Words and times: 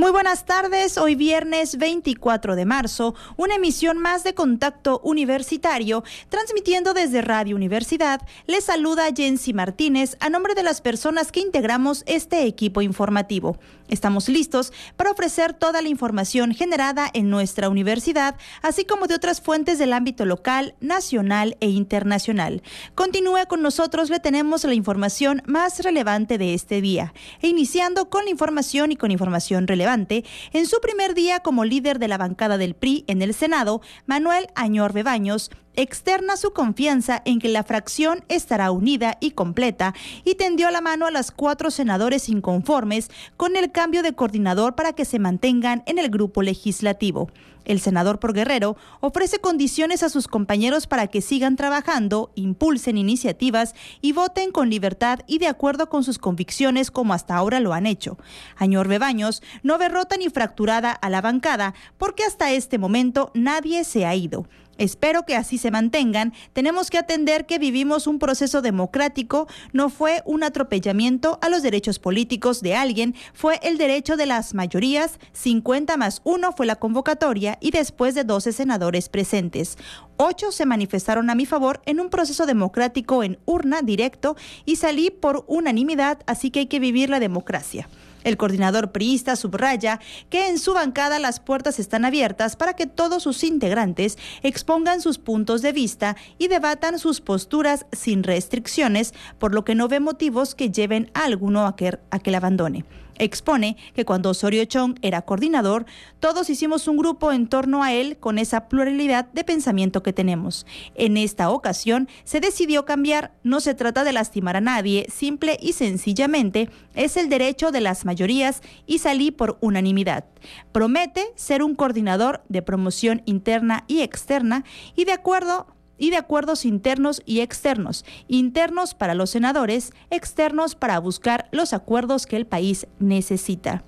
muy 0.00 0.12
buenas 0.12 0.46
tardes, 0.46 0.96
hoy 0.96 1.14
viernes 1.14 1.76
24 1.76 2.56
de 2.56 2.64
marzo, 2.64 3.14
una 3.36 3.56
emisión 3.56 3.98
más 3.98 4.24
de 4.24 4.32
Contacto 4.32 4.98
Universitario, 5.04 6.04
transmitiendo 6.30 6.94
desde 6.94 7.20
Radio 7.20 7.54
Universidad. 7.54 8.22
Les 8.46 8.64
saluda 8.64 9.10
Jensi 9.14 9.52
Martínez 9.52 10.16
a 10.20 10.30
nombre 10.30 10.54
de 10.54 10.62
las 10.62 10.80
personas 10.80 11.30
que 11.30 11.40
integramos 11.40 12.02
este 12.06 12.46
equipo 12.46 12.80
informativo. 12.80 13.58
Estamos 13.90 14.28
listos 14.28 14.72
para 14.96 15.10
ofrecer 15.10 15.52
toda 15.52 15.82
la 15.82 15.88
información 15.88 16.54
generada 16.54 17.10
en 17.12 17.28
nuestra 17.28 17.68
universidad, 17.68 18.36
así 18.62 18.84
como 18.84 19.08
de 19.08 19.16
otras 19.16 19.40
fuentes 19.40 19.78
del 19.78 19.92
ámbito 19.92 20.24
local, 20.24 20.74
nacional 20.80 21.56
e 21.60 21.68
internacional. 21.68 22.62
Continúe 22.94 23.46
con 23.48 23.62
nosotros, 23.62 24.08
le 24.08 24.20
tenemos 24.20 24.62
la 24.62 24.74
información 24.74 25.42
más 25.44 25.80
relevante 25.80 26.38
de 26.38 26.54
este 26.54 26.80
día, 26.80 27.12
e 27.42 27.48
iniciando 27.48 28.08
con 28.08 28.24
la 28.24 28.30
información 28.30 28.92
y 28.92 28.96
con 28.96 29.10
información 29.10 29.66
relevante 29.66 30.24
en 30.52 30.66
su 30.66 30.80
primer 30.80 31.14
día 31.14 31.40
como 31.40 31.64
líder 31.64 31.98
de 31.98 32.08
la 32.08 32.16
bancada 32.16 32.58
del 32.58 32.74
PRI 32.74 33.04
en 33.08 33.22
el 33.22 33.34
Senado, 33.34 33.82
Manuel 34.06 34.46
Añor 34.54 34.92
Bebaños 34.92 35.50
externa 35.76 36.36
su 36.36 36.52
confianza 36.52 37.22
en 37.24 37.38
que 37.38 37.48
la 37.48 37.64
fracción 37.64 38.24
estará 38.28 38.70
unida 38.70 39.16
y 39.20 39.32
completa 39.32 39.94
y 40.24 40.34
tendió 40.34 40.70
la 40.70 40.80
mano 40.80 41.06
a 41.06 41.10
las 41.10 41.30
cuatro 41.30 41.70
senadores 41.70 42.28
inconformes 42.28 43.10
con 43.36 43.56
el 43.56 43.70
cambio 43.70 44.02
de 44.02 44.12
coordinador 44.12 44.74
para 44.74 44.92
que 44.92 45.04
se 45.04 45.18
mantengan 45.18 45.82
en 45.86 45.98
el 45.98 46.10
grupo 46.10 46.42
legislativo. 46.42 47.30
El 47.64 47.78
senador 47.78 48.18
por 48.18 48.32
Guerrero 48.32 48.76
ofrece 49.00 49.38
condiciones 49.38 50.02
a 50.02 50.08
sus 50.08 50.28
compañeros 50.28 50.86
para 50.86 51.06
que 51.06 51.20
sigan 51.20 51.56
trabajando, 51.56 52.32
impulsen 52.34 52.98
iniciativas 52.98 53.74
y 54.00 54.12
voten 54.12 54.50
con 54.50 54.70
libertad 54.70 55.20
y 55.26 55.38
de 55.38 55.46
acuerdo 55.46 55.88
con 55.88 56.02
sus 56.02 56.18
convicciones 56.18 56.90
como 56.90 57.12
hasta 57.12 57.36
ahora 57.36 57.60
lo 57.60 57.72
han 57.72 57.86
hecho. 57.86 58.18
Añor 58.56 58.88
Bebaños 58.88 59.42
no 59.62 59.78
ve 59.78 59.88
rota 59.88 60.16
ni 60.16 60.30
fracturada 60.30 60.90
a 60.90 61.10
la 61.10 61.20
bancada 61.20 61.74
porque 61.98 62.24
hasta 62.24 62.50
este 62.50 62.78
momento 62.78 63.30
nadie 63.34 63.84
se 63.84 64.06
ha 64.06 64.14
ido. 64.14 64.46
Espero 64.80 65.26
que 65.26 65.36
así 65.36 65.58
se 65.58 65.70
mantengan. 65.70 66.32
Tenemos 66.54 66.88
que 66.88 66.96
atender 66.96 67.44
que 67.44 67.58
vivimos 67.58 68.06
un 68.06 68.18
proceso 68.18 68.62
democrático, 68.62 69.46
no 69.74 69.90
fue 69.90 70.22
un 70.24 70.42
atropellamiento 70.42 71.38
a 71.42 71.50
los 71.50 71.62
derechos 71.62 71.98
políticos 71.98 72.62
de 72.62 72.74
alguien, 72.74 73.14
fue 73.34 73.60
el 73.62 73.76
derecho 73.76 74.16
de 74.16 74.24
las 74.24 74.54
mayorías, 74.54 75.18
50 75.34 75.98
más 75.98 76.22
1 76.24 76.52
fue 76.52 76.64
la 76.64 76.76
convocatoria 76.76 77.58
y 77.60 77.72
después 77.72 78.14
de 78.14 78.24
12 78.24 78.54
senadores 78.54 79.10
presentes. 79.10 79.76
Ocho 80.16 80.50
se 80.50 80.64
manifestaron 80.64 81.28
a 81.28 81.34
mi 81.34 81.44
favor 81.44 81.82
en 81.84 82.00
un 82.00 82.08
proceso 82.08 82.46
democrático 82.46 83.22
en 83.22 83.38
urna 83.44 83.82
directo 83.82 84.34
y 84.64 84.76
salí 84.76 85.10
por 85.10 85.44
unanimidad, 85.46 86.20
así 86.24 86.50
que 86.50 86.60
hay 86.60 86.66
que 86.68 86.80
vivir 86.80 87.10
la 87.10 87.20
democracia. 87.20 87.86
El 88.24 88.36
coordinador 88.36 88.92
priista 88.92 89.36
subraya 89.36 90.00
que 90.28 90.48
en 90.48 90.58
su 90.58 90.74
bancada 90.74 91.18
las 91.18 91.40
puertas 91.40 91.78
están 91.78 92.04
abiertas 92.04 92.56
para 92.56 92.74
que 92.74 92.86
todos 92.86 93.22
sus 93.22 93.44
integrantes 93.44 94.18
expongan 94.42 95.00
sus 95.00 95.18
puntos 95.18 95.62
de 95.62 95.72
vista 95.72 96.16
y 96.38 96.48
debatan 96.48 96.98
sus 96.98 97.20
posturas 97.20 97.86
sin 97.92 98.22
restricciones, 98.22 99.14
por 99.38 99.54
lo 99.54 99.64
que 99.64 99.74
no 99.74 99.88
ve 99.88 100.00
motivos 100.00 100.54
que 100.54 100.70
lleven 100.70 101.10
a 101.14 101.24
alguno 101.24 101.66
a 101.66 101.76
que, 101.76 101.98
a 102.10 102.18
que 102.18 102.30
la 102.30 102.38
abandone. 102.38 102.84
Expone 103.20 103.76
que 103.94 104.06
cuando 104.06 104.30
Osorio 104.30 104.64
Chong 104.64 104.96
era 105.02 105.20
coordinador, 105.20 105.84
todos 106.20 106.48
hicimos 106.48 106.88
un 106.88 106.96
grupo 106.96 107.32
en 107.32 107.48
torno 107.48 107.82
a 107.82 107.92
él 107.92 108.16
con 108.16 108.38
esa 108.38 108.66
pluralidad 108.68 109.26
de 109.26 109.44
pensamiento 109.44 110.02
que 110.02 110.14
tenemos. 110.14 110.66
En 110.94 111.18
esta 111.18 111.50
ocasión 111.50 112.08
se 112.24 112.40
decidió 112.40 112.86
cambiar. 112.86 113.34
No 113.42 113.60
se 113.60 113.74
trata 113.74 114.04
de 114.04 114.14
lastimar 114.14 114.56
a 114.56 114.62
nadie, 114.62 115.06
simple 115.10 115.58
y 115.60 115.74
sencillamente 115.74 116.70
es 116.94 117.18
el 117.18 117.28
derecho 117.28 117.70
de 117.72 117.82
las 117.82 118.06
mayorías 118.06 118.62
y 118.86 119.00
salí 119.00 119.30
por 119.30 119.58
unanimidad. 119.60 120.24
Promete 120.72 121.26
ser 121.34 121.62
un 121.62 121.74
coordinador 121.74 122.42
de 122.48 122.62
promoción 122.62 123.20
interna 123.26 123.84
y 123.86 124.00
externa 124.00 124.64
y 124.96 125.04
de 125.04 125.12
acuerdo 125.12 125.66
y 126.00 126.10
de 126.10 126.16
acuerdos 126.16 126.64
internos 126.64 127.22
y 127.26 127.40
externos, 127.40 128.04
internos 128.26 128.94
para 128.94 129.14
los 129.14 129.30
senadores, 129.30 129.92
externos 130.10 130.74
para 130.74 130.98
buscar 130.98 131.48
los 131.52 131.72
acuerdos 131.72 132.26
que 132.26 132.36
el 132.36 132.46
país 132.46 132.88
necesita. 132.98 133.84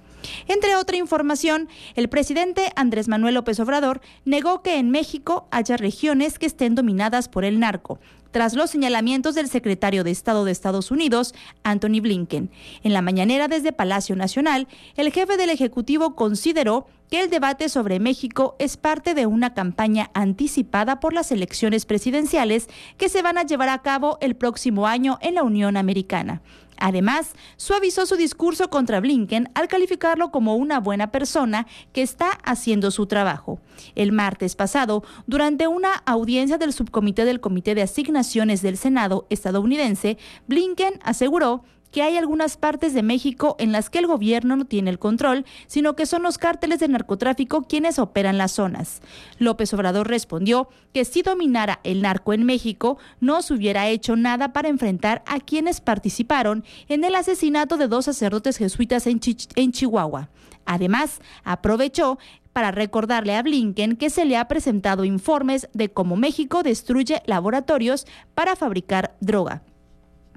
Entre 0.47 0.77
otra 0.77 0.97
información, 0.97 1.69
el 1.97 2.09
presidente 2.09 2.71
Andrés 2.77 3.09
Manuel 3.09 3.35
López 3.35 3.59
Obrador 3.59 4.01
negó 4.25 4.63
que 4.63 4.79
en 4.79 4.91
México 4.91 5.49
haya 5.51 5.77
regiones 5.77 6.39
que 6.39 6.47
estén 6.47 6.77
dominadas 6.77 7.29
por 7.29 7.45
el 7.45 7.59
narco, 7.59 7.99
tras 8.33 8.55
los 8.55 8.71
señalamientos 8.71 9.37
del 9.37 9.49
secretario 9.49 10.03
de 10.03 10.11
Estado 10.11 10.45
de 10.45 10.51
Estados 10.51 10.91
Unidos, 10.91 11.35
Anthony 11.63 12.01
Blinken. 12.01 12.51
En 12.83 12.93
la 12.93 13.03
mañanera 13.03 13.47
desde 13.47 13.73
Palacio 13.73 14.17
Nacional, 14.17 14.67
el 14.97 15.13
jefe 15.13 15.37
del 15.37 15.51
Ejecutivo 15.51 16.17
consideró 16.17 16.87
que 17.11 17.21
el 17.21 17.31
debate 17.31 17.69
sobre 17.69 18.01
México 18.01 18.57
es 18.59 18.79
parte 18.79 19.15
de 19.15 19.27
una 19.27 19.53
campaña 19.53 20.11
anticipada 20.15 20.99
por 20.99 21.13
las 21.13 21.31
elecciones 21.31 21.85
presidenciales 21.85 22.69
que 22.97 23.11
se 23.11 23.21
van 23.21 23.37
a 23.37 23.45
llevar 23.45 23.69
a 23.69 23.83
cabo 23.83 24.17
el 24.23 24.35
próximo 24.35 24.87
año 24.87 25.19
en 25.21 25.35
la 25.35 25.43
Unión 25.43 25.77
Americana. 25.77 26.41
Además, 26.83 27.35
suavizó 27.57 28.07
su 28.07 28.17
discurso 28.17 28.69
contra 28.69 28.99
Blinken 28.99 29.49
al 29.55 29.69
calificarlo 29.69 30.33
como 30.33 30.57
una 30.57 30.81
buena 30.81 31.13
persona 31.13 31.69
que 31.93 32.03
está 32.03 32.33
haciendo 32.43 32.91
su 32.91 33.07
trabajo. 33.07 33.61
El 33.95 34.11
martes 34.11 34.57
pasado, 34.57 35.05
durante 35.29 35.69
una 35.69 35.95
audiencia 36.07 36.59
del 36.59 36.73
subcomité 36.73 37.25
del 37.25 37.39
Comité 37.39 37.77
de 37.77 37.83
Asignaciones 37.83 38.63
del 38.63 38.77
Senado 38.77 39.29
estadounidense, 39.31 40.19
Blinken 40.49 40.99
aseguró 41.05 41.63
que 41.93 42.03
hay 42.03 42.17
algunas 42.17 42.57
partes 42.57 42.95
de 42.95 43.03
México 43.03 43.55
en 43.59 43.71
las 43.71 43.91
que 43.91 43.99
el 43.99 44.07
gobierno 44.07 44.57
no 44.57 44.65
tiene 44.65 44.91
el 44.91 44.99
control, 44.99 45.45
sino 45.67 45.95
que 45.95 46.07
son 46.07 46.23
los 46.23 46.39
cárteles 46.39 46.81
de 46.81 46.89
narcotráfico 46.89 47.63
quienes 47.63 47.99
operan 47.99 48.39
las 48.39 48.53
zonas. 48.53 49.03
López 49.39 49.73
Obrador 49.75 50.09
respondió 50.09 50.69
que 50.93 51.05
si 51.05 51.23
dominara 51.23 51.81
el 51.85 52.03
narco 52.03 52.33
en 52.33 52.45
México, 52.45 52.99
no 53.21 53.43
se 53.43 53.55
hubiera 53.55 53.89
hecho 53.89 54.17
nada 54.17 54.53
para 54.53 54.69
enfrentar 54.69 55.23
a 55.27 55.39
quienes 55.39 55.81
participaron 55.81 56.65
en 56.89 57.05
el 57.05 57.15
asesinato 57.15 57.77
de 57.77 57.89
dos 57.89 58.07
sacerdotes 58.07 58.57
jesuitas 58.57 59.07
en, 59.07 59.21
en 59.55 59.73
Chihuahua. 59.73 60.31
Además, 60.65 61.21
aprovechó 61.45 62.19
para 62.53 62.71
recordarle 62.71 63.35
a 63.35 63.43
Blinken 63.43 63.97
que 63.97 64.11
se 64.11 64.25
le 64.25 64.37
ha 64.37 64.49
presentado 64.49 65.05
informes 65.05 65.69
de 65.73 65.91
cómo 65.91 66.17
México 66.17 66.63
destruye 66.63 67.23
laboratorios 67.27 68.07
para 68.35 68.57
fabricar 68.57 69.17
droga. 69.21 69.63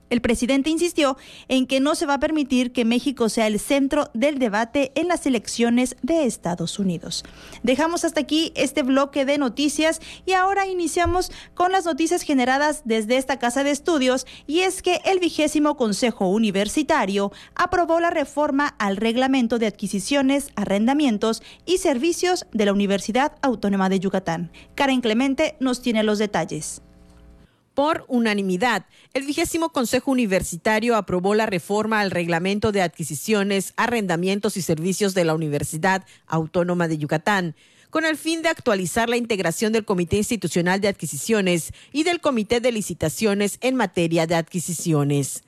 El 0.10 0.22
presidente 0.22 0.70
insistió 0.70 1.18
en 1.48 1.66
que 1.66 1.80
no 1.80 1.96
se 1.96 2.06
va 2.06 2.16
a 2.16 2.20
permitir 2.20 2.72
que 2.72 2.86
México 2.86 3.28
sea 3.28 3.48
el 3.48 3.60
centro 3.60 4.10
del 4.14 4.38
debate 4.38 4.92
en 4.96 5.08
las 5.08 5.26
elecciones 5.26 5.96
de 6.04 6.26
Estados 6.26 6.78
Unidos. 6.78 7.24
Dejamos 7.64 8.06
hasta 8.06 8.22
aquí 8.22 8.52
este 8.56 8.84
bloque 8.84 9.26
de 9.26 9.38
noticias 9.38 10.00
y 10.26 10.34
ahora 10.34 10.68
iniciamos 10.68 11.32
con 11.56 11.72
las 11.72 11.86
noticias 11.86 12.22
generadas 12.22 12.84
desde 12.86 13.18
esta 13.18 13.40
casa 13.40 13.64
de 13.64 13.72
estudios 13.72 14.28
y 14.46 14.60
es 14.60 14.82
que 14.82 15.02
el 15.06 15.20
vigésimo 15.20 15.76
Consejo 15.76 16.28
Universitario 16.30 17.32
aprobó 17.56 18.00
la 18.00 18.12
reforma 18.12 18.76
al 18.78 18.98
reglamento 18.98 19.58
de 19.58 19.68
adquisiciones, 19.68 20.52
arrendamientos 20.56 21.42
y 21.66 21.80
servicios 21.80 22.46
de 22.54 22.66
la 22.66 22.74
Universidad 22.74 23.34
Autónoma 23.42 23.90
de 23.90 24.00
Yucatán. 24.00 24.52
Karen 24.76 25.02
Clemente 25.02 25.56
nos 25.60 25.82
tiene 25.82 26.04
los 26.04 26.20
detalles 26.20 26.85
por 27.76 28.06
unanimidad. 28.08 28.86
El 29.14 29.24
vigésimo 29.26 29.70
Consejo 29.70 30.10
Universitario 30.10 30.96
aprobó 30.96 31.36
la 31.36 31.46
reforma 31.46 32.00
al 32.00 32.10
reglamento 32.10 32.72
de 32.72 32.82
adquisiciones, 32.82 33.74
arrendamientos 33.76 34.58
y 34.58 34.62
servicios 34.62 35.14
de 35.14 35.26
la 35.26 35.36
Universidad 35.36 36.06
Autónoma 36.26 36.88
de 36.88 36.98
Yucatán 36.98 37.56
con 37.96 38.06
el 38.06 38.18
fin 38.18 38.42
de 38.42 38.50
actualizar 38.50 39.08
la 39.08 39.16
integración 39.16 39.72
del 39.72 39.86
Comité 39.86 40.18
Institucional 40.18 40.82
de 40.82 40.90
Adquisiciones 40.90 41.72
y 41.94 42.04
del 42.04 42.20
Comité 42.20 42.60
de 42.60 42.74
Licitaciones 42.74 43.58
en 43.62 43.76
materia 43.76 44.28
de 44.28 44.36
adquisiciones. 44.36 45.44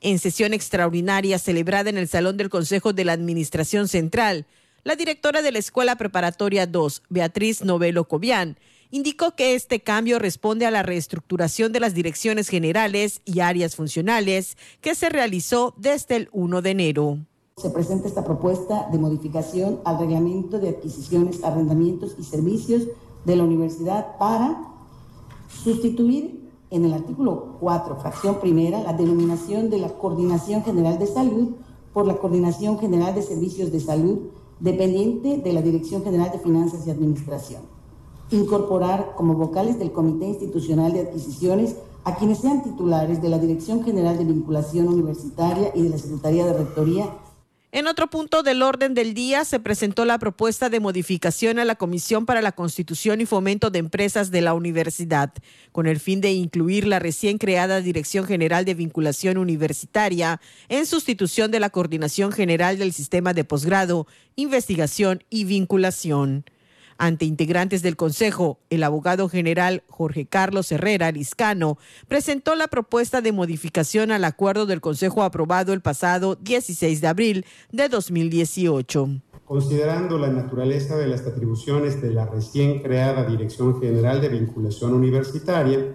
En 0.00 0.18
sesión 0.18 0.54
extraordinaria 0.54 1.38
celebrada 1.38 1.90
en 1.90 1.98
el 1.98 2.08
Salón 2.08 2.38
del 2.38 2.48
Consejo 2.48 2.94
de 2.94 3.04
la 3.04 3.12
Administración 3.12 3.86
Central, 3.86 4.46
la 4.82 4.96
directora 4.96 5.42
de 5.42 5.52
la 5.52 5.58
Escuela 5.58 5.96
Preparatoria 5.96 6.66
2, 6.66 7.02
Beatriz 7.10 7.62
Novelo 7.62 8.08
Cobian, 8.08 8.56
indicó 8.90 9.32
que 9.32 9.54
este 9.54 9.80
cambio 9.80 10.18
responde 10.18 10.66
a 10.66 10.70
la 10.70 10.82
reestructuración 10.82 11.72
de 11.72 11.80
las 11.80 11.94
direcciones 11.94 12.48
generales 12.48 13.22
y 13.24 13.40
áreas 13.40 13.76
funcionales 13.76 14.56
que 14.80 14.94
se 14.94 15.08
realizó 15.08 15.74
desde 15.76 16.16
el 16.16 16.28
1 16.32 16.62
de 16.62 16.70
enero. 16.70 17.18
Se 17.56 17.70
presenta 17.70 18.08
esta 18.08 18.24
propuesta 18.24 18.88
de 18.90 18.98
modificación 18.98 19.80
al 19.84 19.98
reglamento 19.98 20.58
de 20.58 20.70
adquisiciones, 20.70 21.44
arrendamientos 21.44 22.16
y 22.18 22.24
servicios 22.24 22.84
de 23.24 23.36
la 23.36 23.44
universidad 23.44 24.16
para 24.18 24.60
sustituir 25.62 26.48
en 26.70 26.84
el 26.84 26.94
artículo 26.94 27.56
4, 27.60 27.96
fracción 27.96 28.40
primera, 28.40 28.80
la 28.82 28.92
denominación 28.92 29.70
de 29.70 29.78
la 29.78 29.88
Coordinación 29.88 30.62
General 30.64 30.98
de 30.98 31.06
Salud 31.06 31.56
por 31.92 32.06
la 32.06 32.16
Coordinación 32.16 32.78
General 32.78 33.14
de 33.14 33.22
Servicios 33.22 33.72
de 33.72 33.80
Salud, 33.80 34.30
dependiente 34.60 35.38
de 35.38 35.52
la 35.52 35.62
Dirección 35.62 36.04
General 36.04 36.30
de 36.30 36.38
Finanzas 36.38 36.86
y 36.86 36.90
Administración. 36.90 37.79
Incorporar 38.30 39.14
como 39.16 39.34
vocales 39.34 39.78
del 39.78 39.92
Comité 39.92 40.26
Institucional 40.26 40.92
de 40.92 41.00
Adquisiciones 41.00 41.76
a 42.04 42.16
quienes 42.16 42.38
sean 42.38 42.62
titulares 42.62 43.20
de 43.20 43.28
la 43.28 43.38
Dirección 43.38 43.84
General 43.84 44.16
de 44.16 44.24
Vinculación 44.24 44.88
Universitaria 44.88 45.72
y 45.74 45.82
de 45.82 45.90
la 45.90 45.98
Secretaría 45.98 46.46
de 46.46 46.54
Rectoría 46.54 47.10
en 47.72 47.86
otro 47.86 48.10
punto 48.10 48.42
del 48.42 48.62
orden 48.62 48.94
del 48.94 49.14
día 49.14 49.44
se 49.44 49.60
presentó 49.60 50.04
la 50.04 50.18
propuesta 50.18 50.68
de 50.70 50.80
modificación 50.80 51.60
a 51.60 51.64
la 51.64 51.76
Comisión 51.76 52.26
para 52.26 52.42
la 52.42 52.50
Constitución 52.50 53.20
y 53.20 53.26
Fomento 53.26 53.70
de 53.70 53.78
Empresas 53.78 54.32
de 54.32 54.40
la 54.40 54.54
Universidad, 54.54 55.32
con 55.70 55.86
el 55.86 56.00
fin 56.00 56.20
de 56.20 56.32
incluir 56.32 56.84
la 56.84 56.98
recién 56.98 57.38
creada 57.38 57.80
Dirección 57.80 58.26
General 58.26 58.64
de 58.64 58.74
Vinculación 58.74 59.38
Universitaria 59.38 60.40
en 60.68 60.84
sustitución 60.84 61.52
de 61.52 61.60
la 61.60 61.70
Coordinación 61.70 62.32
General 62.32 62.76
del 62.76 62.92
Sistema 62.92 63.34
de 63.34 63.44
Posgrado, 63.44 64.08
Investigación 64.34 65.22
y 65.30 65.44
Vinculación. 65.44 66.44
Ante 67.02 67.24
integrantes 67.24 67.80
del 67.80 67.96
Consejo, 67.96 68.58
el 68.68 68.82
abogado 68.82 69.30
general 69.30 69.84
Jorge 69.88 70.26
Carlos 70.26 70.70
Herrera 70.70 71.10
Liscano 71.10 71.78
presentó 72.08 72.54
la 72.56 72.68
propuesta 72.68 73.22
de 73.22 73.32
modificación 73.32 74.12
al 74.12 74.22
acuerdo 74.22 74.66
del 74.66 74.82
Consejo 74.82 75.22
aprobado 75.22 75.72
el 75.72 75.80
pasado 75.80 76.34
16 76.34 77.00
de 77.00 77.08
abril 77.08 77.46
de 77.72 77.88
2018. 77.88 79.08
Considerando 79.46 80.18
la 80.18 80.28
naturaleza 80.28 80.98
de 80.98 81.06
las 81.06 81.22
atribuciones 81.26 82.02
de 82.02 82.10
la 82.10 82.26
recién 82.26 82.82
creada 82.82 83.24
Dirección 83.24 83.80
General 83.80 84.20
de 84.20 84.28
Vinculación 84.28 84.92
Universitaria, 84.92 85.94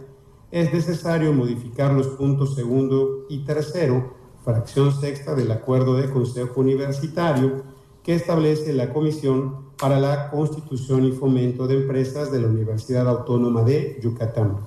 es 0.50 0.74
necesario 0.74 1.34
modificar 1.34 1.94
los 1.94 2.08
puntos 2.08 2.56
segundo 2.56 3.28
y 3.30 3.46
tercero, 3.46 4.16
fracción 4.44 4.92
sexta 4.92 5.36
del 5.36 5.52
acuerdo 5.52 5.98
de 5.98 6.10
Consejo 6.10 6.62
Universitario, 6.62 7.75
que 8.06 8.14
establece 8.14 8.72
la 8.72 8.94
Comisión 8.94 9.72
para 9.78 10.00
la 10.00 10.30
Constitución 10.30 11.06
y 11.06 11.12
Fomento 11.12 11.68
de 11.68 11.76
Empresas 11.76 12.32
de 12.32 12.40
la 12.40 12.48
Universidad 12.48 13.10
Autónoma 13.10 13.64
de 13.64 14.00
Yucatán. 14.02 14.60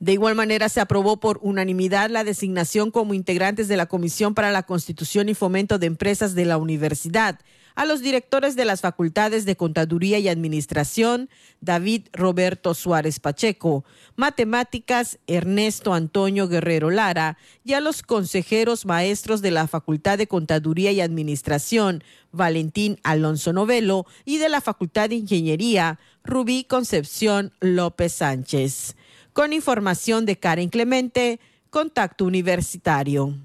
De 0.00 0.12
igual 0.12 0.34
manera, 0.34 0.68
se 0.68 0.80
aprobó 0.80 1.18
por 1.18 1.38
unanimidad 1.40 2.10
la 2.10 2.24
designación 2.24 2.90
como 2.90 3.14
integrantes 3.14 3.68
de 3.68 3.76
la 3.76 3.86
Comisión 3.86 4.34
para 4.34 4.50
la 4.50 4.64
Constitución 4.64 5.28
y 5.28 5.34
Fomento 5.34 5.78
de 5.78 5.86
Empresas 5.86 6.34
de 6.34 6.46
la 6.46 6.58
Universidad 6.58 7.38
a 7.74 7.84
los 7.84 8.02
directores 8.02 8.54
de 8.56 8.64
las 8.64 8.80
facultades 8.80 9.44
de 9.44 9.56
Contaduría 9.56 10.18
y 10.18 10.28
Administración, 10.28 11.28
David 11.60 12.02
Roberto 12.12 12.74
Suárez 12.74 13.18
Pacheco, 13.18 13.84
Matemáticas, 14.16 15.18
Ernesto 15.26 15.92
Antonio 15.92 16.46
Guerrero 16.46 16.90
Lara, 16.90 17.36
y 17.64 17.72
a 17.72 17.80
los 17.80 18.02
consejeros 18.02 18.86
maestros 18.86 19.42
de 19.42 19.50
la 19.50 19.66
Facultad 19.66 20.18
de 20.18 20.28
Contaduría 20.28 20.92
y 20.92 21.00
Administración, 21.00 22.04
Valentín 22.34 22.98
Alonso 23.02 23.52
Novelo, 23.52 24.06
y 24.24 24.38
de 24.38 24.48
la 24.48 24.60
Facultad 24.60 25.08
de 25.08 25.16
Ingeniería, 25.16 25.98
Rubí 26.22 26.64
Concepción 26.64 27.52
López 27.60 28.12
Sánchez. 28.12 28.96
Con 29.32 29.52
información 29.52 30.26
de 30.26 30.38
Karen 30.38 30.68
Clemente, 30.68 31.40
Contacto 31.70 32.24
Universitario. 32.24 33.36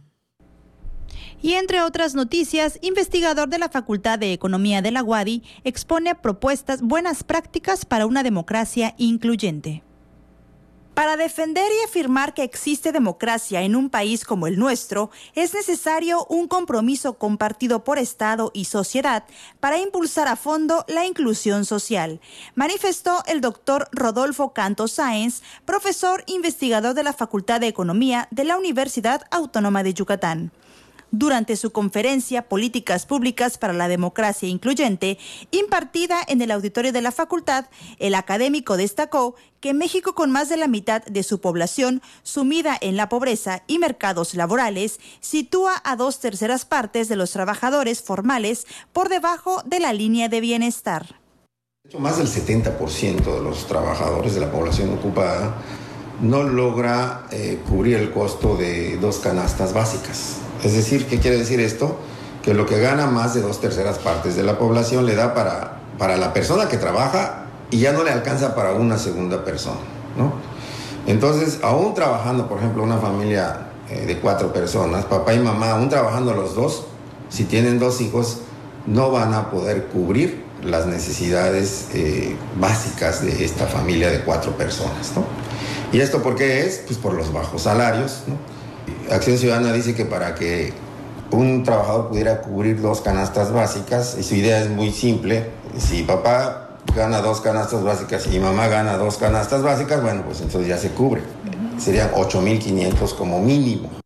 Y 1.41 1.53
entre 1.53 1.81
otras 1.81 2.15
noticias, 2.15 2.77
investigador 2.81 3.49
de 3.49 3.59
la 3.59 3.69
Facultad 3.69 4.19
de 4.19 4.33
Economía 4.33 4.81
de 4.81 4.91
la 4.91 5.03
UADI 5.03 5.43
expone 5.63 6.15
propuestas 6.15 6.81
buenas 6.81 7.23
prácticas 7.23 7.85
para 7.85 8.05
una 8.05 8.23
democracia 8.23 8.93
incluyente. 8.97 9.83
Para 10.99 11.15
defender 11.15 11.71
y 11.71 11.85
afirmar 11.85 12.33
que 12.33 12.43
existe 12.43 12.91
democracia 12.91 13.61
en 13.61 13.77
un 13.77 13.89
país 13.89 14.25
como 14.25 14.47
el 14.47 14.59
nuestro, 14.59 15.11
es 15.33 15.53
necesario 15.53 16.25
un 16.25 16.49
compromiso 16.49 17.13
compartido 17.13 17.85
por 17.85 17.97
Estado 17.97 18.51
y 18.53 18.65
sociedad 18.65 19.23
para 19.61 19.77
impulsar 19.77 20.27
a 20.27 20.35
fondo 20.35 20.83
la 20.89 21.05
inclusión 21.05 21.63
social, 21.63 22.19
manifestó 22.53 23.23
el 23.27 23.39
doctor 23.39 23.87
Rodolfo 23.93 24.51
Canto 24.51 24.89
Sáenz, 24.89 25.41
profesor 25.63 26.25
investigador 26.27 26.93
de 26.95 27.03
la 27.03 27.13
Facultad 27.13 27.61
de 27.61 27.67
Economía 27.67 28.27
de 28.29 28.43
la 28.43 28.57
Universidad 28.57 29.25
Autónoma 29.31 29.83
de 29.83 29.93
Yucatán. 29.93 30.51
Durante 31.11 31.55
su 31.55 31.71
conferencia 31.71 32.47
Políticas 32.47 33.05
Públicas 33.07 33.57
para 33.57 33.73
la 33.73 33.87
Democracia 33.87 34.47
Incluyente, 34.47 35.17
impartida 35.49 36.17
en 36.27 36.41
el 36.41 36.51
auditorio 36.51 36.91
de 36.91 37.01
la 37.01 37.11
facultad, 37.11 37.65
el 37.97 38.13
académico 38.13 38.77
destacó 38.77 39.35
que 39.59 39.73
México, 39.73 40.13
con 40.13 40.31
más 40.31 40.49
de 40.49 40.57
la 40.57 40.67
mitad 40.67 41.03
de 41.03 41.23
su 41.23 41.41
población 41.41 42.01
sumida 42.21 42.77
en 42.79 42.95
la 42.95 43.09
pobreza 43.09 43.63
y 43.65 43.79
mercados 43.79 44.35
laborales, 44.35 44.99
sitúa 45.19 45.81
a 45.83 45.95
dos 45.95 46.19
terceras 46.19 46.65
partes 46.65 47.09
de 47.09 47.15
los 47.15 47.31
trabajadores 47.31 48.03
formales 48.03 48.67
por 48.93 49.09
debajo 49.09 49.63
de 49.65 49.79
la 49.79 49.93
línea 49.93 50.29
de 50.29 50.41
bienestar. 50.41 51.15
Más 51.97 52.17
del 52.19 52.27
70% 52.27 53.23
de 53.23 53.41
los 53.41 53.65
trabajadores 53.65 54.35
de 54.35 54.41
la 54.41 54.51
población 54.51 54.93
ocupada 54.93 55.55
no 56.21 56.43
logra 56.43 57.25
eh, 57.31 57.59
cubrir 57.67 57.97
el 57.97 58.11
costo 58.11 58.55
de 58.55 58.97
dos 58.97 59.17
canastas 59.19 59.73
básicas. 59.73 60.37
Es 60.63 60.73
decir, 60.73 61.07
¿qué 61.07 61.19
quiere 61.19 61.37
decir 61.37 61.59
esto? 61.59 61.97
Que 62.43 62.53
lo 62.53 62.65
que 62.65 62.79
gana 62.79 63.07
más 63.07 63.33
de 63.33 63.41
dos 63.41 63.61
terceras 63.61 63.97
partes 63.97 64.35
de 64.35 64.43
la 64.43 64.57
población 64.57 65.05
le 65.05 65.15
da 65.15 65.33
para, 65.33 65.79
para 65.97 66.17
la 66.17 66.33
persona 66.33 66.67
que 66.67 66.77
trabaja 66.77 67.45
y 67.71 67.79
ya 67.79 67.91
no 67.91 68.03
le 68.03 68.11
alcanza 68.11 68.55
para 68.55 68.73
una 68.73 68.97
segunda 68.97 69.43
persona, 69.45 69.79
¿no? 70.17 70.33
Entonces, 71.07 71.59
aún 71.63 71.93
trabajando, 71.93 72.47
por 72.47 72.59
ejemplo, 72.59 72.83
una 72.83 72.97
familia 72.97 73.69
eh, 73.89 74.05
de 74.05 74.19
cuatro 74.19 74.51
personas, 74.53 75.05
papá 75.05 75.33
y 75.33 75.39
mamá, 75.39 75.71
aún 75.71 75.89
trabajando 75.89 76.33
los 76.33 76.55
dos, 76.55 76.85
si 77.29 77.45
tienen 77.45 77.79
dos 77.79 78.01
hijos, 78.01 78.39
no 78.85 79.11
van 79.11 79.33
a 79.33 79.49
poder 79.49 79.85
cubrir 79.85 80.43
las 80.63 80.85
necesidades 80.87 81.87
eh, 81.93 82.35
básicas 82.59 83.23
de 83.23 83.45
esta 83.45 83.65
familia 83.65 84.09
de 84.09 84.21
cuatro 84.21 84.57
personas, 84.57 85.13
¿no? 85.15 85.23
¿Y 85.91 86.01
esto 86.01 86.21
por 86.21 86.35
qué 86.35 86.65
es? 86.65 86.83
Pues 86.85 86.99
por 86.99 87.13
los 87.13 87.31
bajos 87.31 87.63
salarios, 87.63 88.23
¿no? 88.27 88.58
Acción 89.11 89.37
Ciudadana 89.37 89.73
dice 89.73 89.95
que 89.95 90.05
para 90.05 90.35
que 90.35 90.73
un 91.31 91.63
trabajador 91.63 92.09
pudiera 92.09 92.41
cubrir 92.41 92.81
dos 92.81 93.01
canastas 93.01 93.51
básicas, 93.51 94.17
y 94.19 94.23
su 94.23 94.35
idea 94.35 94.61
es 94.61 94.69
muy 94.69 94.91
simple, 94.91 95.49
si 95.77 96.03
papá 96.03 96.77
gana 96.95 97.21
dos 97.21 97.41
canastas 97.41 97.83
básicas 97.83 98.27
y 98.31 98.39
mamá 98.39 98.67
gana 98.67 98.97
dos 98.97 99.17
canastas 99.17 99.61
básicas, 99.61 100.01
bueno, 100.01 100.23
pues 100.25 100.41
entonces 100.41 100.67
ya 100.67 100.77
se 100.77 100.89
cubre. 100.89 101.21
Serían 101.77 102.11
8.500 102.11 103.15
como 103.15 103.39
mínimo. 103.39 103.98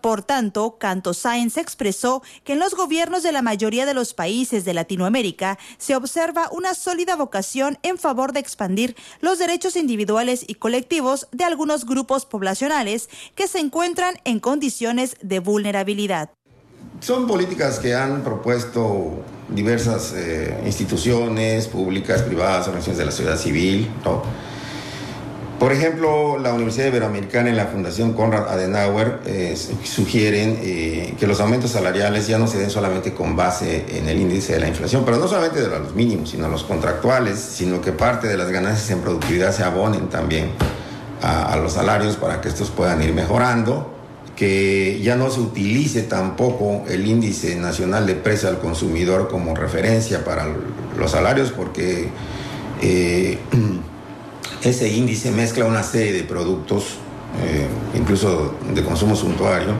Por 0.00 0.22
tanto, 0.22 0.76
Canto 0.78 1.12
Sáenz 1.12 1.56
expresó 1.56 2.22
que 2.44 2.54
en 2.54 2.58
los 2.58 2.74
gobiernos 2.74 3.22
de 3.22 3.32
la 3.32 3.42
mayoría 3.42 3.84
de 3.84 3.94
los 3.94 4.14
países 4.14 4.64
de 4.64 4.72
Latinoamérica 4.72 5.58
se 5.78 5.94
observa 5.94 6.48
una 6.52 6.74
sólida 6.74 7.16
vocación 7.16 7.78
en 7.82 7.98
favor 7.98 8.32
de 8.32 8.40
expandir 8.40 8.96
los 9.20 9.38
derechos 9.38 9.76
individuales 9.76 10.44
y 10.46 10.54
colectivos 10.54 11.28
de 11.32 11.44
algunos 11.44 11.84
grupos 11.84 12.24
poblacionales 12.24 13.10
que 13.34 13.46
se 13.46 13.58
encuentran 13.58 14.16
en 14.24 14.40
condiciones 14.40 15.16
de 15.20 15.40
vulnerabilidad. 15.40 16.30
Son 17.00 17.26
políticas 17.26 17.78
que 17.78 17.94
han 17.94 18.22
propuesto 18.22 19.22
diversas 19.48 20.12
eh, 20.14 20.62
instituciones 20.66 21.66
públicas, 21.66 22.22
privadas, 22.22 22.68
organizaciones 22.68 22.98
de 22.98 23.04
la 23.04 23.10
sociedad 23.10 23.38
civil. 23.38 23.90
Por 25.60 25.74
ejemplo, 25.74 26.38
la 26.38 26.54
Universidad 26.54 26.86
Iberoamericana 26.86 27.50
y 27.50 27.52
la 27.52 27.66
Fundación 27.66 28.14
Konrad 28.14 28.48
Adenauer 28.48 29.20
eh, 29.26 29.54
sugieren 29.84 30.58
eh, 30.62 31.14
que 31.20 31.26
los 31.26 31.38
aumentos 31.38 31.72
salariales 31.72 32.26
ya 32.26 32.38
no 32.38 32.46
se 32.46 32.56
den 32.56 32.70
solamente 32.70 33.12
con 33.12 33.36
base 33.36 33.84
en 33.90 34.08
el 34.08 34.18
índice 34.18 34.54
de 34.54 34.60
la 34.60 34.68
inflación, 34.68 35.04
pero 35.04 35.18
no 35.18 35.28
solamente 35.28 35.60
de 35.60 35.68
los 35.68 35.94
mínimos, 35.94 36.30
sino 36.30 36.48
los 36.48 36.64
contractuales, 36.64 37.38
sino 37.38 37.82
que 37.82 37.92
parte 37.92 38.26
de 38.26 38.38
las 38.38 38.50
ganancias 38.50 38.88
en 38.90 39.00
productividad 39.00 39.52
se 39.54 39.62
abonen 39.62 40.08
también 40.08 40.48
a, 41.20 41.52
a 41.52 41.56
los 41.56 41.74
salarios 41.74 42.16
para 42.16 42.40
que 42.40 42.48
estos 42.48 42.70
puedan 42.70 43.02
ir 43.02 43.12
mejorando, 43.12 43.92
que 44.36 44.98
ya 45.02 45.14
no 45.14 45.28
se 45.28 45.40
utilice 45.40 46.04
tampoco 46.04 46.86
el 46.88 47.06
índice 47.06 47.54
nacional 47.56 48.06
de 48.06 48.14
precio 48.14 48.48
al 48.48 48.60
consumidor 48.60 49.28
como 49.28 49.54
referencia 49.54 50.24
para 50.24 50.46
los 50.96 51.10
salarios, 51.10 51.52
porque... 51.52 52.08
Eh, 52.80 53.38
ese 54.62 54.88
índice 54.92 55.30
mezcla 55.30 55.64
una 55.64 55.82
serie 55.82 56.12
de 56.12 56.24
productos, 56.24 56.96
eh, 57.42 57.66
incluso 57.94 58.54
de 58.74 58.84
consumo 58.84 59.16
suntuario, 59.16 59.74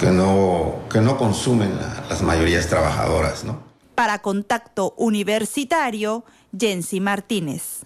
que 0.00 0.06
no, 0.06 0.80
que 0.90 1.00
no 1.00 1.16
consumen 1.16 1.76
las 2.08 2.22
mayorías 2.22 2.68
trabajadoras. 2.68 3.44
¿no? 3.44 3.60
Para 3.94 4.20
Contacto 4.20 4.94
Universitario, 4.96 6.24
Jensi 6.58 7.00
Martínez. 7.00 7.84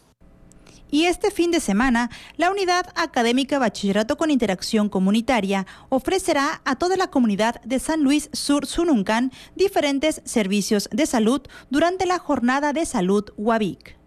Y 0.90 1.06
este 1.06 1.30
fin 1.30 1.50
de 1.50 1.60
semana, 1.60 2.10
la 2.36 2.50
Unidad 2.50 2.84
Académica 2.96 3.58
Bachillerato 3.58 4.18
con 4.18 4.30
Interacción 4.30 4.90
Comunitaria 4.90 5.66
ofrecerá 5.88 6.60
a 6.66 6.76
toda 6.76 6.98
la 6.98 7.06
comunidad 7.06 7.62
de 7.62 7.78
San 7.78 8.02
Luis 8.02 8.28
Sur 8.34 8.66
Sununcan 8.66 9.32
diferentes 9.56 10.20
servicios 10.26 10.90
de 10.92 11.06
salud 11.06 11.40
durante 11.70 12.04
la 12.04 12.18
jornada 12.18 12.74
de 12.74 12.84
salud 12.84 13.24
UABIC. 13.38 14.01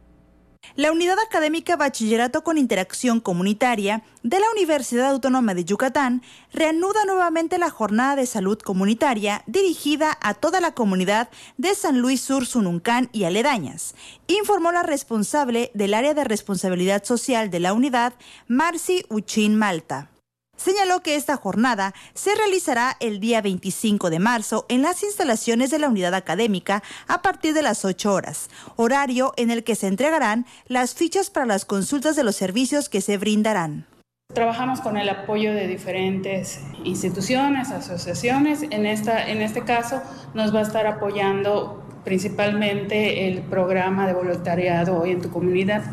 La 0.76 0.92
Unidad 0.92 1.18
Académica 1.20 1.78
Bachillerato 1.78 2.44
con 2.44 2.58
Interacción 2.58 3.20
Comunitaria 3.22 4.04
de 4.24 4.40
la 4.40 4.50
Universidad 4.52 5.12
Autónoma 5.12 5.54
de 5.54 5.64
Yucatán 5.64 6.22
reanuda 6.52 7.06
nuevamente 7.06 7.58
la 7.58 7.70
jornada 7.70 8.16
de 8.16 8.26
salud 8.26 8.60
comunitaria 8.60 9.44
dirigida 9.48 10.18
a 10.22 10.34
toda 10.34 10.60
la 10.60 10.74
comunidad 10.74 11.30
de 11.58 11.76
San 11.76 12.00
Luis 12.00 12.22
Sur, 12.22 12.46
Sununcán 12.46 13.10
y 13.14 13.24
aledañas, 13.24 13.96
informó 14.28 14.72
la 14.72 14.84
responsable 14.84 15.72
del 15.74 15.94
área 15.94 16.14
de 16.14 16.26
responsabilidad 16.26 17.06
social 17.06 17.50
de 17.50 17.60
la 17.62 17.74
unidad, 17.74 18.14
Marci 18.48 19.06
Uchín 19.10 19.56
Malta. 19.56 20.10
Señaló 20.56 21.02
que 21.02 21.16
esta 21.16 21.36
jornada 21.36 21.94
se 22.14 22.34
realizará 22.34 22.96
el 23.00 23.20
día 23.20 23.42
25 23.42 24.10
de 24.10 24.20
marzo 24.20 24.66
en 24.70 24.82
las 24.82 25.04
instalaciones 25.04 25.70
de 25.70 25.80
la 25.80 25.90
unidad 25.90 26.14
académica 26.14 26.82
a 27.08 27.22
partir 27.22 27.54
de 27.54 27.62
las 27.62 27.84
8 27.84 28.14
horas, 28.14 28.50
horario 28.76 29.34
en 29.38 29.52
el 29.52 29.64
que 29.64 29.76
se 29.76 29.88
entregarán 29.88 30.46
las 30.68 30.96
fichas 30.96 31.30
para 31.30 31.46
las 31.46 31.66
consultas 31.66 32.16
de 32.16 32.24
los 32.24 32.36
servicios 32.36 32.90
que 32.90 33.02
se 33.02 33.18
brindarán. 33.18 33.86
Trabajamos 34.34 34.82
con 34.82 34.98
el 34.98 35.08
apoyo 35.08 35.54
de 35.54 35.68
diferentes 35.68 36.60
instituciones, 36.84 37.72
asociaciones. 37.72 38.64
En, 38.64 38.86
esta, 38.86 39.30
en 39.30 39.42
este 39.42 39.64
caso 39.64 40.02
nos 40.34 40.54
va 40.54 40.60
a 40.60 40.64
estar 40.64 40.88
apoyando 40.88 41.84
principalmente 42.04 43.28
el 43.28 43.42
programa 43.44 44.08
de 44.08 44.14
voluntariado 44.14 45.00
Hoy 45.00 45.12
en 45.12 45.22
tu 45.22 45.30
comunidad. 45.30 45.84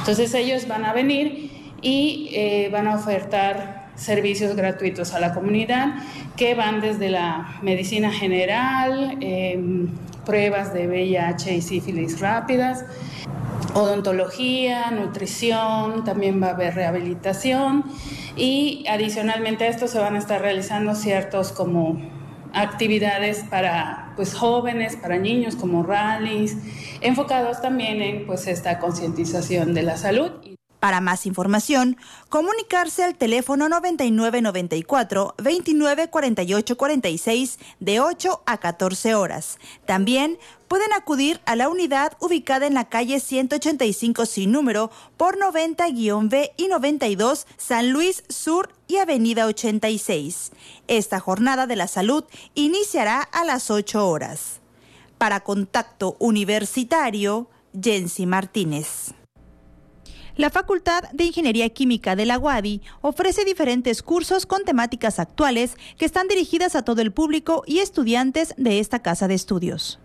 Entonces 0.00 0.34
ellos 0.34 0.68
van 0.68 0.84
a 0.84 0.92
venir 0.92 1.74
y 1.80 2.30
eh, 2.32 2.68
van 2.72 2.86
a 2.86 2.96
ofertar 2.96 3.83
servicios 3.96 4.56
gratuitos 4.56 5.14
a 5.14 5.20
la 5.20 5.32
comunidad 5.34 5.94
que 6.36 6.54
van 6.54 6.80
desde 6.80 7.10
la 7.10 7.58
medicina 7.62 8.10
general, 8.10 9.18
em, 9.20 9.88
pruebas 10.24 10.72
de 10.72 10.86
VIH 10.88 11.54
y 11.54 11.62
sífilis 11.62 12.20
rápidas, 12.20 12.84
odontología, 13.74 14.90
nutrición, 14.90 16.04
también 16.04 16.42
va 16.42 16.48
a 16.48 16.50
haber 16.50 16.74
rehabilitación 16.74 17.84
y 18.36 18.84
adicionalmente 18.88 19.64
a 19.64 19.68
esto 19.68 19.88
se 19.88 19.98
van 19.98 20.14
a 20.14 20.18
estar 20.18 20.40
realizando 20.40 20.94
ciertos 20.94 21.52
como 21.52 22.00
actividades 22.52 23.44
para 23.50 24.12
pues 24.16 24.34
jóvenes, 24.34 24.96
para 24.96 25.18
niños 25.18 25.56
como 25.56 25.82
rallies, 25.82 26.56
enfocados 27.00 27.60
también 27.60 28.00
en 28.00 28.26
pues 28.26 28.46
esta 28.46 28.78
concientización 28.78 29.74
de 29.74 29.82
la 29.82 29.96
salud. 29.96 30.53
Para 30.84 31.00
más 31.00 31.24
información, 31.24 31.96
comunicarse 32.28 33.04
al 33.04 33.14
teléfono 33.14 33.70
9994 33.70 35.34
294846 35.38 37.58
de 37.80 38.00
8 38.00 38.42
a 38.44 38.58
14 38.58 39.14
horas. 39.14 39.58
También 39.86 40.36
pueden 40.68 40.92
acudir 40.92 41.40
a 41.46 41.56
la 41.56 41.70
unidad 41.70 42.12
ubicada 42.20 42.66
en 42.66 42.74
la 42.74 42.90
calle 42.90 43.18
185 43.18 44.26
sin 44.26 44.52
número 44.52 44.90
por 45.16 45.38
90-B 45.38 46.52
y 46.58 46.68
92 46.68 47.46
San 47.56 47.90
Luis 47.90 48.22
Sur 48.28 48.68
y 48.86 48.98
Avenida 48.98 49.46
86. 49.46 50.52
Esta 50.86 51.18
jornada 51.18 51.66
de 51.66 51.76
la 51.76 51.88
salud 51.88 52.24
iniciará 52.54 53.22
a 53.22 53.46
las 53.46 53.70
8 53.70 54.06
horas. 54.06 54.60
Para 55.16 55.40
contacto 55.40 56.16
universitario, 56.18 57.48
Jensi 57.72 58.26
Martínez. 58.26 59.14
La 60.36 60.50
Facultad 60.50 61.04
de 61.12 61.24
Ingeniería 61.24 61.68
Química 61.68 62.16
de 62.16 62.26
la 62.26 62.40
UADI 62.40 62.82
ofrece 63.02 63.44
diferentes 63.44 64.02
cursos 64.02 64.46
con 64.46 64.64
temáticas 64.64 65.20
actuales 65.20 65.76
que 65.96 66.04
están 66.04 66.26
dirigidas 66.26 66.74
a 66.74 66.82
todo 66.82 67.02
el 67.02 67.12
público 67.12 67.62
y 67.68 67.78
estudiantes 67.78 68.52
de 68.56 68.80
esta 68.80 69.00
casa 69.00 69.28
de 69.28 69.34
estudios. 69.34 70.00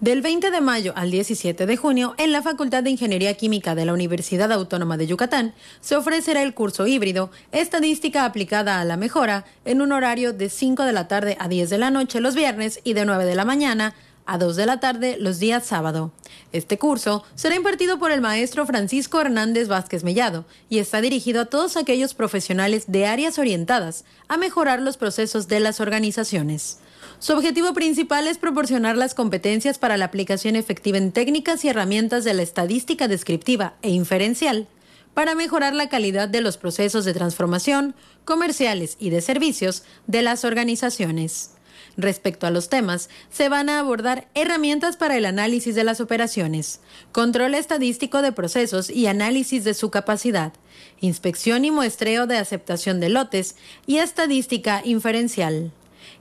Del 0.00 0.20
20 0.20 0.50
de 0.50 0.60
mayo 0.60 0.92
al 0.96 1.10
17 1.10 1.64
de 1.64 1.76
junio, 1.78 2.14
en 2.18 2.32
la 2.32 2.42
Facultad 2.42 2.82
de 2.82 2.90
Ingeniería 2.90 3.32
Química 3.34 3.74
de 3.74 3.86
la 3.86 3.94
Universidad 3.94 4.52
Autónoma 4.52 4.98
de 4.98 5.06
Yucatán, 5.06 5.54
se 5.80 5.96
ofrecerá 5.96 6.42
el 6.42 6.52
curso 6.52 6.86
híbrido 6.86 7.30
Estadística 7.52 8.26
aplicada 8.26 8.80
a 8.80 8.84
la 8.84 8.98
mejora 8.98 9.46
en 9.64 9.80
un 9.80 9.92
horario 9.92 10.34
de 10.34 10.50
5 10.50 10.82
de 10.82 10.92
la 10.92 11.08
tarde 11.08 11.38
a 11.40 11.48
10 11.48 11.70
de 11.70 11.78
la 11.78 11.90
noche 11.90 12.20
los 12.20 12.34
viernes 12.34 12.80
y 12.84 12.92
de 12.92 13.06
9 13.06 13.24
de 13.24 13.34
la 13.34 13.46
mañana 13.46 13.94
a 14.26 14.38
2 14.38 14.56
de 14.56 14.66
la 14.66 14.80
tarde 14.80 15.16
los 15.18 15.38
días 15.38 15.66
sábado. 15.66 16.12
Este 16.52 16.78
curso 16.78 17.24
será 17.34 17.56
impartido 17.56 17.98
por 17.98 18.10
el 18.10 18.20
maestro 18.20 18.66
Francisco 18.66 19.20
Hernández 19.20 19.68
Vázquez 19.68 20.04
Mellado 20.04 20.44
y 20.68 20.78
está 20.78 21.00
dirigido 21.00 21.42
a 21.42 21.46
todos 21.46 21.76
aquellos 21.76 22.14
profesionales 22.14 22.84
de 22.88 23.06
áreas 23.06 23.38
orientadas 23.38 24.04
a 24.28 24.36
mejorar 24.36 24.80
los 24.80 24.96
procesos 24.96 25.48
de 25.48 25.60
las 25.60 25.80
organizaciones. 25.80 26.78
Su 27.18 27.34
objetivo 27.34 27.72
principal 27.72 28.26
es 28.26 28.38
proporcionar 28.38 28.96
las 28.96 29.14
competencias 29.14 29.78
para 29.78 29.96
la 29.96 30.06
aplicación 30.06 30.56
efectiva 30.56 30.98
en 30.98 31.12
técnicas 31.12 31.64
y 31.64 31.68
herramientas 31.68 32.24
de 32.24 32.34
la 32.34 32.42
estadística 32.42 33.08
descriptiva 33.08 33.74
e 33.82 33.90
inferencial 33.90 34.66
para 35.14 35.34
mejorar 35.34 35.74
la 35.74 35.88
calidad 35.88 36.28
de 36.28 36.40
los 36.40 36.56
procesos 36.56 37.04
de 37.04 37.14
transformación, 37.14 37.94
comerciales 38.24 38.96
y 38.98 39.10
de 39.10 39.20
servicios 39.20 39.84
de 40.06 40.22
las 40.22 40.44
organizaciones. 40.44 41.50
Respecto 41.96 42.46
a 42.46 42.50
los 42.50 42.68
temas, 42.68 43.10
se 43.30 43.48
van 43.48 43.68
a 43.68 43.78
abordar 43.78 44.28
herramientas 44.34 44.96
para 44.96 45.16
el 45.16 45.26
análisis 45.26 45.74
de 45.74 45.84
las 45.84 46.00
operaciones, 46.00 46.80
control 47.12 47.54
estadístico 47.54 48.22
de 48.22 48.32
procesos 48.32 48.88
y 48.88 49.06
análisis 49.06 49.64
de 49.64 49.74
su 49.74 49.90
capacidad, 49.90 50.52
inspección 51.00 51.64
y 51.64 51.70
muestreo 51.70 52.26
de 52.26 52.38
aceptación 52.38 52.98
de 53.00 53.10
lotes 53.10 53.56
y 53.86 53.98
estadística 53.98 54.80
inferencial. 54.84 55.72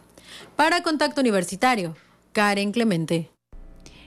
Para 0.56 0.82
Contacto 0.82 1.22
Universitario, 1.22 1.96
Karen 2.32 2.72
Clemente. 2.72 3.30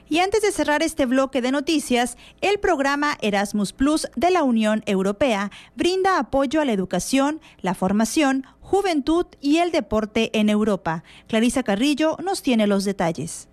Y 0.09 0.19
antes 0.19 0.43
de 0.43 0.50
cerrar 0.50 0.83
este 0.83 1.07
bloque 1.07 1.41
de 1.43 1.53
noticias, 1.53 2.17
el 2.41 2.59
programa 2.59 3.17
Erasmus 3.21 3.73
Plus 3.73 4.09
de 4.17 4.33
la 4.33 4.43
Unión 4.43 4.83
Europea 4.87 5.53
brinda 5.77 6.19
apoyo 6.19 6.61
a 6.61 6.65
la 6.65 6.73
educación, 6.73 7.41
la 7.61 7.75
formación, 7.75 8.45
juventud 8.59 9.27
y 9.41 9.59
el 9.59 9.71
deporte 9.71 10.37
en 10.37 10.49
Europa. 10.49 11.05
Clarisa 11.29 11.62
Carrillo 11.62 12.17
nos 12.21 12.43
tiene 12.43 12.67
los 12.67 12.85
detalles. 12.85 13.47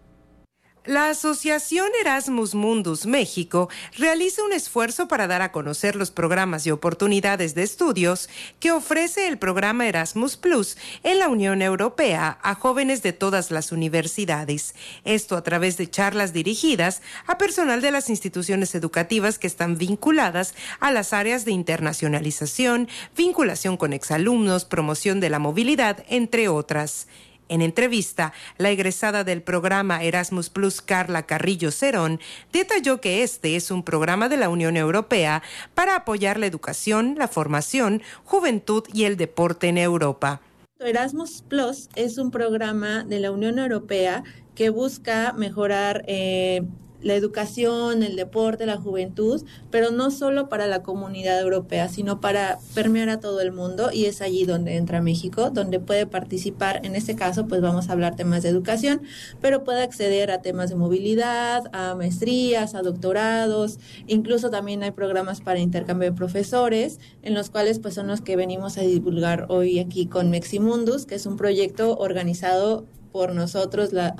La 0.85 1.09
Asociación 1.09 1.87
Erasmus 1.99 2.53
Mundus 2.53 3.07
México 3.07 3.69
realiza 3.97 4.43
un 4.43 4.53
esfuerzo 4.53 5.07
para 5.07 5.25
dar 5.25 5.41
a 5.41 5.51
conocer 5.51 5.95
los 5.95 6.11
programas 6.11 6.67
y 6.67 6.71
oportunidades 6.71 7.55
de 7.55 7.63
estudios 7.63 8.29
que 8.59 8.71
ofrece 8.71 9.27
el 9.27 9.39
programa 9.39 9.87
Erasmus 9.87 10.37
Plus 10.37 10.77
en 11.01 11.17
la 11.17 11.27
Unión 11.27 11.63
Europea 11.63 12.37
a 12.43 12.53
jóvenes 12.53 13.01
de 13.01 13.13
todas 13.13 13.49
las 13.49 13.71
universidades. 13.71 14.75
Esto 15.05 15.37
a 15.37 15.43
través 15.43 15.77
de 15.77 15.89
charlas 15.89 16.33
dirigidas 16.33 17.01
a 17.25 17.39
personal 17.39 17.81
de 17.81 17.89
las 17.89 18.11
instituciones 18.11 18.75
educativas 18.75 19.39
que 19.39 19.47
están 19.47 19.79
vinculadas 19.79 20.53
a 20.79 20.91
las 20.91 21.13
áreas 21.13 21.45
de 21.45 21.51
internacionalización, 21.51 22.89
vinculación 23.17 23.75
con 23.77 23.91
exalumnos, 23.91 24.65
promoción 24.65 25.19
de 25.19 25.31
la 25.31 25.39
movilidad, 25.39 26.05
entre 26.09 26.47
otras. 26.47 27.07
En 27.47 27.61
entrevista, 27.61 28.33
la 28.57 28.71
egresada 28.71 29.23
del 29.23 29.43
programa 29.43 30.03
Erasmus 30.03 30.49
Plus, 30.49 30.81
Carla 30.81 31.23
Carrillo 31.23 31.71
Cerón, 31.71 32.19
detalló 32.51 33.01
que 33.01 33.21
este 33.21 33.55
es 33.55 33.69
un 33.69 33.83
programa 33.83 34.29
de 34.29 34.37
la 34.37 34.49
Unión 34.49 34.77
Europea 34.77 35.43
para 35.75 35.95
apoyar 35.95 36.39
la 36.39 36.47
educación, 36.47 37.15
la 37.17 37.27
formación, 37.27 38.01
juventud 38.23 38.83
y 38.93 39.03
el 39.03 39.15
deporte 39.15 39.67
en 39.67 39.77
Europa. 39.77 40.41
Erasmus 40.79 41.43
Plus 41.47 41.89
es 41.95 42.17
un 42.17 42.31
programa 42.31 43.03
de 43.03 43.19
la 43.19 43.31
Unión 43.31 43.59
Europea 43.59 44.23
que 44.55 44.69
busca 44.69 45.33
mejorar 45.33 46.03
eh, 46.07 46.63
la 47.01 47.15
educación, 47.15 48.03
el 48.03 48.15
deporte, 48.15 48.65
la 48.65 48.77
juventud, 48.77 49.43
pero 49.71 49.91
no 49.91 50.11
solo 50.11 50.49
para 50.49 50.67
la 50.67 50.83
comunidad 50.83 51.39
europea, 51.39 51.89
sino 51.89 52.21
para 52.21 52.59
permear 52.73 53.09
a 53.09 53.19
todo 53.19 53.41
el 53.41 53.51
mundo 53.51 53.89
y 53.91 54.05
es 54.05 54.21
allí 54.21 54.45
donde 54.45 54.75
entra 54.77 55.01
México, 55.01 55.49
donde 55.49 55.79
puede 55.79 56.05
participar, 56.07 56.85
en 56.85 56.95
este 56.95 57.15
caso 57.15 57.47
pues 57.47 57.61
vamos 57.61 57.89
a 57.89 57.93
hablar 57.93 58.15
temas 58.15 58.43
de 58.43 58.49
educación, 58.49 59.01
pero 59.41 59.63
puede 59.63 59.83
acceder 59.83 60.31
a 60.31 60.41
temas 60.41 60.69
de 60.69 60.75
movilidad, 60.75 61.63
a 61.73 61.95
maestrías, 61.95 62.75
a 62.75 62.81
doctorados, 62.81 63.79
incluso 64.07 64.49
también 64.49 64.83
hay 64.83 64.91
programas 64.91 65.41
para 65.41 65.59
intercambio 65.59 66.09
de 66.09 66.15
profesores, 66.15 66.99
en 67.21 67.33
los 67.33 67.49
cuales 67.49 67.79
pues 67.79 67.93
son 67.93 68.07
los 68.07 68.21
que 68.21 68.35
venimos 68.35 68.77
a 68.77 68.81
divulgar 68.81 69.45
hoy 69.49 69.79
aquí 69.79 70.05
con 70.05 70.29
Meximundus, 70.29 71.05
que 71.05 71.15
es 71.15 71.25
un 71.25 71.37
proyecto 71.37 71.97
organizado 71.97 72.85
por 73.15 73.33
nosotros, 73.33 73.93
la, 73.93 74.13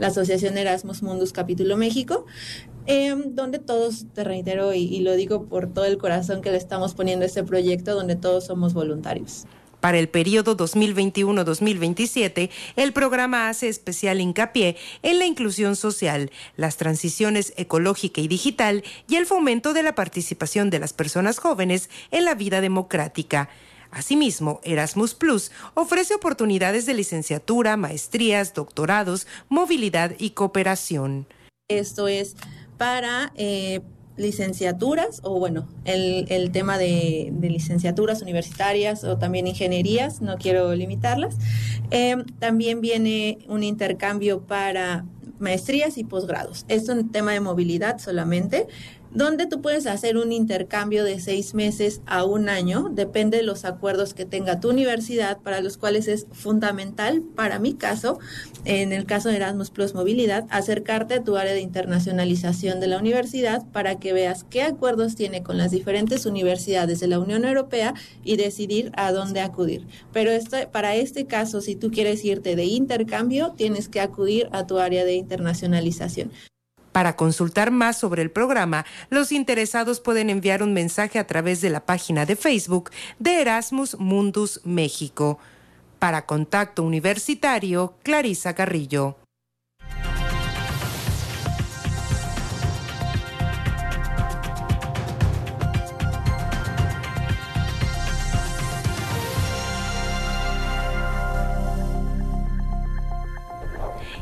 la 0.00 0.06
Asociación 0.08 0.58
Erasmus 0.58 1.00
Mundus 1.00 1.32
Capítulo 1.32 1.76
México, 1.76 2.26
em, 2.86 3.36
donde 3.36 3.60
todos, 3.60 4.06
te 4.14 4.24
reitero 4.24 4.74
y, 4.74 4.98
lo 4.98 5.14
digo 5.14 5.44
por 5.44 5.72
todo 5.72 5.84
el 5.84 5.96
corazón 5.96 6.42
que 6.42 6.50
le 6.50 6.56
estamos 6.56 6.94
poniendo 6.94 7.24
este 7.24 7.44
proyecto, 7.44 7.94
donde 7.94 8.16
todos 8.16 8.46
somos 8.46 8.74
voluntarios. 8.74 9.44
Para 9.78 10.00
el 10.00 10.08
periodo 10.08 10.56
2021-2027, 10.56 12.50
el 12.74 12.92
programa 12.92 13.48
hace 13.48 13.68
especial 13.68 14.20
hincapié 14.20 14.76
en 15.04 15.20
la 15.20 15.26
inclusión 15.26 15.76
social, 15.76 16.32
las 16.56 16.78
transiciones 16.78 17.52
ecológica 17.56 18.20
y 18.20 18.26
digital 18.26 18.82
y 19.08 19.14
el 19.14 19.26
fomento 19.26 19.72
de 19.72 19.84
la 19.84 19.94
participación 19.94 20.68
de 20.68 20.80
las 20.80 20.92
personas 20.92 21.38
jóvenes 21.38 21.90
en 22.10 22.24
la 22.24 22.34
vida 22.34 22.60
democrática. 22.60 23.48
Asimismo, 23.96 24.60
Erasmus 24.62 25.14
Plus 25.14 25.50
ofrece 25.72 26.14
oportunidades 26.14 26.84
de 26.84 26.92
licenciatura, 26.92 27.78
maestrías, 27.78 28.52
doctorados, 28.52 29.26
movilidad 29.48 30.12
y 30.18 30.30
cooperación. 30.30 31.26
Esto 31.70 32.06
es 32.06 32.36
para 32.76 33.32
eh, 33.36 33.80
licenciaturas 34.18 35.20
o 35.22 35.38
bueno, 35.38 35.66
el, 35.86 36.50
tema 36.52 36.76
de, 36.76 37.32
licenciaturas 37.40 38.20
universitarias 38.20 39.02
o 39.02 39.16
también 39.16 39.46
ingenierías, 39.46 40.20
no 40.20 40.36
quiero 40.36 40.74
limitarlas. 40.74 41.36
Eh, 41.90 42.16
también 42.38 42.82
viene 42.82 43.38
un 43.48 43.62
intercambio 43.62 44.42
para 44.42 45.06
maestrías 45.38 45.96
y 45.96 46.04
posgrados. 46.04 46.66
Esto 46.68 46.92
es 46.92 46.98
un 46.98 47.12
tema 47.12 47.32
de 47.32 47.40
movilidad 47.40 47.98
solamente 47.98 48.66
donde 49.16 49.46
tú 49.46 49.62
puedes 49.62 49.86
hacer 49.86 50.18
un 50.18 50.30
intercambio 50.30 51.02
de 51.02 51.20
seis 51.20 51.54
meses 51.54 52.02
a 52.04 52.24
un 52.24 52.50
año, 52.50 52.90
depende 52.92 53.38
de 53.38 53.44
los 53.44 53.64
acuerdos 53.64 54.12
que 54.12 54.26
tenga 54.26 54.60
tu 54.60 54.68
universidad, 54.68 55.38
para 55.38 55.62
los 55.62 55.78
cuales 55.78 56.06
es 56.06 56.26
fundamental, 56.32 57.22
para 57.34 57.58
mi 57.58 57.72
caso, 57.72 58.18
en 58.66 58.92
el 58.92 59.06
caso 59.06 59.30
de 59.30 59.36
Erasmus 59.36 59.70
Plus 59.70 59.94
Movilidad, 59.94 60.44
acercarte 60.50 61.14
a 61.14 61.24
tu 61.24 61.38
área 61.38 61.54
de 61.54 61.62
internacionalización 61.62 62.78
de 62.78 62.88
la 62.88 62.98
universidad 62.98 63.66
para 63.72 63.98
que 63.98 64.12
veas 64.12 64.44
qué 64.44 64.60
acuerdos 64.60 65.16
tiene 65.16 65.42
con 65.42 65.56
las 65.56 65.70
diferentes 65.70 66.26
universidades 66.26 67.00
de 67.00 67.08
la 67.08 67.18
Unión 67.18 67.46
Europea 67.46 67.94
y 68.22 68.36
decidir 68.36 68.92
a 68.96 69.12
dónde 69.12 69.40
acudir. 69.40 69.86
Pero 70.12 70.30
esto, 70.30 70.58
para 70.70 70.94
este 70.94 71.24
caso, 71.24 71.62
si 71.62 71.74
tú 71.74 71.90
quieres 71.90 72.22
irte 72.22 72.54
de 72.54 72.64
intercambio, 72.64 73.54
tienes 73.56 73.88
que 73.88 74.00
acudir 74.02 74.50
a 74.52 74.66
tu 74.66 74.78
área 74.78 75.06
de 75.06 75.14
internacionalización. 75.14 76.32
Para 76.96 77.14
consultar 77.14 77.72
más 77.72 77.98
sobre 77.98 78.22
el 78.22 78.30
programa, 78.30 78.86
los 79.10 79.30
interesados 79.30 80.00
pueden 80.00 80.30
enviar 80.30 80.62
un 80.62 80.72
mensaje 80.72 81.18
a 81.18 81.26
través 81.26 81.60
de 81.60 81.68
la 81.68 81.84
página 81.84 82.24
de 82.24 82.36
Facebook 82.36 82.90
de 83.18 83.42
Erasmus 83.42 83.98
Mundus 83.98 84.62
México. 84.64 85.38
Para 85.98 86.24
Contacto 86.24 86.82
Universitario, 86.82 87.92
Clarisa 88.02 88.54
Carrillo. 88.54 89.25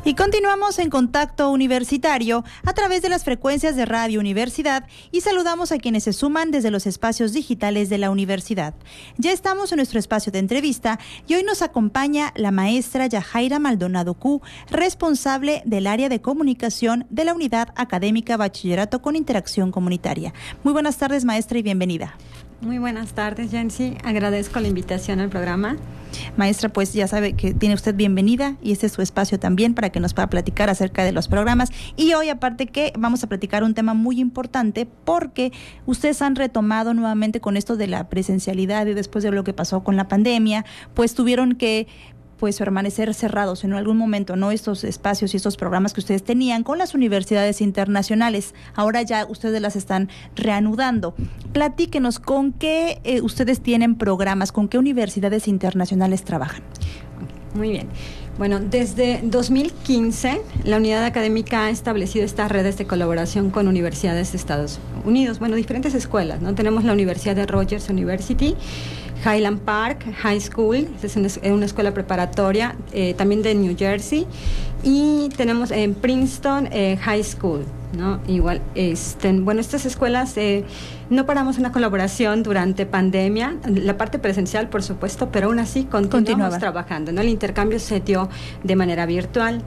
Y 0.07 0.13
continuamos 0.13 0.79
en 0.79 0.91
contacto 0.91 1.51
universitario 1.51 2.45
a 2.67 2.75
través 2.75 3.01
de 3.01 3.09
las 3.09 3.25
frecuencias 3.25 3.75
de 3.75 3.87
Radio 3.87 4.21
Universidad 4.21 4.87
y 5.11 5.23
saludamos 5.23 5.73
a 5.73 5.79
quienes 5.79 6.05
se 6.05 6.13
suman 6.13 6.51
desde 6.51 6.71
los 6.71 6.87
espacios 6.87 7.33
digitales 7.33 7.89
de 7.89 7.97
la 7.97 8.11
universidad. 8.11 8.75
Ya 9.17 9.33
estamos 9.33 9.73
en 9.73 9.77
nuestro 9.77 9.99
espacio 9.99 10.31
de 10.31 10.41
entrevista 10.41 10.99
y 11.27 11.37
hoy 11.37 11.43
nos 11.43 11.63
acompaña 11.63 12.35
la 12.37 12.51
maestra 12.51 13.07
Yajaira 13.07 13.59
Maldonado 13.59 14.13
Q, 14.13 14.43
responsable 14.71 15.63
del 15.65 15.87
área 15.87 16.11
de 16.11 16.21
comunicación 16.21 17.07
de 17.09 17.25
la 17.25 17.33
Unidad 17.33 17.69
Académica 17.75 18.37
Bachillerato 18.37 19.01
con 19.01 19.17
Interacción 19.17 19.73
Comunitaria. 19.73 20.35
Muy 20.65 20.75
buenas 20.75 20.99
tardes, 20.99 21.25
maestra, 21.25 21.59
y 21.59 21.63
bienvenida. 21.63 22.15
Muy 22.61 22.77
buenas 22.77 23.15
tardes, 23.15 23.51
Jensi. 23.51 23.97
Agradezco 24.05 24.61
la 24.61 24.69
invitación 24.69 25.21
al 25.21 25.31
programa. 25.31 25.79
Maestra, 26.37 26.69
pues 26.69 26.93
ya 26.93 27.07
sabe 27.07 27.35
que 27.35 27.55
tiene 27.55 27.75
usted 27.75 27.95
bienvenida 27.95 28.57
y 28.63 28.73
este 28.73 28.87
es 28.87 28.93
su 28.93 29.03
espacio 29.03 29.39
también 29.39 29.75
para 29.75 29.91
que 29.91 30.01
nos 30.01 30.15
pueda 30.15 30.29
platicar 30.29 30.69
acerca 30.69 31.05
de 31.05 31.13
los 31.13 31.29
programas. 31.29 31.71
Y 31.97 32.15
hoy, 32.15 32.29
aparte 32.29 32.67
que 32.67 32.93
vamos 32.99 33.23
a 33.23 33.29
platicar 33.29 33.63
un 33.63 33.75
tema 33.75 33.95
muy 33.95 34.21
importante 34.21 34.87
porque 35.05 35.53
ustedes 35.87 36.23
han 36.23 36.35
retomado 36.35 36.95
nuevamente 36.95 37.41
con 37.41 37.57
esto 37.57 37.77
de 37.77 37.87
la 37.87 38.09
presencialidad 38.09 38.87
y 38.87 38.95
después 38.95 39.23
de 39.23 39.31
lo 39.31 39.45
que 39.45 39.53
pasó 39.53 39.85
con 39.85 39.97
la 39.97 40.09
pandemia, 40.09 40.65
pues 40.95 41.15
tuvieron 41.15 41.55
que 41.55 41.87
pues 42.39 42.59
permanecer 42.59 43.15
cerrados 43.15 43.65
en 43.65 43.73
algún 43.73 43.97
momento, 43.97 44.37
¿no? 44.37 44.51
Estos 44.51 44.85
espacios 44.85 45.35
y 45.35 45.37
estos 45.37 45.57
programas 45.57 45.95
que 45.95 46.01
ustedes 46.01 46.25
tenían 46.25 46.63
con 46.63 46.79
las 46.79 46.95
universidades 46.95 47.61
internacionales. 47.61 48.55
Ahora 48.75 49.03
ya 49.03 49.27
ustedes 49.27 49.61
las 49.61 49.77
están 49.77 50.09
reanudando. 50.37 51.15
Platíquenos 51.53 52.19
con 52.19 52.53
qué 52.53 53.01
eh, 53.05 53.21
ustedes 53.21 53.61
tienen 53.61 53.97
programas, 53.97 54.53
con 54.53 54.69
qué 54.69 54.79
universidades 54.79 55.49
internacionales 55.49 56.25
trabajan. 56.25 56.63
Muy 57.55 57.71
bien. 57.71 57.89
Bueno, 58.37 58.59
desde 58.59 59.21
2015 59.23 60.41
la 60.65 60.79
unidad 60.79 61.05
académica 61.05 61.67
ha 61.67 61.71
establecido 61.71 62.25
estas 62.25 62.51
redes 62.51 62.77
de 62.77 62.85
colaboración 62.85 63.51
con 63.51 63.69
universidades 63.69 64.33
de 64.33 64.39
Estados 64.39 64.81
Unidos, 65.05 65.39
bueno, 65.39 65.55
diferentes 65.55 65.95
escuelas, 65.95 66.43
¿no? 66.43 66.53
Tenemos 66.57 66.83
la 66.83 66.93
Universidad 66.93 67.37
de 67.37 67.47
Rogers 67.47 67.89
University, 67.89 68.57
Highland 69.25 69.61
Park 69.61 70.05
High 70.23 70.41
School, 70.41 70.89
es 71.03 71.17
una, 71.17 71.65
escuela 71.65 71.95
preparatoria, 71.95 72.77
eh, 72.93 73.15
también 73.15 73.43
de 73.43 73.55
New 73.55 73.77
Jersey, 73.77 74.27
y 74.83 75.31
tenemos 75.37 75.71
en 75.71 75.95
Princeton 75.95 76.69
eh, 76.71 76.99
High 77.01 77.25
School, 77.25 77.65
¿no? 77.97 78.21
Igual, 78.27 78.61
este, 78.75 79.33
bueno, 79.33 79.61
estas 79.61 79.87
escuelas 79.87 80.37
eh, 80.37 80.65
no 81.09 81.25
paramos 81.25 81.59
una 81.59 81.73
colaboración 81.73 82.43
durante 82.43 82.85
pandemia, 82.85 83.57
la 83.67 83.97
parte 83.97 84.19
presencial, 84.19 84.69
por 84.69 84.83
supuesto, 84.83 85.31
pero 85.31 85.47
aún 85.47 85.59
así 85.59 85.85
continuamos 85.85 86.59
trabajando, 86.59 87.13
¿no? 87.13 87.23
El 87.23 87.29
intercambio 87.29 87.79
se 87.79 88.01
dio 88.01 88.29
de 88.63 88.77
manera 88.77 89.07
virtual. 89.07 89.63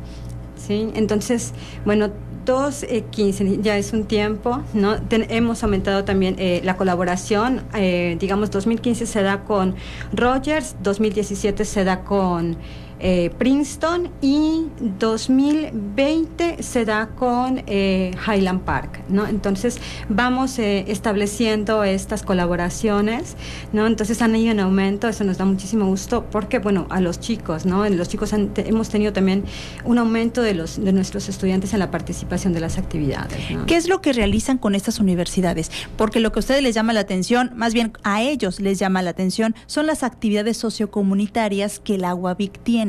¿Sí? 0.57 0.89
Entonces, 0.95 1.53
bueno, 1.85 2.09
2015 2.47 3.43
eh, 3.43 3.59
ya 3.61 3.77
es 3.77 3.93
un 3.93 4.05
tiempo, 4.05 4.63
¿no? 4.73 4.95
hemos 5.09 5.63
aumentado 5.63 6.05
también 6.05 6.35
eh, 6.39 6.61
la 6.63 6.77
colaboración, 6.77 7.61
eh, 7.75 8.15
digamos 8.19 8.49
2015 8.51 9.05
se 9.05 9.21
da 9.21 9.43
con 9.43 9.75
Rogers, 10.13 10.75
2017 10.81 11.65
se 11.65 11.83
da 11.83 12.03
con 12.03 12.57
eh, 12.99 13.31
Princeton 13.37 14.09
y 14.21 14.65
2020 14.99 16.63
se 16.63 16.85
da 16.85 17.09
con 17.09 17.63
eh, 17.67 18.11
Highland 18.25 18.61
Park, 18.61 19.03
¿no? 19.07 19.27
Entonces 19.27 19.77
vamos 20.09 20.57
eh, 20.57 20.85
estableciendo 20.87 21.83
estas 21.83 22.23
colaboraciones, 22.23 23.35
¿no? 23.71 23.85
Entonces 23.85 24.21
han 24.21 24.35
ido 24.35 24.51
en 24.51 24.59
aumento, 24.59 25.07
eso 25.07 25.23
nos 25.23 25.37
da 25.37 25.45
muchísimo 25.45 25.85
gusto 25.85 26.25
porque, 26.31 26.59
bueno, 26.59 26.87
a 26.89 26.99
los 26.99 27.19
chicos, 27.19 27.65
¿no? 27.65 27.87
Los 27.89 28.09
chicos 28.09 28.33
hemos 28.33 28.89
tenido 28.89 29.13
también 29.13 29.43
un 29.85 29.99
aumento 29.99 30.41
de, 30.41 30.55
los, 30.55 30.83
de 30.83 30.91
nuestros 30.91 31.29
estudiantes 31.29 31.73
en 31.73 31.79
la 31.79 31.91
participación 31.91 32.53
de 32.53 32.61
las 32.61 32.77
actividades. 32.77 33.37
¿Qué 33.67 33.75
es 33.75 33.87
lo 33.87 34.01
que 34.01 34.13
realizan 34.13 34.57
con 34.57 34.73
estas 34.73 34.99
universidades? 34.99 35.71
Porque 35.97 36.19
lo 36.19 36.31
que 36.31 36.39
a 36.39 36.41
ustedes 36.41 36.63
les 36.63 36.73
llama 36.73 36.93
la 36.93 37.01
atención, 37.01 37.51
más 37.55 37.73
bien 37.73 37.93
a 38.03 38.23
ellos 38.23 38.59
les 38.59 38.79
llama 38.79 39.01
la 39.01 39.11
atención, 39.11 39.55
son 39.67 39.85
las 39.85 40.03
actividades 40.03 40.57
sociocomunitarias 40.57 41.79
que 41.79 41.97
la 41.97 42.15
UAVIC 42.15 42.59
tiene. 42.63 42.86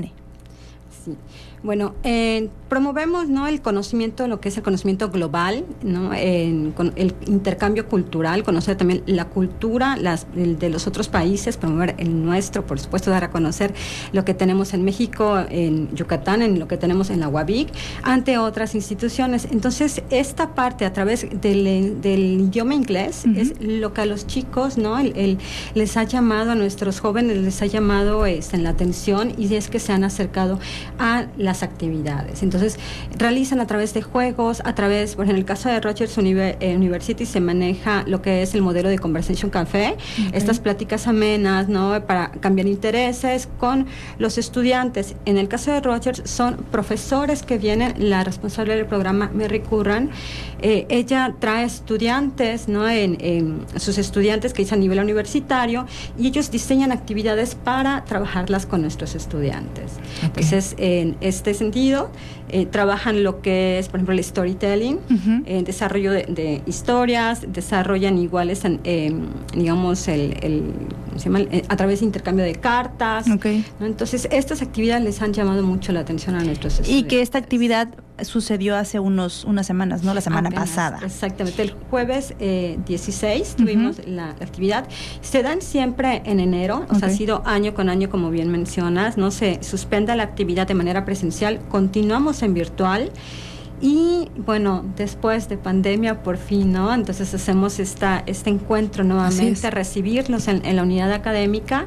assim. 1.09 1.19
Bueno, 1.63 1.95
eh, 2.05 2.49
promovemos 2.69 3.29
¿no? 3.29 3.47
el 3.47 3.61
conocimiento, 3.61 4.29
lo 4.29 4.41
que 4.41 4.49
es 4.49 4.57
el 4.57 4.63
conocimiento 4.63 5.11
global, 5.11 5.65
¿no? 5.83 6.11
con 6.75 6.93
el 6.97 7.15
intercambio 7.27 7.89
cultural, 7.89 8.45
conocer 8.45 8.77
también 8.77 9.03
la 9.07 9.27
cultura 9.27 9.97
las, 9.97 10.27
de 10.35 10.69
los 10.71 10.87
otros 10.87 11.09
países, 11.09 11.57
promover 11.57 11.95
el 11.99 12.25
nuestro, 12.25 12.67
por 12.67 12.79
supuesto, 12.79 13.11
dar 13.11 13.25
a 13.25 13.31
conocer 13.31 13.75
lo 14.13 14.25
que 14.25 14.35
tenemos 14.35 14.75
en 14.75 14.85
México, 14.85 15.39
en 15.49 15.95
Yucatán, 15.95 16.43
en 16.43 16.59
lo 16.59 16.69
que 16.69 16.77
tenemos 16.77 17.11
en 17.11 17.21
la 17.21 17.29
UABIC, 17.29 17.69
ante 18.03 18.39
otras 18.39 18.75
instituciones. 18.75 19.49
Entonces, 19.51 20.03
esta 20.11 20.55
parte 20.55 20.85
a 20.85 20.93
través 20.93 21.27
del, 21.41 21.69
idioma 22.09 22.75
inglés 22.75 23.25
es 23.37 23.61
lo 23.61 23.93
que 23.93 24.03
a 24.03 24.07
los 24.07 24.27
chicos 24.27 24.79
¿no? 24.79 24.99
El, 24.99 25.39
les 25.75 25.97
ha 25.97 26.05
llamado, 26.05 26.53
a 26.53 26.55
nuestros 26.55 27.01
jóvenes 27.01 27.39
les 27.39 27.63
ha 27.63 27.67
llamado 27.67 28.27
este, 28.27 28.57
en 28.57 28.65
la 28.65 28.71
atención 28.71 29.33
y 29.37 29.55
es 29.55 29.69
que 29.69 29.79
se 29.79 29.93
han 29.93 30.05
acercado 30.05 30.59
a 30.99 31.27
las 31.37 31.58
actividades. 31.63 32.43
Entonces, 32.43 32.79
realizan 33.17 33.61
a 33.61 33.67
través 33.67 33.95
de 33.95 34.03
juegos, 34.03 34.63
a 34.65 34.75
través, 34.75 35.13
ejemplo, 35.13 35.31
en 35.31 35.37
el 35.37 35.45
caso 35.45 35.69
de 35.69 35.81
Rogers 35.81 36.17
eh, 36.19 36.75
University 36.77 37.27
se 37.27 37.41
maneja 37.41 38.05
lo 38.07 38.23
que 38.23 38.43
es 38.43 38.55
el 38.55 38.63
modelo 38.63 38.89
de 38.89 38.99
Conversation 38.99 39.51
Café, 39.51 39.97
estas 40.33 40.61
pláticas 40.61 41.07
amenas, 41.07 41.69
¿no? 41.69 42.05
Para 42.07 42.31
cambiar 42.31 42.67
intereses 42.67 43.49
con 43.59 43.87
los 44.19 44.39
estudiantes. 44.39 45.15
En 45.25 45.39
el 45.39 45.49
caso 45.49 45.73
de 45.73 45.81
Rogers 45.81 46.23
son 46.25 46.57
profesores 46.71 47.43
que 47.43 47.59
vienen, 47.59 47.95
la 47.99 48.25
responsable 48.25 48.77
del 48.77 48.87
programa, 48.87 49.31
Mary 49.35 49.61
Curran, 49.61 50.11
eh, 50.61 50.87
ella 50.89 51.35
trae 51.39 51.65
estudiantes, 51.65 52.69
¿no? 52.69 52.89
En, 52.89 53.19
sus 53.77 53.99
estudiantes 53.99 54.53
que 54.53 54.63
es 54.63 54.73
a 54.73 54.77
nivel 54.77 54.99
universitario 54.99 55.87
y 56.19 56.27
ellos 56.27 56.51
diseñan 56.51 56.93
actividades 56.93 57.55
para 57.55 58.05
trabajarlas 58.05 58.67
con 58.67 58.83
nuestros 58.83 59.15
estudiantes. 59.15 59.93
Entonces, 60.23 60.75
en 60.79 61.17
este 61.39 61.55
sentido, 61.55 62.11
eh, 62.49 62.67
trabajan 62.67 63.23
lo 63.23 63.41
que 63.41 63.79
es, 63.79 63.89
por 63.89 63.99
ejemplo, 63.99 64.15
el 64.15 64.23
storytelling, 64.23 64.99
el 65.47 65.65
desarrollo 65.65 66.13
de, 66.13 66.63
historias, 66.67 67.47
desarrollan 67.49 68.19
iguales, 68.19 68.63
eh, 68.65 69.13
digamos, 69.55 70.09
el, 70.09 70.35
¿cómo 71.07 71.19
se 71.19 71.25
llama? 71.25 71.41
Eh, 71.41 71.65
a 71.69 71.77
través 71.77 72.01
de 72.01 72.07
intercambio 72.07 72.45
de 72.45 72.57
cartas. 72.57 73.27
Entonces, 73.81 74.29
estas 74.31 74.63
actividades 74.63 75.05
les 75.05 75.23
han 75.23 75.33
llamado 75.33 75.63
mucho 75.63 75.93
la 75.93 76.01
atención 76.01 76.35
a 76.35 76.43
nuestros 76.43 76.75
estudiantes. 76.75 77.05
Y 77.05 77.09
que 77.09 77.23
esta 77.23 77.39
actividad 77.39 77.89
sucedió 78.23 78.77
hace 78.77 78.99
unos 78.99 79.45
unas 79.45 79.67
semanas, 79.67 80.03
¿no? 80.03 80.15
La 80.15 80.21
semana 80.21 80.51
pasada. 80.51 81.01
Exactamente. 81.05 81.63
El 81.63 81.73
jueves 81.91 82.35
16 82.39 83.57
tuvimos 83.57 84.07
la, 84.07 84.31
actividad. 84.31 84.89
Se 85.21 85.43
dan 85.43 85.63
siempre 85.63 86.23
en 86.25 86.41
enero, 86.41 86.87
o 86.89 86.95
sea, 86.95 87.09
ha 87.09 87.11
sido 87.11 87.43
año 87.47 87.75
con 87.75 87.89
año, 87.89 88.11
como 88.11 88.31
bien 88.31 88.51
mencionas, 88.51 89.17
¿no? 89.17 89.31
Se 89.31 89.63
suspende 89.63 90.15
la 90.17 90.23
actividad 90.23 90.67
de 90.67 90.75
manera 90.75 91.05
presencial, 91.05 91.61
continuamos 91.69 92.43
en 92.43 92.55
virtual. 92.55 93.11
Y 93.81 94.29
bueno, 94.45 94.85
después 94.97 95.49
de 95.49 95.57
pandemia, 95.57 96.25
por 96.25 96.37
fin, 96.37 96.73
¿no? 96.73 96.93
Entonces 96.93 97.33
hacemos 97.33 97.79
esta, 97.79 98.25
este 98.27 98.51
encuentro 98.51 99.05
nuevamente, 99.05 99.71
recibirlos 99.71 100.49
en, 100.49 100.65
en 100.67 100.75
la 100.75 100.83
unidad 100.83 101.13
académica 101.13 101.87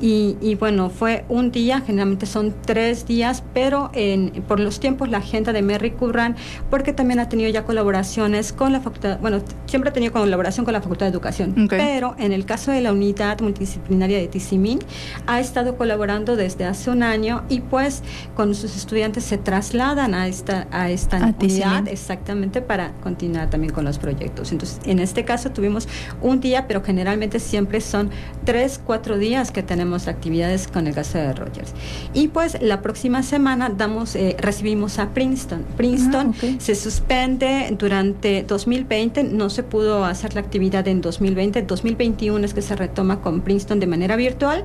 y, 0.00 0.56
bueno, 0.56 0.90
fue 0.90 1.24
un 1.28 1.50
día, 1.50 1.80
generalmente 1.80 2.26
son 2.26 2.54
tres 2.66 3.06
días, 3.06 3.42
pero 3.54 3.90
en, 3.94 4.30
por 4.46 4.60
los 4.60 4.80
tiempos 4.80 5.08
la 5.08 5.18
agenda 5.18 5.52
de 5.52 5.62
Merry 5.62 5.92
Curran, 5.92 6.36
porque 6.68 6.92
también 6.92 7.20
ha 7.20 7.28
tenido 7.28 7.48
ya 7.50 7.64
colaboraciones 7.64 8.52
con 8.52 8.72
la 8.72 8.80
facultad, 8.80 9.18
bueno, 9.20 9.40
siempre 9.66 9.90
ha 9.90 9.92
tenido 9.92 10.12
colaboración 10.12 10.64
con 10.64 10.72
la 10.72 10.80
Facultad 10.80 11.06
de 11.06 11.10
Educación, 11.12 11.68
pero 11.68 12.14
en 12.18 12.32
el 12.32 12.44
caso 12.44 12.70
de 12.70 12.80
la 12.80 12.92
unidad 12.92 13.40
multidisciplinaria 13.40 14.18
de 14.18 14.28
Tizimín, 14.28 14.80
ha 15.26 15.40
estado 15.40 15.76
colaborando 15.76 16.36
desde 16.36 16.64
hace 16.64 16.90
un 16.90 17.02
año 17.02 17.44
y 17.48 17.60
pues 17.60 18.02
con 18.34 18.54
sus 18.54 18.76
estudiantes 18.76 19.24
se 19.24 19.38
trasladan 19.38 20.14
a 20.14 20.26
esta, 20.26 20.66
a 20.70 20.90
esta 20.90 21.34
unidad 21.40 21.88
exactamente 21.88 22.60
para 22.60 22.92
continuar 23.02 23.48
también 23.48 23.72
con 23.72 23.84
los 23.84 23.98
proyectos. 23.98 24.52
Entonces, 24.52 24.80
en 24.84 24.98
este 24.98 25.24
caso 25.24 25.50
tuvimos 25.50 25.88
un 26.20 26.40
día, 26.40 26.66
pero 26.66 26.82
generalmente 26.82 27.38
siempre 27.38 27.80
son 27.80 28.10
tres, 28.44 28.80
cuatro 28.84 29.18
días 29.18 29.50
que 29.50 29.62
tenemos 29.62 29.83
actividades 30.08 30.68
con 30.68 30.86
el 30.86 30.94
caso 30.94 31.18
de 31.18 31.32
Rogers. 31.32 31.72
Y 32.12 32.28
pues 32.28 32.60
la 32.60 32.82
próxima 32.82 33.22
semana 33.22 33.68
damos, 33.68 34.16
eh, 34.16 34.36
recibimos 34.38 34.98
a 34.98 35.10
Princeton. 35.10 35.64
Princeton 35.76 36.34
ah, 36.36 36.46
se 36.58 36.74
suspende 36.74 37.74
durante 37.78 38.42
2020, 38.42 39.24
no 39.24 39.50
se 39.50 39.62
pudo 39.62 40.04
hacer 40.04 40.34
la 40.34 40.40
actividad 40.40 40.86
en 40.88 41.00
2020, 41.00 41.62
2021 41.62 42.44
es 42.44 42.54
que 42.54 42.62
se 42.62 42.76
retoma 42.76 43.20
con 43.20 43.40
Princeton 43.42 43.80
de 43.80 43.86
manera 43.86 44.16
virtual. 44.16 44.64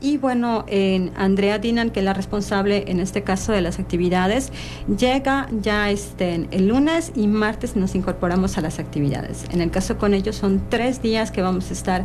Y 0.00 0.16
bueno, 0.16 0.64
en 0.68 1.10
Andrea 1.16 1.58
Dinan, 1.58 1.90
que 1.90 2.00
es 2.00 2.04
la 2.04 2.14
responsable 2.14 2.84
en 2.88 3.00
este 3.00 3.22
caso 3.22 3.52
de 3.52 3.60
las 3.60 3.78
actividades, 3.78 4.52
llega 4.98 5.48
ya 5.60 5.90
este, 5.90 6.46
el 6.50 6.68
lunes 6.68 7.12
y 7.14 7.26
martes 7.26 7.76
nos 7.76 7.94
incorporamos 7.94 8.58
a 8.58 8.60
las 8.60 8.78
actividades. 8.78 9.44
En 9.50 9.60
el 9.60 9.70
caso 9.70 9.98
con 9.98 10.14
ellos 10.14 10.36
son 10.36 10.62
tres 10.68 11.02
días 11.02 11.30
que 11.30 11.42
vamos 11.42 11.70
a 11.70 11.72
estar 11.72 12.04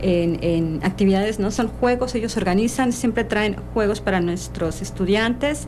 en, 0.00 0.80
actividades, 0.82 1.38
¿no? 1.38 1.50
Son 1.50 1.68
juegos, 1.68 2.14
ellos 2.14 2.36
organizan, 2.36 2.92
siempre 2.92 3.24
traen 3.24 3.56
juegos 3.72 4.00
para 4.00 4.20
nuestros 4.20 4.82
estudiantes 4.82 5.66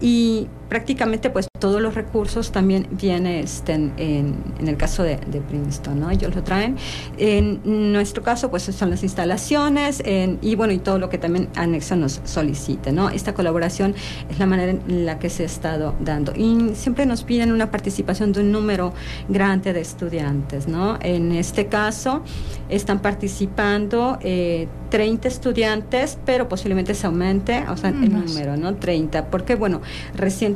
y 0.00 0.48
prácticamente 0.68 1.30
pues 1.30 1.48
todos 1.58 1.80
los 1.80 1.94
recursos 1.94 2.52
también 2.52 2.86
vienen 2.90 3.44
este, 3.44 3.72
en, 3.72 4.34
el 4.64 4.76
caso 4.76 5.02
de, 5.02 5.18
Princeton, 5.48 6.00
¿no? 6.00 6.10
Ellos 6.10 6.34
lo 6.34 6.42
traen. 6.42 6.76
En 7.16 7.60
nuestro 7.92 8.22
caso 8.22 8.50
pues 8.50 8.64
son 8.64 8.90
las 8.90 9.02
instalaciones 9.02 10.02
y 10.42 10.54
bueno 10.54 10.72
y 10.72 10.78
todo 10.78 10.98
lo 10.98 11.08
que 11.08 11.18
también 11.18 11.48
anexo 11.56 11.96
nos 11.96 12.20
solicite, 12.24 12.92
¿no? 12.92 13.08
Esta 13.10 13.34
colaboración 13.34 13.94
es 14.30 14.38
la 14.38 14.46
manera 14.46 14.72
en 14.72 15.06
la 15.06 15.18
que 15.18 15.30
se 15.30 15.44
ha 15.44 15.46
estado 15.46 15.94
dando 16.00 16.32
y 16.34 16.74
siempre 16.74 17.06
nos 17.06 17.24
piden 17.24 17.52
una 17.52 17.70
participación 17.70 18.32
de 18.32 18.40
un 18.40 18.52
número 18.52 18.92
grande 19.28 19.72
de 19.72 19.80
estudiantes, 19.80 20.68
¿no? 20.68 20.98
En 21.02 21.32
este 21.32 21.66
caso 21.66 22.22
están 22.68 23.00
participando 23.00 24.18
eh, 24.20 24.68
30 24.90 25.28
estudiantes, 25.28 26.18
pero 26.24 26.48
posiblemente 26.48 26.94
se 26.94 27.06
aumente, 27.06 27.64
o 27.68 27.76
sea, 27.76 27.90
el 27.90 28.12
número, 28.12 28.56
¿no? 28.56 28.74
30, 28.76 29.26
porque 29.26 29.54
bueno, 29.54 29.80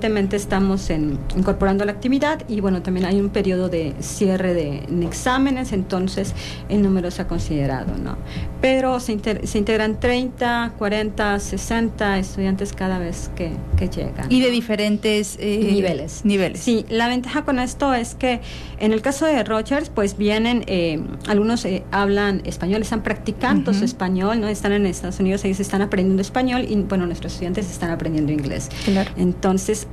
recientemente 0.03 0.35
estamos 0.37 0.91
en, 0.91 1.17
incorporando 1.37 1.85
la 1.85 1.93
actividad 1.93 2.43
y 2.49 2.61
bueno, 2.61 2.83
también 2.83 3.07
hay 3.07 3.21
un 3.21 3.31
periodo 3.31 3.69
de 3.69 3.95
cierre 4.01 4.53
de 4.53 4.83
exámenes, 5.03 5.73
entonces 5.73 6.35
el 6.69 6.83
número 6.83 7.13
se 7.13 7.23
ha 7.23 7.29
considerado, 7.29 7.97
¿no? 7.97 8.17
Pero 8.61 8.99
se, 8.99 9.47
se 9.47 9.59
integran 9.59 10.01
30, 10.01 10.75
40, 10.77 11.39
60 11.39 12.19
estudiantes 12.19 12.73
cada 12.73 12.99
vez 12.99 13.31
que, 13.37 13.53
que 13.77 13.89
llegan. 13.89 14.27
Y 14.29 14.41
de 14.41 14.51
diferentes 14.51 15.37
eh, 15.39 15.71
niveles. 15.73 16.25
Niveles. 16.25 16.59
Sí, 16.59 16.85
la 16.89 17.07
ventaja 17.07 17.45
con 17.45 17.61
esto 17.61 17.95
es 17.95 18.17
que 18.17 18.41
en 18.81 18.93
el 18.93 19.03
caso 19.03 19.27
de 19.27 19.45
Rogers, 19.45 19.89
pues 19.89 20.17
vienen, 20.17 20.65
eh, 20.67 21.01
algunos 21.29 21.65
eh, 21.65 21.85
hablan 21.93 22.43
español, 22.45 22.83
están 22.83 23.05
practicando 23.05 23.73
su 23.73 23.85
español 23.85 24.41
¿no? 24.41 24.49
Están 24.49 24.73
en 24.73 24.87
Estados 24.87 25.21
Unidos, 25.21 25.45
ellos 25.45 25.61
están 25.61 25.81
aprendiendo 25.81 26.23
español 26.23 26.67
y, 26.69 26.75
bueno, 26.75 27.07
nuestros 27.07 27.35
estudiantes 27.35 27.71
están 27.71 27.93
aprendiendo 27.93 28.33
inglés. 28.33 28.69
Entonces, 29.17 29.87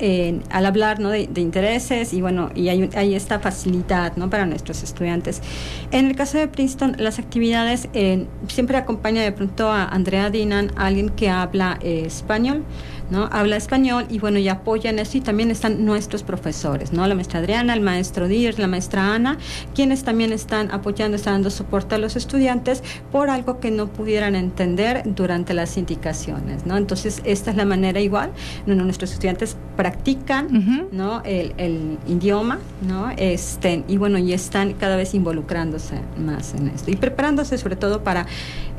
al 0.49 0.65
hablar, 0.65 0.99
¿no? 0.99 1.09
De, 1.09 1.27
intereses 1.39 2.13
y, 2.13 2.21
bueno, 2.21 2.49
y 2.55 2.69
hay, 2.69 3.15
esta 3.15 3.39
facilidad, 3.39 4.15
¿no? 4.17 4.29
Para 4.29 4.45
nuestros 4.45 4.83
estudiantes. 4.83 5.41
En 5.91 6.07
el 6.07 6.15
caso 6.15 6.37
de 6.37 6.47
Princeton, 6.47 6.95
las 6.99 7.19
actividades 7.19 7.87
siempre 8.47 8.77
acompaña 8.77 9.21
de 9.21 9.31
pronto 9.31 9.69
a 9.69 9.85
Andrea 9.85 10.29
Dinan, 10.29 10.71
alguien 10.75 11.09
que 11.09 11.29
habla 11.29 11.79
eh, 11.81 12.03
español. 12.05 12.63
¿no? 13.09 13.27
Habla 13.31 13.57
español 13.57 14.05
y 14.09 14.19
bueno, 14.19 14.39
y 14.39 14.47
apoyan 14.47 14.99
eso 14.99 15.17
y 15.17 15.21
también 15.21 15.51
están 15.51 15.85
nuestros 15.85 16.23
profesores, 16.23 16.93
¿no? 16.93 17.05
La 17.07 17.15
maestra 17.15 17.39
Adriana, 17.39 17.73
el 17.73 17.81
maestro 17.81 18.27
Díaz, 18.27 18.59
la 18.59 18.67
maestra 18.67 19.13
Ana, 19.13 19.37
quienes 19.73 20.03
también 20.03 20.31
están 20.31 20.71
apoyando, 20.71 21.15
están 21.15 21.35
dando 21.35 21.49
soporte 21.49 21.95
a 21.95 21.97
los 21.97 22.15
estudiantes 22.15 22.83
por 23.11 23.29
algo 23.29 23.59
que 23.59 23.71
no 23.71 23.87
pudieran 23.87 24.35
entender 24.35 25.03
durante 25.05 25.53
las 25.53 25.77
indicaciones, 25.77 26.65
¿no? 26.65 26.77
Entonces, 26.77 27.21
esta 27.23 27.51
es 27.51 27.57
la 27.57 27.65
manera 27.65 27.99
igual, 27.99 28.31
nuestros 28.65 29.11
estudiantes 29.11 29.57
practican, 29.75 29.88
¿no? 30.91 31.21
El, 31.23 31.53
el, 31.57 31.97
idioma, 32.07 32.59
¿no? 32.87 33.09
Este, 33.17 33.83
y 33.87 33.97
bueno, 33.97 34.17
y 34.17 34.33
están 34.33 34.73
cada 34.73 34.95
vez 34.95 35.13
involucrándose 35.13 35.95
más 36.17 36.53
en 36.53 36.67
esto 36.69 36.91
y 36.91 36.95
preparándose 36.95 37.57
sobre 37.57 37.75
todo 37.75 38.03
para 38.03 38.25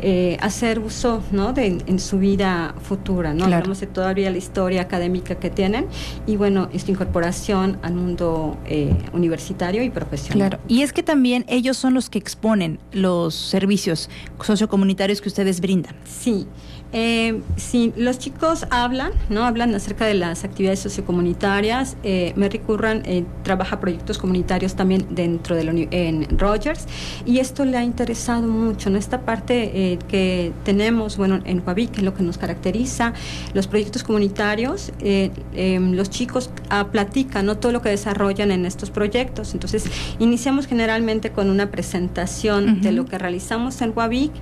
eh, 0.03 0.38
hacer 0.40 0.79
uso, 0.79 1.23
¿no? 1.31 1.53
De, 1.53 1.66
en, 1.66 1.99
su 1.99 2.18
vida 2.18 2.75
futura, 2.83 3.35
¿no? 3.35 3.44
Hablamos 3.44 3.81
de 3.81 3.87
todavía 3.87 4.31
la 4.31 4.38
historia 4.38 4.83
académica 4.83 5.35
que 5.35 5.51
tienen 5.51 5.87
y 6.27 6.37
bueno, 6.37 6.68
esta 6.73 6.90
incorporación 6.90 7.79
al 7.83 7.94
mundo 7.94 8.57
eh, 8.66 8.96
universitario 9.12 9.83
y 9.83 9.90
profesional. 9.90 10.51
Claro, 10.51 10.64
y 10.68 10.83
es 10.83 10.92
que 10.92 11.03
también 11.03 11.44
ellos 11.49 11.77
son 11.77 11.94
los 11.94 12.09
que 12.09 12.18
exponen 12.18 12.79
los 12.92 13.35
servicios 13.35 14.09
sociocomunitarios 14.40 15.20
que 15.20 15.29
ustedes 15.29 15.61
brindan. 15.61 15.94
Sí. 16.05 16.46
Eh, 16.92 17.40
sí, 17.57 17.92
los 17.96 18.18
chicos 18.18 18.66
hablan, 18.70 19.12
¿no? 19.29 19.44
Hablan 19.44 19.74
acerca 19.74 20.07
de 20.07 20.14
las 20.14 20.44
actividades 20.44 20.81
sociocomunitarias. 20.81 21.96
Eh, 22.03 22.33
Mary 22.37 22.59
Curran 22.59 23.03
eh, 23.05 23.24
trabaja 23.44 23.79
proyectos 23.79 24.18
comunitarios 24.18 24.74
también 24.74 25.07
dentro 25.11 25.55
de 25.55 25.64
la 25.64 25.70
en 25.70 26.26
Rogers 26.37 26.87
y 27.24 27.38
esto 27.38 27.64
le 27.64 27.76
ha 27.76 27.85
interesado 27.85 28.42
mucho, 28.42 28.90
¿no? 28.90 28.98
Esta 28.98 29.20
parte 29.20 29.92
eh, 29.92 29.98
que 30.09 30.53
tenemos, 30.64 31.16
bueno, 31.16 31.40
en 31.44 31.62
Huavic, 31.64 31.92
que 31.92 31.98
es 31.98 32.03
lo 32.03 32.12
que 32.12 32.24
nos 32.24 32.38
caracteriza, 32.38 33.12
los 33.55 33.68
proyectos 33.68 34.03
comunitarios, 34.03 34.92
em, 35.00 35.92
los 35.92 36.11
chicos 36.11 36.50
ah, 36.70 36.88
platican, 36.90 37.46
¿no? 37.46 37.59
Todo 37.59 37.70
lo 37.70 37.83
que 37.83 37.90
desarrollan 37.90 38.50
en 38.50 38.66
estos 38.66 38.90
proyectos. 38.90 39.55
Entonces, 39.55 39.85
iniciamos 40.18 40.66
generalmente 40.66 41.31
con 41.31 41.50
una 41.50 41.70
presentación 41.70 42.81
de 42.81 42.90
lo 42.90 43.05
que 43.05 43.16
realizamos 43.16 43.81
en 43.81 43.92
Huavic, 43.94 44.33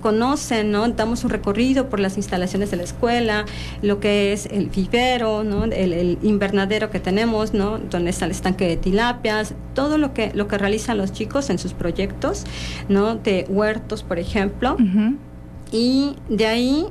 conocen, 0.00 0.72
¿no? 0.72 0.88
Damos 0.88 1.22
un 1.22 1.30
recorrido 1.30 1.59
por 1.88 2.00
las 2.00 2.16
instalaciones 2.16 2.70
de 2.70 2.76
la 2.78 2.84
escuela, 2.84 3.44
lo 3.82 4.00
que 4.00 4.32
es 4.32 4.46
el 4.46 4.70
vivero, 4.70 5.44
¿no? 5.44 5.64
el, 5.64 6.18
invernadero 6.22 6.90
que 6.90 7.00
tenemos, 7.00 7.52
¿no? 7.52 7.78
donde 7.78 8.10
está 8.10 8.24
el 8.24 8.30
estanque 8.30 8.66
de 8.66 8.76
tilapias, 8.76 9.54
todo 9.74 9.98
lo 9.98 10.14
que, 10.14 10.32
lo 10.34 10.48
que 10.48 10.56
realizan 10.56 10.96
los 10.96 11.12
chicos 11.12 11.50
en 11.50 11.58
sus 11.58 11.74
proyectos, 11.74 12.44
¿no? 12.88 13.16
de 13.16 13.44
huertos, 13.48 14.02
por 14.02 14.18
ejemplo. 14.18 14.76
Y 15.72 16.16
de 16.28 16.46
ahí 16.46 16.86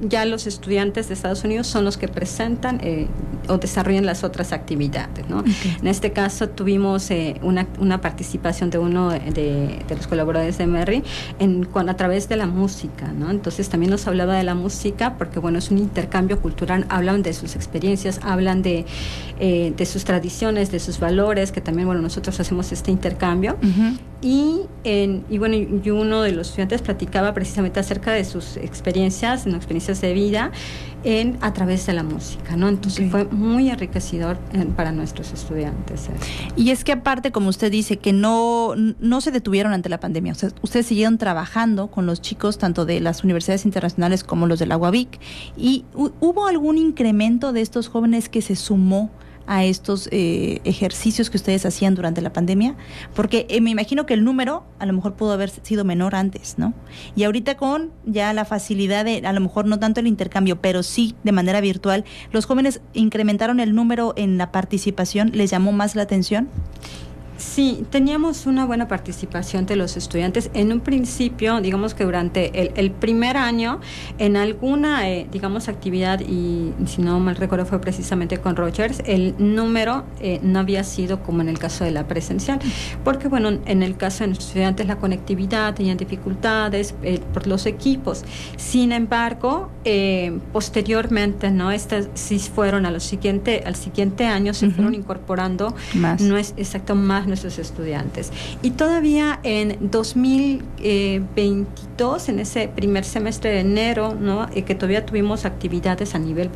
ya 0.00 0.24
los 0.26 0.46
estudiantes 0.46 1.08
de 1.08 1.14
Estados 1.14 1.44
Unidos 1.44 1.66
son 1.66 1.84
los 1.84 1.96
que 1.96 2.08
presentan 2.08 2.78
eh, 2.82 3.06
o 3.48 3.58
desarrollan 3.58 4.04
las 4.04 4.22
otras 4.22 4.52
actividades. 4.52 5.28
¿no? 5.28 5.42
En 5.80 5.86
este 5.86 6.12
caso 6.12 6.48
tuvimos 6.48 7.10
eh, 7.10 7.36
una, 7.42 7.66
una, 7.78 8.00
participación 8.00 8.70
de 8.70 8.78
uno 8.78 9.10
de, 9.10 9.82
los 9.88 10.06
colaboradores 10.06 10.58
de 10.58 10.66
Merry 10.66 11.02
en, 11.38 11.64
con, 11.64 11.88
a 11.88 11.96
través 11.96 12.28
de 12.28 12.36
la 12.36 12.46
música. 12.46 13.12
¿no? 13.12 13.30
Entonces 13.30 13.68
también 13.68 13.90
nos 13.90 14.06
hablaba 14.06 14.34
de 14.34 14.42
la 14.42 14.54
música 14.54 15.16
porque 15.16 15.38
bueno, 15.38 15.58
es 15.58 15.70
un 15.70 15.78
intercambio 15.78 16.40
cultural, 16.40 16.86
hablan 16.90 17.22
de 17.22 17.32
sus 17.32 17.56
experiencias, 17.56 18.20
hablan 18.22 18.62
de, 18.62 18.84
eh, 19.40 19.72
de 19.76 19.86
sus 19.86 20.04
tradiciones, 20.04 20.70
de 20.70 20.80
sus 20.80 21.00
valores, 21.00 21.50
que 21.50 21.60
también 21.60 21.86
bueno, 21.86 22.02
nosotros 22.02 22.38
hacemos 22.40 22.72
este 22.72 22.90
intercambio. 22.90 23.56
Y, 24.22 24.62
en, 24.84 25.24
y 25.28 25.38
bueno, 25.38 25.56
y 25.56 25.90
uno 25.90 26.22
de 26.22 26.30
los 26.30 26.48
estudiantes 26.48 26.80
platicaba 26.80 27.34
precisamente 27.34 27.80
acerca 27.80 28.12
de 28.12 28.24
sus 28.24 28.56
experiencias, 28.56 29.48
experiencias 29.48 30.00
de 30.00 30.12
vida 30.12 30.52
en, 31.02 31.38
a 31.40 31.52
través 31.52 31.86
de 31.86 31.92
la 31.92 32.04
música, 32.04 32.54
¿no? 32.56 32.68
Entonces 32.68 33.10
fue 33.10 33.24
muy 33.24 33.68
enriquecedor 33.68 34.38
para 34.76 34.92
nuestros 34.92 35.32
estudiantes. 35.32 36.08
Y 36.54 36.70
es 36.70 36.84
que 36.84 36.92
aparte, 36.92 37.32
como 37.32 37.48
usted 37.48 37.72
dice, 37.72 37.96
que 37.96 38.12
no, 38.12 38.74
no 38.76 39.20
se 39.20 39.32
detuvieron 39.32 39.72
ante 39.72 39.88
la 39.88 39.98
pandemia, 39.98 40.32
o 40.32 40.36
sea, 40.36 40.50
ustedes 40.62 40.86
siguieron 40.86 41.18
trabajando 41.18 41.88
con 41.88 42.06
los 42.06 42.20
chicos 42.20 42.58
tanto 42.58 42.84
de 42.84 43.00
las 43.00 43.24
universidades 43.24 43.64
internacionales 43.64 44.22
como 44.22 44.46
los 44.46 44.60
de 44.60 44.66
la 44.66 44.76
UABIC, 44.76 45.18
y 45.56 45.84
hubo 45.94 46.46
algún 46.46 46.78
incremento 46.78 47.52
de 47.52 47.60
estos 47.60 47.88
jóvenes 47.88 48.28
que 48.28 48.40
se 48.40 48.54
sumó 48.54 49.10
a 49.46 49.64
estos 49.64 50.08
eh, 50.12 50.60
ejercicios 50.64 51.30
que 51.30 51.36
ustedes 51.36 51.66
hacían 51.66 51.94
durante 51.94 52.20
la 52.20 52.32
pandemia? 52.32 52.76
Porque 53.14 53.46
eh, 53.48 53.60
me 53.60 53.70
imagino 53.70 54.06
que 54.06 54.14
el 54.14 54.24
número 54.24 54.64
a 54.78 54.86
lo 54.86 54.92
mejor 54.92 55.14
pudo 55.14 55.32
haber 55.32 55.50
sido 55.50 55.84
menor 55.84 56.14
antes, 56.14 56.54
¿no? 56.58 56.74
Y 57.16 57.24
ahorita 57.24 57.56
con 57.56 57.90
ya 58.04 58.32
la 58.32 58.44
facilidad 58.44 59.04
de, 59.04 59.26
a 59.26 59.32
lo 59.32 59.40
mejor 59.40 59.66
no 59.66 59.78
tanto 59.78 60.00
el 60.00 60.06
intercambio, 60.06 60.60
pero 60.60 60.82
sí 60.82 61.14
de 61.22 61.32
manera 61.32 61.60
virtual, 61.60 62.04
¿los 62.30 62.46
jóvenes 62.46 62.80
incrementaron 62.92 63.60
el 63.60 63.74
número 63.74 64.14
en 64.16 64.38
la 64.38 64.52
participación? 64.52 65.30
¿Les 65.34 65.50
llamó 65.50 65.72
más 65.72 65.94
la 65.94 66.02
atención? 66.02 66.48
Sí, 67.42 67.84
teníamos 67.90 68.46
una 68.46 68.64
buena 68.64 68.86
participación 68.86 69.66
de 69.66 69.74
los 69.74 69.96
estudiantes. 69.96 70.48
En 70.54 70.72
un 70.72 70.80
principio, 70.80 71.60
digamos 71.60 71.92
que 71.92 72.04
durante 72.04 72.70
el, 72.78 72.90
primer 72.92 73.36
año, 73.36 73.80
en 74.18 74.36
alguna, 74.36 75.10
eh, 75.10 75.26
digamos, 75.30 75.68
actividad, 75.68 76.20
y 76.20 76.72
si 76.86 77.02
no 77.02 77.18
mal 77.18 77.34
recuerdo 77.34 77.66
fue 77.66 77.80
precisamente 77.80 78.38
con 78.38 78.54
Rogers, 78.54 79.02
el 79.06 79.34
número 79.38 80.04
eh, 80.20 80.38
no 80.42 80.60
había 80.60 80.84
sido 80.84 81.20
como 81.24 81.42
en 81.42 81.48
el 81.48 81.58
caso 81.58 81.84
de 81.84 81.90
la 81.90 82.06
presencial, 82.06 82.60
porque 83.02 83.26
bueno, 83.26 83.58
en 83.66 83.82
el 83.82 83.96
caso 83.96 84.22
de 84.24 84.28
los 84.28 84.38
estudiantes 84.38 84.86
la 84.86 84.96
conectividad 84.96 85.74
tenían 85.74 85.96
dificultades 85.96 86.94
eh, 87.02 87.20
por 87.34 87.48
los 87.48 87.66
equipos. 87.66 88.24
Sin 88.56 88.92
embargo, 88.92 89.68
posteriormente, 90.52 91.50
¿no? 91.50 91.72
Estas 91.72 92.08
sí 92.14 92.38
fueron 92.38 92.86
a 92.86 92.92
los 92.92 93.02
siguiente, 93.02 93.64
al 93.66 93.74
siguiente 93.74 94.26
año, 94.26 94.54
se 94.54 94.70
fueron 94.70 94.94
incorporando 94.94 95.74
más. 95.94 96.22
no 96.22 96.36
es 96.36 96.54
exacto 96.56 96.94
más 96.94 97.26
nuestros 97.32 97.58
estudiantes. 97.58 98.30
Y 98.62 98.70
todavía 98.72 99.40
en 99.42 99.78
2022, 99.90 102.28
en 102.28 102.40
ese 102.40 102.68
primer 102.68 103.04
semestre 103.04 103.50
de 103.50 103.60
enero, 103.60 104.14
¿no? 104.14 104.50
Eh, 104.54 104.64
que 104.64 104.74
todavía 104.74 105.06
tuvimos 105.06 105.46
actividades 105.46 106.14
a 106.14 106.18
nivel 106.18 106.50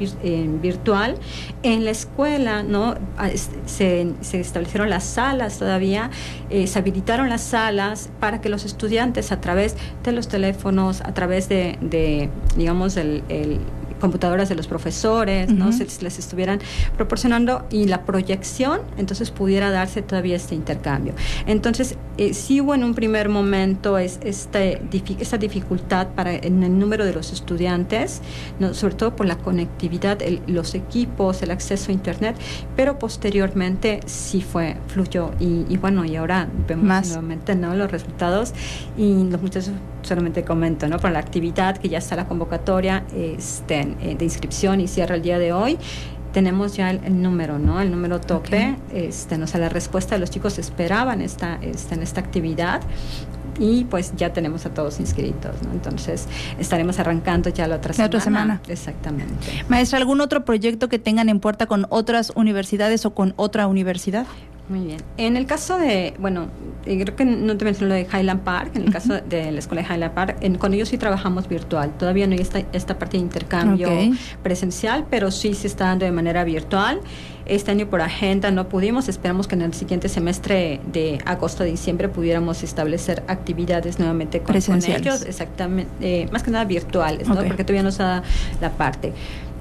virtual, 0.63 1.17
en 1.63 1.85
la 1.85 1.93
escuela 1.93 2.63
¿no? 2.63 2.97
Ah, 3.17 3.31
se, 3.65 4.13
se 4.21 4.41
establecieron 4.41 4.91
las 4.91 5.05
salas 5.05 5.59
todavía, 5.59 6.11
eh, 6.51 6.67
se 6.67 6.79
habilitaron 6.79 7.31
las 7.31 7.41
salas 7.43 8.11
para 8.21 8.41
que 8.41 8.51
los 8.51 8.65
estudiantes 8.65 9.33
a 9.33 9.41
través 9.41 9.75
de 10.05 10.13
los 10.13 10.29
teléfonos, 10.29 11.01
a 11.01 11.13
través 11.15 11.49
de, 11.49 11.79
de 11.81 12.29
digamos, 12.57 12.97
el 12.97 13.23
computadoras 14.01 14.49
de 14.49 14.55
los 14.55 14.67
profesores, 14.67 15.51
¿no? 15.51 15.73
Se 15.73 15.87
les 16.03 16.19
estuvieran 16.19 16.61
proporcionando 16.97 17.67
y 17.71 17.87
la 17.87 18.05
proyección, 18.05 18.81
entonces 18.97 19.31
pudiera 19.31 19.71
darse 19.71 20.03
todavía 20.03 20.37
este 20.37 20.55
intercambio. 20.55 21.15
Entonces, 21.47 21.97
eh, 22.19 22.35
sí 22.35 22.61
hubo 22.61 22.75
en 22.75 22.85
un 22.85 22.95
primer 22.95 23.29
momento 23.29 23.99
es, 23.99 24.19
este, 24.23 24.81
esta 25.19 25.39
dificultad 25.39 26.09
para 26.09 26.35
en 26.35 26.63
el 26.63 26.79
número 26.79 27.05
de 27.05 27.13
los 27.13 27.33
estudiantes, 27.33 28.23
¿no? 28.59 28.75
sobre 28.75 28.95
todo 28.95 29.17
por 29.17 29.27
la 29.27 29.37
conectividad, 29.39 30.19
los 30.47 30.75
equipos, 30.75 31.43
el 31.43 31.51
acceso 31.51 31.91
a 31.91 31.95
Internet, 31.95 32.37
pero 32.75 32.99
posteriormente 32.99 34.01
sí 34.07 34.41
fue, 34.41 34.77
fluyó. 34.89 35.31
Y, 35.41 35.77
bueno, 35.77 36.05
y 36.05 36.17
ahora 36.17 36.49
vemos 36.67 37.07
nuevamente 37.07 37.55
¿no? 37.55 37.75
los 37.75 37.91
resultados 37.91 38.53
y 38.97 39.25
los 39.25 39.41
muchachos 39.41 39.73
solamente 40.07 40.45
comento, 40.45 40.89
¿no? 40.89 40.99
Por 40.99 41.11
la 41.11 41.19
actividad 41.19 41.77
que 41.77 41.89
ya 41.89 41.99
está 41.99 42.17
la 42.17 42.27
convocatoria 42.27 43.05
este, 43.15 43.85
de 43.85 44.25
inscripción 44.25 44.81
y 44.81 44.89
cierra 44.89 45.17
el 45.17 45.23
día 45.23 45.39
de 45.39 45.53
hoy 45.53 45.79
tenemos 46.37 46.77
ya 46.77 46.91
el, 46.91 47.23
número, 47.23 47.59
¿no? 47.59 47.81
El 47.81 47.91
número 47.91 48.21
tope, 48.21 48.77
este, 48.93 49.39
no 49.39 49.47
sé, 49.47 49.59
la 49.59 49.71
respuesta 49.71 50.17
de 50.17 50.19
los 50.19 50.31
chicos 50.31 50.59
esperaban 50.59 51.23
esta, 51.23 51.59
esta, 51.63 51.95
en 51.95 52.03
esta 52.03 52.21
actividad 52.21 52.83
y 53.59 53.85
pues 53.85 54.13
ya 54.17 54.35
tenemos 54.35 54.67
a 54.67 54.75
todos 54.75 55.01
inscritos, 55.01 55.55
¿no? 55.63 55.73
Entonces 55.73 56.29
estaremos 56.59 56.99
arrancando 56.99 57.49
ya 57.49 57.67
la 57.67 57.77
otra 57.77 57.95
semana. 57.95 58.07
otra 58.07 58.21
semana. 58.21 58.61
Exactamente. 58.69 59.65
Maestra, 59.69 59.99
¿algún 59.99 60.21
otro 60.21 60.45
proyecto 60.45 60.91
que 60.91 60.99
tengan 60.99 61.31
en 61.31 61.41
puerta 61.41 61.65
con 61.65 61.87
otras 61.89 62.33
universidades 62.35 63.07
o 63.07 63.15
con 63.15 63.33
otra 63.37 63.67
universidad? 63.67 64.27
Muy 64.69 64.81
bien. 64.81 64.99
En 65.17 65.37
el 65.37 65.47
caso 65.47 65.79
de, 65.79 66.15
bueno, 66.19 66.49
eh, 66.87 67.01
creo 67.01 67.15
que 67.15 67.25
no 67.25 67.57
te 67.57 67.65
mencioné 67.65 67.89
lo 67.89 67.95
de 67.95 68.09
Highland 68.13 68.43
Park, 68.43 68.73
en 68.75 68.83
el 68.83 68.93
caso 68.93 69.15
de 69.15 69.53
la 69.53 69.59
escuela 69.59 69.83
de 69.83 69.95
Highland 69.95 70.15
Park, 70.15 70.37
en, 70.41 70.57
con 70.57 70.75
ellos 70.75 70.89
sí 70.89 70.99
trabajamos 70.99 71.49
virtual. 71.49 71.93
Todavía 71.97 72.27
no 72.27 72.35
hay 72.35 72.41
esta, 72.41 72.63
esta 72.73 72.99
parte 72.99 73.17
de 73.17 73.23
intercambio 73.23 73.89
presencial, 74.43 75.07
pero 75.09 75.31
sí 75.31 75.55
se 75.55 75.69
está 75.69 75.87
dando 75.87 76.05
de 76.05 76.13
manera 76.13 76.43
virtual. 76.43 77.01
Este 77.47 77.71
año 77.71 77.87
por 77.87 78.01
agenda 78.01 78.51
no 78.51 78.69
pudimos, 78.69 79.09
esperamos 79.09 79.47
que 79.47 79.55
en 79.55 79.63
el 79.63 79.73
siguiente 79.73 80.09
semestre 80.09 80.81
de 80.93 81.19
agosto 81.25 81.63
a 81.63 81.67
diciembre 81.67 82.09
pudiéramos 82.09 82.65
establecer 82.65 83.23
actividades 83.29 84.01
nuevamente 84.01 84.41
con, 84.41 84.57
ellos, 84.57 85.23
exactamente, 85.23 85.91
eh, 86.01 86.29
más 86.33 86.43
que 86.43 86.51
nada 86.51 86.65
virtuales, 86.65 87.29
¿no? 87.29 87.37
porque 87.37 87.63
todavía 87.63 87.85
no 87.85 87.93
se 87.93 88.03
da 88.03 88.25
la 88.61 88.73
parte. 88.73 89.13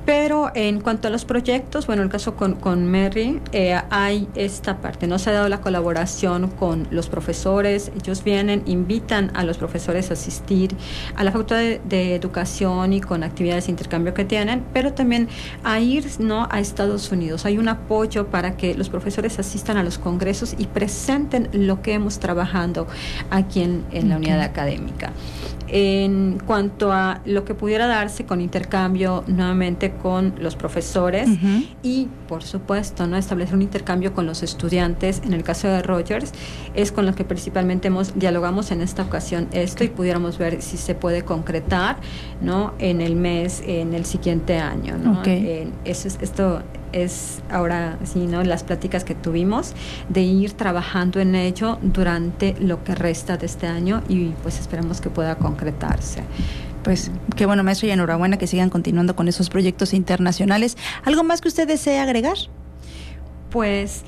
Pero 0.06 0.52
en 0.54 0.82
cuanto 0.82 1.08
a 1.08 1.12
los 1.12 1.26
proyectos, 1.26 1.88
bueno, 1.88 2.04
el 2.04 2.10
caso 2.10 2.36
con, 2.36 2.54
con 2.54 2.86
Mary, 2.86 3.42
eh, 3.52 3.76
hay 3.90 4.28
esta 4.36 4.78
parte, 4.78 5.08
no 5.08 5.18
se 5.18 5.32
ha 5.32 5.34
dado 5.34 5.50
la 5.50 5.62
colaboración 5.62 6.48
con 6.50 6.88
los 6.92 7.10
profesores, 7.10 7.92
ellos 8.00 8.24
vienen, 8.24 8.62
invitan 8.68 9.32
a 9.34 9.44
los 9.44 9.58
profesores 9.58 10.12
a 10.12 10.14
asistir 10.14 10.76
a 11.16 11.24
la 11.24 11.32
Facultad 11.32 11.58
de, 11.58 12.16
Educación 12.16 12.94
y 12.94 13.02
con 13.02 13.24
actividades 13.24 13.66
de 13.66 13.72
intercambio 13.72 14.14
que 14.14 14.26
tienen, 14.26 14.64
pero 14.74 14.94
también 14.94 15.28
a 15.64 15.80
ir 15.80 16.06
¿no? 16.20 16.48
a 16.52 16.60
Estados 16.60 17.12
Unidos. 17.12 17.46
Hay 17.46 17.58
un 17.58 17.68
apoyo 17.68 18.28
para 18.28 18.58
que 18.58 18.76
los 18.76 18.90
profesores 18.90 19.40
asistan 19.40 19.78
a 19.78 19.84
los 19.84 19.98
congresos 19.98 20.56
y 20.58 20.68
presenten 20.68 21.50
lo 21.52 21.82
que 21.82 21.94
hemos 21.94 22.20
trabajando 22.20 22.88
aquí 23.32 23.64
en, 23.64 23.84
en 23.92 24.10
la 24.10 24.18
unidad 24.18 24.42
académica. 24.42 25.12
En 25.68 26.38
cuanto 26.46 26.92
a 26.92 27.22
lo 27.26 27.44
que 27.44 27.56
pudiera 27.56 27.88
darse 27.88 28.26
con 28.26 28.40
intercambio 28.40 29.24
nuevamente 29.28 29.95
con 29.98 30.36
los 30.40 30.56
profesores 30.56 31.30
y, 31.84 32.08
por 32.28 32.44
supuesto, 32.44 33.08
no 33.08 33.18
establecer 33.18 33.56
un 33.56 33.62
intercambio 33.62 34.14
con 34.14 34.26
los 34.26 34.44
estudiantes. 34.44 35.22
En 35.26 35.34
el 35.34 35.44
caso 35.44 35.68
de 35.68 35.82
Rogers, 35.82 36.32
es 36.74 36.92
con 36.92 37.06
los 37.06 37.16
que 37.16 37.24
principalmente 37.24 37.88
hemos 37.88 38.18
dialogamos 38.18 38.72
en 38.72 38.82
esta 38.82 39.04
ocasión 39.04 39.48
esto 39.52 39.84
y 39.84 39.90
pudiéramos 39.90 40.38
ver 40.38 40.62
si 40.62 40.78
se 40.78 40.96
puede 40.96 41.24
concretar, 41.24 41.98
¿no? 42.42 42.74
En 42.80 43.02
el 43.02 43.16
mes, 43.16 43.64
en 43.66 43.94
el 43.94 44.06
siguiente 44.06 44.60
año, 44.60 44.98
¿no? 44.98 45.22
eso 45.86 46.08
es, 46.08 46.18
esto 46.22 46.62
es 46.96 47.42
ahora 47.52 48.00
sí, 48.04 48.26
¿no? 48.26 48.44
Las 48.44 48.64
pláticas 48.64 49.04
que 49.04 49.16
tuvimos 49.16 49.74
de 50.10 50.22
ir 50.22 50.54
trabajando 50.54 51.20
en 51.20 51.36
ello 51.36 51.78
durante 51.82 52.56
lo 52.60 52.84
que 52.84 52.96
resta 52.96 53.38
de 53.38 53.46
este 53.46 53.68
año 53.68 54.02
y 54.08 54.30
pues 54.44 54.60
esperamos 54.60 55.02
que 55.02 55.10
pueda 55.10 55.36
concretarse. 55.36 56.24
Pues 56.86 57.10
qué 57.36 57.48
bueno, 57.48 57.64
maestro, 57.64 57.88
y 57.88 57.92
enhorabuena 57.92 58.38
que 58.38 58.46
sigan 58.46 58.70
continuando 58.70 59.16
con 59.16 59.28
esos 59.28 59.50
proyectos 59.50 59.92
internacionales. 59.92 60.78
¿Algo 61.04 61.24
más 61.24 61.42
que 61.42 61.48
usted 61.48 61.68
desee 61.68 62.00
agregar? 62.00 62.38
Pues 63.50 64.04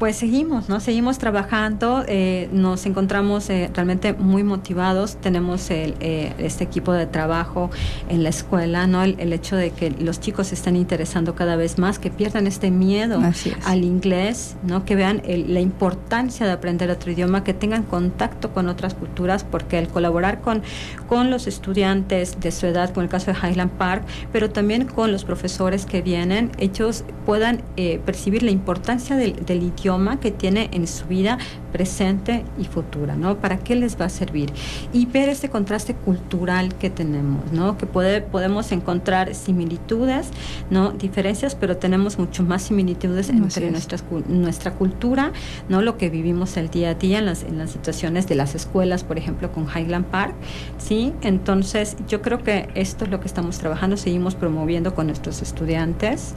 pues 0.00 0.16
seguimos, 0.16 0.70
¿no? 0.70 0.80
Seguimos 0.80 1.18
trabajando, 1.18 2.04
eh, 2.08 2.48
nos 2.54 2.86
encontramos 2.86 3.50
eh, 3.50 3.70
realmente 3.74 4.14
muy 4.14 4.42
motivados, 4.42 5.16
tenemos 5.16 5.70
el, 5.70 5.94
eh, 6.00 6.32
este 6.38 6.64
equipo 6.64 6.94
de 6.94 7.04
trabajo 7.04 7.68
en 8.08 8.22
la 8.22 8.30
escuela, 8.30 8.86
¿no? 8.86 9.02
El, 9.02 9.30
hecho 9.34 9.56
de 9.56 9.72
que 9.72 9.90
los 9.90 10.18
chicos 10.18 10.46
se 10.48 10.54
están 10.54 10.74
interesando 10.74 11.34
cada 11.34 11.54
vez 11.56 11.78
más, 11.78 11.98
que 11.98 12.10
pierdan 12.10 12.46
este 12.46 12.70
miedo 12.70 13.20
al 13.66 13.84
inglés, 13.84 14.56
¿no? 14.62 14.86
Que 14.86 14.96
vean 14.96 15.20
la 15.26 15.60
importancia 15.60 16.46
de 16.46 16.52
aprender 16.52 16.90
otro 16.90 17.12
idioma, 17.12 17.44
que 17.44 17.52
tengan 17.52 17.82
contacto 17.82 18.54
con 18.54 18.68
otras 18.68 18.94
culturas, 18.94 19.44
porque 19.44 19.78
el 19.78 19.88
colaborar 19.88 20.40
con, 20.40 20.62
con 21.08 21.30
los 21.30 21.46
estudiantes 21.46 22.40
de 22.40 22.50
su 22.52 22.66
edad, 22.66 22.94
con 22.94 23.04
el 23.04 23.10
caso 23.10 23.32
de 23.32 23.36
Highland 23.38 23.72
Park, 23.72 24.04
pero 24.32 24.48
también 24.48 24.86
con 24.86 25.12
los 25.12 25.26
profesores 25.26 25.84
que 25.84 26.00
vienen, 26.00 26.50
ellos 26.58 27.04
puedan 27.26 27.62
percibir 28.06 28.42
la 28.42 28.50
importancia 28.50 29.14
del 29.16 29.62
idioma 29.62 29.89
que 30.20 30.30
tiene 30.30 30.70
en 30.72 30.86
su 30.86 31.06
vida 31.06 31.38
presente 31.72 32.44
y 32.58 32.64
futura, 32.64 33.16
¿no? 33.16 33.38
¿Para 33.38 33.58
qué 33.58 33.74
les 33.74 34.00
va 34.00 34.04
a 34.04 34.08
servir? 34.08 34.52
Y 34.92 35.06
ver 35.06 35.28
este 35.28 35.48
contraste 35.48 35.94
cultural 35.94 36.74
que 36.76 36.90
tenemos, 36.90 37.50
¿no? 37.52 37.76
Que 37.76 37.86
puede, 37.86 38.20
podemos 38.20 38.70
encontrar 38.70 39.34
similitudes, 39.34 40.28
¿no? 40.70 40.92
Diferencias, 40.92 41.56
pero 41.56 41.76
tenemos 41.76 42.18
mucho 42.18 42.44
más 42.44 42.62
similitudes 42.62 43.30
entre 43.30 43.70
nuestras, 43.72 44.04
nuestra 44.28 44.74
cultura, 44.74 45.32
¿no? 45.68 45.82
Lo 45.82 45.98
que 45.98 46.08
vivimos 46.08 46.56
el 46.56 46.70
día 46.70 46.90
a 46.90 46.94
día 46.94 47.18
en 47.18 47.26
las, 47.26 47.42
en 47.42 47.58
las 47.58 47.70
situaciones 47.70 48.28
de 48.28 48.36
las 48.36 48.54
escuelas, 48.54 49.02
por 49.02 49.18
ejemplo, 49.18 49.50
con 49.50 49.66
Highland 49.66 50.06
Park, 50.06 50.34
¿sí? 50.78 51.12
Entonces, 51.22 51.96
yo 52.06 52.22
creo 52.22 52.38
que 52.44 52.68
esto 52.76 53.04
es 53.04 53.10
lo 53.10 53.18
que 53.18 53.26
estamos 53.26 53.58
trabajando, 53.58 53.96
seguimos 53.96 54.36
promoviendo 54.36 54.94
con 54.94 55.08
nuestros 55.08 55.42
estudiantes 55.42 56.34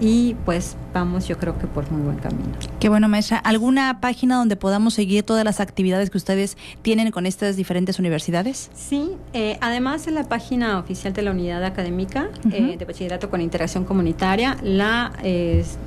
y 0.00 0.34
pues 0.44 0.76
vamos 0.94 1.28
yo 1.28 1.38
creo 1.38 1.58
que 1.58 1.66
por 1.66 1.90
muy 1.90 2.02
buen 2.02 2.16
camino. 2.16 2.50
Qué 2.80 2.88
bueno, 2.88 3.08
maestra. 3.08 3.38
¿Alguna 3.38 4.00
página 4.00 4.36
donde 4.36 4.56
podamos 4.56 4.94
seguir 4.94 5.22
todas 5.22 5.44
las 5.44 5.60
actividades 5.60 6.10
que 6.10 6.18
ustedes 6.18 6.56
tienen 6.82 7.10
con 7.10 7.26
estas 7.26 7.56
diferentes 7.56 7.98
universidades? 7.98 8.70
Sí, 8.74 9.10
eh, 9.32 9.58
además 9.60 10.06
en 10.06 10.14
la 10.14 10.24
página 10.24 10.78
oficial 10.78 11.12
de 11.12 11.22
la 11.22 11.30
unidad 11.30 11.64
académica 11.64 12.28
eh, 12.52 12.76
de 12.78 12.84
bachillerato 12.84 13.30
con 13.30 13.40
interacción 13.40 13.84
comunitaria, 13.84 14.56
la, 14.62 15.12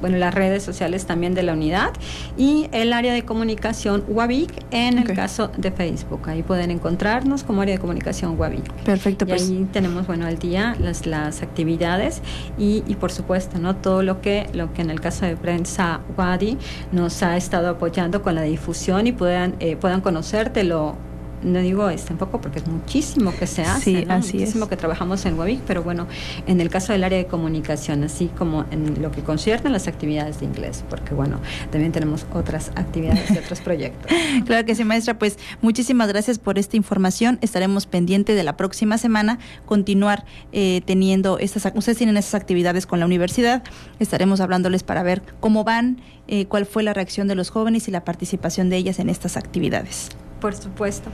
bueno, 0.02 0.18
las 0.18 0.34
redes 0.34 0.64
sociales 0.64 1.06
también 1.06 1.34
de 1.34 1.44
la 1.44 1.54
unidad 1.54 1.92
y 2.38 2.68
el 2.72 2.94
área 2.94 3.14
de 3.14 3.24
comunicación 3.24 4.04
WABIC 4.08 4.66
en 4.72 4.98
el 4.98 5.14
caso 5.14 5.52
de 5.58 5.72
Facebook. 5.72 6.28
Ahí 6.28 6.44
pueden 6.44 6.72
encontrarnos 6.72 7.44
como 7.44 7.62
área 7.62 7.76
de 7.76 7.80
comunicación 7.82 8.40
WABIC. 8.40 8.72
Perfecto, 8.84 9.26
y 9.26 9.28
pues. 9.30 9.50
ahí 9.50 9.68
tenemos, 9.72 10.08
bueno, 10.08 10.26
al 10.26 10.38
día 10.40 10.76
las, 10.80 11.06
las 11.06 11.42
actividades 11.42 12.22
y, 12.58 12.84
y 12.88 12.96
por 12.96 13.12
supuesto, 13.12 13.60
¿no? 13.60 13.76
Todo 13.76 14.01
lo 14.02 14.22
que, 14.22 14.48
lo 14.54 14.74
que 14.74 14.82
en 14.82 14.90
el 14.90 15.00
caso 15.00 15.26
de 15.26 15.36
prensa 15.36 16.02
WADI 16.18 16.58
nos 16.92 17.24
ha 17.24 17.38
estado 17.38 17.70
apoyando 17.70 18.22
con 18.22 18.36
la 18.36 18.44
difusión 18.44 19.08
y 19.08 19.12
puedan, 19.12 19.56
eh, 19.60 19.76
puedan 19.76 20.02
conocértelo 20.02 20.96
no 21.44 21.60
digo 21.60 21.90
este 21.90 22.14
poco 22.14 22.42
porque 22.42 22.60
es 22.60 22.68
muchísimo 22.68 23.34
que 23.38 23.48
se 23.48 23.64
hace, 23.64 23.82
sí, 23.82 24.06
así 24.08 24.38
muchísimo 24.38 24.68
que 24.68 24.78
trabajamos 24.78 25.26
en 25.26 25.38
WABIC, 25.38 25.62
pero 25.62 25.84
bueno, 25.84 26.08
en 26.48 26.62
el 26.62 26.70
caso 26.70 26.94
del 26.94 27.04
área 27.04 27.18
de 27.18 27.26
comunicación, 27.26 28.04
así 28.04 28.30
como 28.38 28.66
en 28.72 29.02
lo 29.02 29.12
que 29.12 29.22
concierne 29.22 29.70
a 29.70 29.72
las 29.72 29.88
actividades 29.88 30.40
de 30.40 30.46
inglés, 30.46 30.84
porque 30.90 31.14
bueno, 31.14 31.40
también 31.72 31.92
tenemos 31.92 32.26
otras 32.34 32.72
actividades 32.76 33.32
y 33.32 33.38
otros 33.38 33.62
proyectos. 33.62 34.12
claro 34.46 34.66
que 34.66 34.76
sí, 34.76 34.84
maestra, 34.84 35.18
pues 35.18 35.38
muchísimas 35.62 36.08
gracias 36.08 36.40
por 36.40 36.58
esta 36.60 36.78
información. 36.78 37.40
Estaremos 37.42 37.86
pendientes 37.86 38.36
de 38.36 38.44
la 38.44 38.58
próxima 38.58 38.98
semana 38.98 39.40
continuar 39.66 40.26
eh, 40.52 40.82
teniendo 40.86 41.40
estas, 41.40 41.72
ustedes 41.76 41.98
tienen 41.98 42.18
esas 42.18 42.36
actividades 42.36 42.86
con 42.86 43.00
la 43.00 43.06
universidad, 43.06 43.64
estaremos 44.00 44.42
hablándoles 44.42 44.84
para 44.84 45.04
ver 45.04 45.22
cómo 45.40 45.64
van, 45.64 46.02
eh, 46.28 46.46
cuál 46.46 46.66
fue 46.66 46.84
la 46.84 46.94
reacción 46.94 47.28
de 47.28 47.36
los 47.36 47.50
jóvenes 47.50 47.88
y 47.88 47.92
la 47.92 48.04
participación 48.04 48.70
de 48.70 48.78
ellas 48.78 49.00
en 49.00 49.10
estas 49.10 49.38
actividades. 49.38 50.10
Por 50.42 50.56
supuesto. 50.56 51.10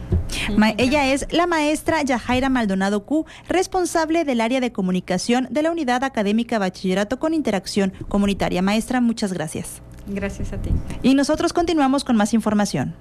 ella 0.77 1.13
es 1.13 1.27
la 1.31 1.45
maestra 1.45 2.01
Yajaira 2.01 2.49
Maldonado 2.49 3.05
Q, 3.05 3.25
responsable 3.47 4.23
del 4.23 4.41
área 4.41 4.61
de 4.61 4.71
comunicación 4.71 5.47
de 5.51 5.61
la 5.61 5.71
Unidad 5.71 6.03
Académica 6.03 6.57
Bachillerato 6.57 7.19
con 7.19 7.33
Interacción 7.33 7.93
Comunitaria. 8.07 8.61
Maestra, 8.61 9.01
muchas 9.01 9.33
gracias. 9.33 9.81
Gracias 10.07 10.53
a 10.53 10.61
ti. 10.61 10.71
Y 11.03 11.13
nosotros 11.13 11.51
continuamos 11.53 12.05
con 12.05 12.15
más 12.15 12.33
información. 12.33 12.95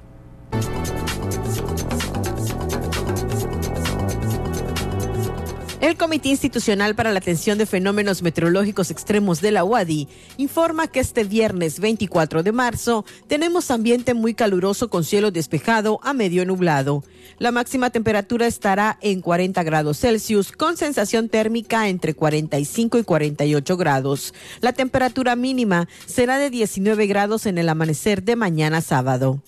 El 5.87 5.97
Comité 5.97 6.31
Institucional 6.31 6.97
para 6.97 7.13
la 7.13 7.19
Atención 7.19 7.59
de 7.59 7.65
Fenómenos 7.65 8.21
Meteorológicos 8.21 8.91
Extremos 8.91 9.41
de 9.41 9.53
la 9.53 9.63
UADI 9.63 10.09
informa 10.37 10.89
que 10.89 10.99
este 10.99 11.23
viernes 11.23 11.79
24 11.79 12.43
de 12.43 12.51
marzo 12.51 13.05
tenemos 13.29 13.71
ambiente 13.71 14.13
muy 14.13 14.35
caluroso 14.35 14.91
con 14.91 15.05
cielo 15.05 15.31
despejado 15.31 16.01
a 16.03 16.13
medio 16.13 16.45
nublado. 16.45 17.05
La 17.39 17.53
máxima 17.53 17.91
temperatura 17.91 18.49
estará 18.49 18.99
en 19.01 19.21
40 19.21 19.63
grados 19.63 20.01
Celsius 20.01 20.51
con 20.51 20.77
sensación 20.77 21.29
térmica 21.29 21.89
entre 21.89 22.15
45 22.15 22.99
y 22.99 23.05
48 23.05 23.77
grados. 23.77 24.35
La 24.61 24.73
temperatura 24.73 25.37
mínima 25.37 25.87
será 26.05 26.39
de 26.39 26.51
19 26.51 27.07
grados 27.07 27.47
en 27.47 27.59
el 27.59 27.69
amanecer 27.69 28.25
de 28.25 28.35
mañana 28.35 28.81
sábado. 28.81 29.41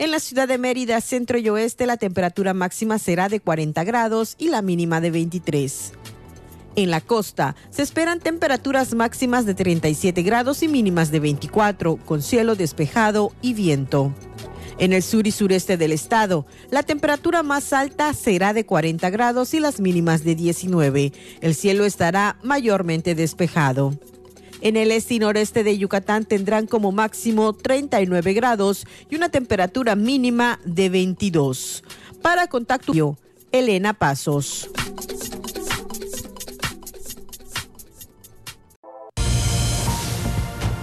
En 0.00 0.12
la 0.12 0.20
ciudad 0.20 0.46
de 0.46 0.58
Mérida, 0.58 1.00
centro 1.00 1.38
y 1.38 1.48
oeste, 1.48 1.84
la 1.84 1.96
temperatura 1.96 2.54
máxima 2.54 3.00
será 3.00 3.28
de 3.28 3.40
40 3.40 3.82
grados 3.82 4.36
y 4.38 4.48
la 4.48 4.62
mínima 4.62 5.00
de 5.00 5.10
23. 5.10 5.92
En 6.76 6.90
la 6.90 7.00
costa 7.00 7.56
se 7.70 7.82
esperan 7.82 8.20
temperaturas 8.20 8.94
máximas 8.94 9.44
de 9.44 9.54
37 9.54 10.22
grados 10.22 10.62
y 10.62 10.68
mínimas 10.68 11.10
de 11.10 11.18
24, 11.18 11.96
con 11.96 12.22
cielo 12.22 12.54
despejado 12.54 13.32
y 13.42 13.54
viento. 13.54 14.14
En 14.78 14.92
el 14.92 15.02
sur 15.02 15.26
y 15.26 15.32
sureste 15.32 15.76
del 15.76 15.90
estado, 15.90 16.46
la 16.70 16.84
temperatura 16.84 17.42
más 17.42 17.72
alta 17.72 18.12
será 18.12 18.52
de 18.52 18.64
40 18.64 19.10
grados 19.10 19.52
y 19.52 19.58
las 19.58 19.80
mínimas 19.80 20.22
de 20.22 20.36
19. 20.36 21.12
El 21.40 21.56
cielo 21.56 21.84
estará 21.84 22.36
mayormente 22.44 23.16
despejado. 23.16 23.98
En 24.60 24.76
el 24.76 24.90
este 24.90 25.14
y 25.14 25.18
noreste 25.20 25.62
de 25.62 25.78
Yucatán 25.78 26.24
tendrán 26.24 26.66
como 26.66 26.90
máximo 26.90 27.52
39 27.52 28.32
grados 28.32 28.86
y 29.08 29.14
una 29.14 29.28
temperatura 29.28 29.94
mínima 29.94 30.58
de 30.64 30.88
22. 30.88 31.84
Para 32.22 32.48
contacto, 32.48 33.16
Elena 33.52 33.94
Pasos. 33.94 34.68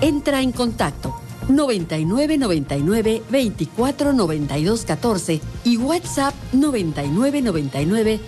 Entra 0.02 0.42
en 0.42 0.52
contacto 0.52 1.16
99 1.50 2.38
99 2.38 3.24
24 3.30 4.14
92 4.14 4.86
14 4.86 5.42
y 5.64 5.78
WhatsApp 5.78 6.34
99 6.54 7.42
99 7.42 8.20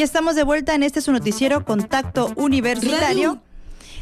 ya 0.00 0.04
estamos 0.04 0.34
de 0.34 0.44
vuelta 0.44 0.74
en 0.74 0.82
este 0.82 1.02
su 1.02 1.12
noticiero 1.12 1.62
Contacto 1.66 2.32
Universitario. 2.36 3.42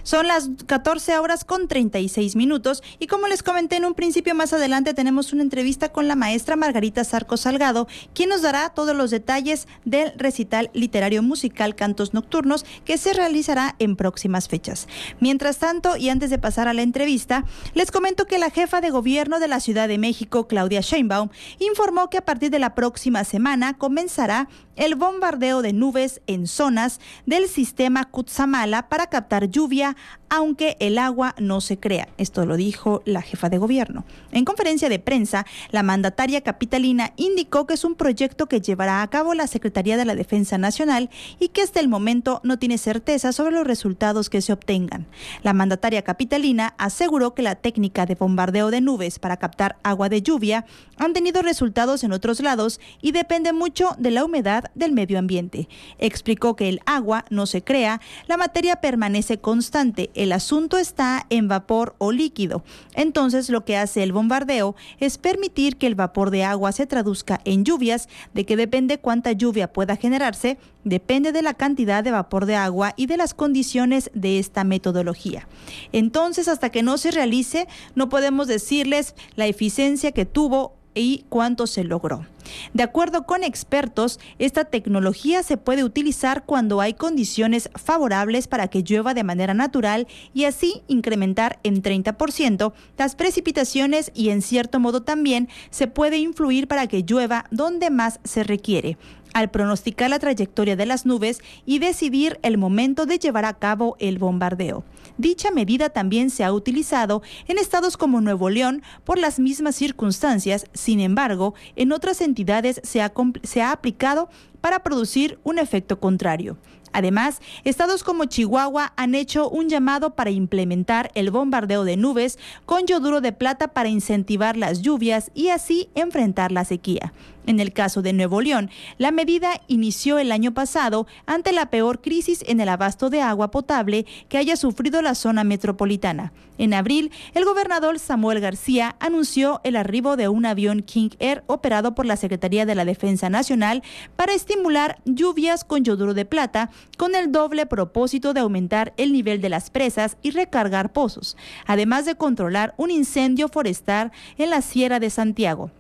Son 0.04 0.26
las 0.26 0.48
14 0.66 1.18
horas 1.18 1.44
con 1.44 1.68
36 1.68 2.34
minutos 2.34 2.82
y 2.98 3.08
como 3.08 3.26
les 3.26 3.42
comenté 3.42 3.76
en 3.76 3.84
un 3.84 3.94
principio, 3.94 4.34
más 4.34 4.52
adelante 4.52 4.94
tenemos 4.94 5.32
una 5.32 5.42
entrevista 5.42 5.90
con 5.90 6.08
la 6.08 6.16
maestra 6.16 6.56
Margarita 6.56 7.04
Sarco 7.04 7.37
Salgado, 7.37 7.88
quien 8.14 8.30
nos 8.30 8.40
dará 8.40 8.70
todos 8.70 8.96
los 8.96 9.11
detalles 9.11 9.68
del 9.84 10.12
recital 10.16 10.70
literario 10.72 11.22
musical 11.22 11.74
Cantos 11.74 12.14
Nocturnos 12.14 12.64
que 12.84 12.96
se 12.96 13.12
realizará 13.12 13.74
en 13.78 13.96
próximas 13.96 14.48
fechas. 14.48 14.88
Mientras 15.20 15.58
tanto, 15.58 15.96
y 15.96 16.08
antes 16.08 16.30
de 16.30 16.38
pasar 16.38 16.68
a 16.68 16.74
la 16.74 16.82
entrevista, 16.82 17.44
les 17.74 17.90
comento 17.90 18.24
que 18.24 18.38
la 18.38 18.50
jefa 18.50 18.80
de 18.80 18.90
gobierno 18.90 19.40
de 19.40 19.48
la 19.48 19.61
Ciudad 19.61 19.88
de 19.88 19.98
México, 19.98 20.46
Claudia 20.48 20.80
Sheinbaum, 20.80 21.28
informó 21.58 22.08
que 22.08 22.18
a 22.18 22.24
partir 22.24 22.50
de 22.50 22.61
la 22.61 22.74
próxima 22.74 23.24
semana 23.24 23.76
comenzará 23.76 24.48
el 24.78 24.94
bombardeo 24.94 25.60
de 25.60 25.72
nubes 25.72 26.22
en 26.26 26.46
zonas 26.46 27.00
del 27.26 27.48
sistema 27.48 28.04
Kutsamala 28.06 28.88
para 28.88 29.08
captar 29.08 29.50
lluvia, 29.50 29.96
aunque 30.30 30.76
el 30.80 30.98
agua 30.98 31.34
no 31.38 31.60
se 31.60 31.78
crea. 31.78 32.08
Esto 32.16 32.46
lo 32.46 32.56
dijo 32.56 33.02
la 33.04 33.22
jefa 33.22 33.48
de 33.48 33.58
gobierno. 33.58 34.04
En 34.30 34.44
conferencia 34.44 34.88
de 34.88 34.98
prensa, 34.98 35.46
la 35.70 35.82
mandataria 35.82 36.42
capitalina 36.42 37.12
indicó 37.16 37.66
que 37.66 37.74
es 37.74 37.84
un 37.84 37.96
proyecto 37.96 38.46
que 38.46 38.60
llevará 38.60 39.02
a 39.02 39.10
cabo 39.10 39.34
la 39.34 39.46
Secretaría 39.46 39.96
de 39.96 40.04
la 40.04 40.14
Defensa 40.14 40.58
Nacional 40.58 41.10
y 41.40 41.48
que 41.48 41.62
hasta 41.62 41.80
el 41.80 41.88
momento 41.88 42.40
no 42.44 42.58
tiene 42.58 42.78
certeza 42.78 43.32
sobre 43.32 43.54
los 43.54 43.66
resultados 43.66 44.30
que 44.30 44.42
se 44.42 44.52
obtengan. 44.52 45.06
La 45.42 45.54
mandataria 45.54 46.02
capitalina 46.02 46.74
aseguró 46.78 47.34
que 47.34 47.42
la 47.42 47.56
técnica 47.56 48.06
de 48.06 48.14
bombardeo 48.14 48.70
de 48.70 48.80
nubes 48.80 49.18
para 49.18 49.38
captar 49.38 49.76
agua 49.82 50.08
de 50.08 50.22
lluvia 50.22 50.66
han 50.98 51.12
tenido 51.12 51.42
resultados 51.42 52.04
en 52.04 52.12
otros 52.12 52.40
lados 52.40 52.80
y 53.02 53.12
depende 53.12 53.52
mucho 53.52 53.96
de 53.98 54.10
la 54.10 54.24
humedad 54.24 54.67
del 54.74 54.92
medio 54.92 55.18
ambiente. 55.18 55.68
Explicó 55.98 56.57
que 56.57 56.68
el 56.68 56.81
agua 56.87 57.24
no 57.31 57.46
se 57.46 57.62
crea, 57.62 58.00
la 58.26 58.37
materia 58.37 58.76
permanece 58.76 59.38
constante, 59.38 60.11
el 60.14 60.33
asunto 60.33 60.78
está 60.78 61.26
en 61.31 61.48
vapor 61.48 61.94
o 61.98 62.12
líquido. 62.12 62.62
Entonces 62.94 63.48
lo 63.50 63.64
que 63.64 63.76
hace 63.76 64.02
el 64.02 64.12
bombardeo 64.12 64.76
es 65.00 65.18
permitir 65.18 65.76
que 65.76 65.87
el 65.87 65.94
vapor 65.94 66.31
de 66.31 66.44
agua 66.44 66.72
se 66.72 66.87
traduzca 66.87 67.40
en 67.44 67.64
lluvias, 67.64 68.09
de 68.35 68.44
que 68.44 68.57
depende 68.57 68.98
cuánta 68.98 69.33
lluvia 69.33 69.72
pueda 69.72 69.96
generarse, 69.96 70.59
depende 70.85 71.33
de 71.33 71.42
la 71.42 71.54
cantidad 71.54 72.02
de 72.02 72.11
vapor 72.11 72.46
de 72.46 72.57
agua 72.57 72.94
y 72.96 73.07
de 73.07 73.16
las 73.16 73.35
condiciones 73.35 74.11
de 74.14 74.38
esta 74.38 74.64
metodología. 74.64 75.48
Entonces, 75.92 76.48
hasta 76.48 76.70
que 76.70 76.83
no 76.83 76.98
se 76.98 77.11
realice, 77.11 77.68
no 77.94 78.09
podemos 78.09 78.46
decirles 78.46 79.14
la 79.37 79.46
eficiencia 79.46 80.12
que 80.12 80.24
tuvo 80.24 80.77
y 80.94 81.24
cuánto 81.29 81.66
se 81.66 81.85
logró. 81.85 82.27
De 82.72 82.83
acuerdo 82.83 83.24
con 83.24 83.44
expertos, 83.44 84.18
esta 84.38 84.64
tecnología 84.64 85.42
se 85.42 85.57
puede 85.57 85.85
utilizar 85.85 86.44
cuando 86.44 86.81
hay 86.81 86.94
condiciones 86.94 87.70
favorables 87.74 88.48
para 88.48 88.68
que 88.68 88.83
llueva 88.83 89.14
de 89.14 89.24
manera 89.24 89.55
natural 89.55 90.07
y 90.33 90.44
así 90.44 90.83
incrementar 90.88 91.59
en 91.62 91.83
30% 91.83 92.72
las 92.96 93.14
precipitaciones 93.16 94.11
y 94.14 94.31
en 94.31 94.42
cierto 94.42 94.81
modo 94.81 95.03
también 95.03 95.48
se 95.70 95.87
puede 95.87 96.18
influir 96.18 96.68
para 96.68 96.87
que 96.87 97.03
llueva 97.03 97.44
donde 97.51 97.90
más 97.90 98.20
se 98.24 98.42
requiere 98.44 98.96
al 99.34 99.50
pronosticar 99.50 100.10
la 100.10 100.18
trayectoria 100.18 100.76
de 100.76 100.86
las 100.86 101.06
nubes 101.06 101.40
y 101.66 101.78
decidir 101.78 102.38
el 102.42 102.58
momento 102.58 103.06
de 103.06 103.18
llevar 103.18 103.44
a 103.44 103.54
cabo 103.54 103.96
el 103.98 104.18
bombardeo. 104.18 104.84
Dicha 105.16 105.50
medida 105.50 105.90
también 105.90 106.31
se 106.31 106.44
ha 106.44 106.52
utilizado 106.52 107.22
en 107.46 107.58
estados 107.58 107.96
como 107.96 108.20
Nuevo 108.20 108.50
León 108.50 108.83
por 109.04 109.18
las 109.18 109.38
mismas 109.38 109.74
circunstancias, 109.74 110.66
sin 110.74 111.00
embargo, 111.00 111.54
en 111.76 111.92
otras 111.92 112.20
entidades 112.20 112.81
se 112.85 113.02
ha, 113.02 113.12
se 113.42 113.62
ha 113.62 113.72
aplicado 113.72 114.29
para 114.60 114.83
producir 114.83 115.38
un 115.44 115.58
efecto 115.58 116.00
contrario. 116.00 116.56
Además, 116.92 117.40
estados 117.64 118.02
como 118.02 118.24
Chihuahua 118.24 118.92
han 118.96 119.14
hecho 119.14 119.48
un 119.48 119.68
llamado 119.68 120.14
para 120.14 120.31
implementar 120.31 121.10
el 121.14 121.31
bombardeo 121.31 121.85
de 121.85 121.96
nubes 121.96 122.38
con 122.64 122.87
yoduro 122.87 123.20
de 123.20 123.33
plata 123.33 123.68
para 123.68 123.88
incentivar 123.88 124.56
las 124.56 124.83
lluvias 124.83 125.31
y 125.35 125.48
así 125.48 125.90
enfrentar 125.94 126.52
la 126.52 126.64
sequía. 126.64 127.12
En 127.49 127.61
el 127.61 127.73
caso 127.73 128.03
de 128.03 128.13
Nuevo 128.13 128.42
León, 128.42 128.69
la 128.99 129.11
medida 129.11 129.63
inició 129.69 130.19
el 130.19 130.33
año 130.33 130.53
pasado 130.53 131.07
ante 131.25 131.53
la 131.53 131.71
peor 131.71 132.03
crisis 132.03 132.44
en 132.46 132.61
el 132.61 132.69
abasto 132.69 133.09
de 133.09 133.23
agua 133.23 133.51
potable 133.51 134.05
que 134.29 134.37
haya 134.37 134.55
sufrido 134.55 135.01
la 135.01 135.15
zona 135.15 135.44
metropolitana. 135.44 136.35
En 136.59 136.75
abril, 136.75 137.11
el 137.33 137.46
gobernador 137.46 137.99
Samuel 137.99 138.40
García 138.40 138.96
anunció 139.01 139.63
el 139.65 139.77
arribo 139.77 140.19
de 140.19 140.29
un 140.29 140.44
avión 140.44 140.83
King 140.83 141.09
Air 141.21 141.42
operado 141.46 141.94
por 141.94 142.05
la 142.05 142.19
Secretaría 142.19 142.67
de 142.67 142.75
la 142.75 142.85
Defensa 142.85 143.31
Nacional 143.31 143.83
para 144.15 144.35
estimular 144.35 145.01
lluvias 145.07 145.65
con 145.65 145.85
yoduro 145.85 146.13
de 146.13 146.27
plata 146.27 146.69
con 146.99 147.15
el 147.15 147.33
doble 147.33 147.65
propósito 147.65 148.35
de 148.35 148.40
aumentar 148.40 148.92
el 148.99 149.11
nivel 149.11 149.40
de 149.40 149.49
las 149.49 149.71
presas 149.71 150.19
y 150.21 150.33
recargar 150.33 150.92
pozos, 150.92 151.35
además 151.65 152.05
de 152.05 152.15
controlar 152.15 152.75
un 152.77 152.90
incendio 152.90 153.49
forestal 153.49 154.13
en 154.37 154.51
la 154.51 154.61
Sierra 154.61 155.01
de 155.01 155.09
Santiago. 155.09 155.71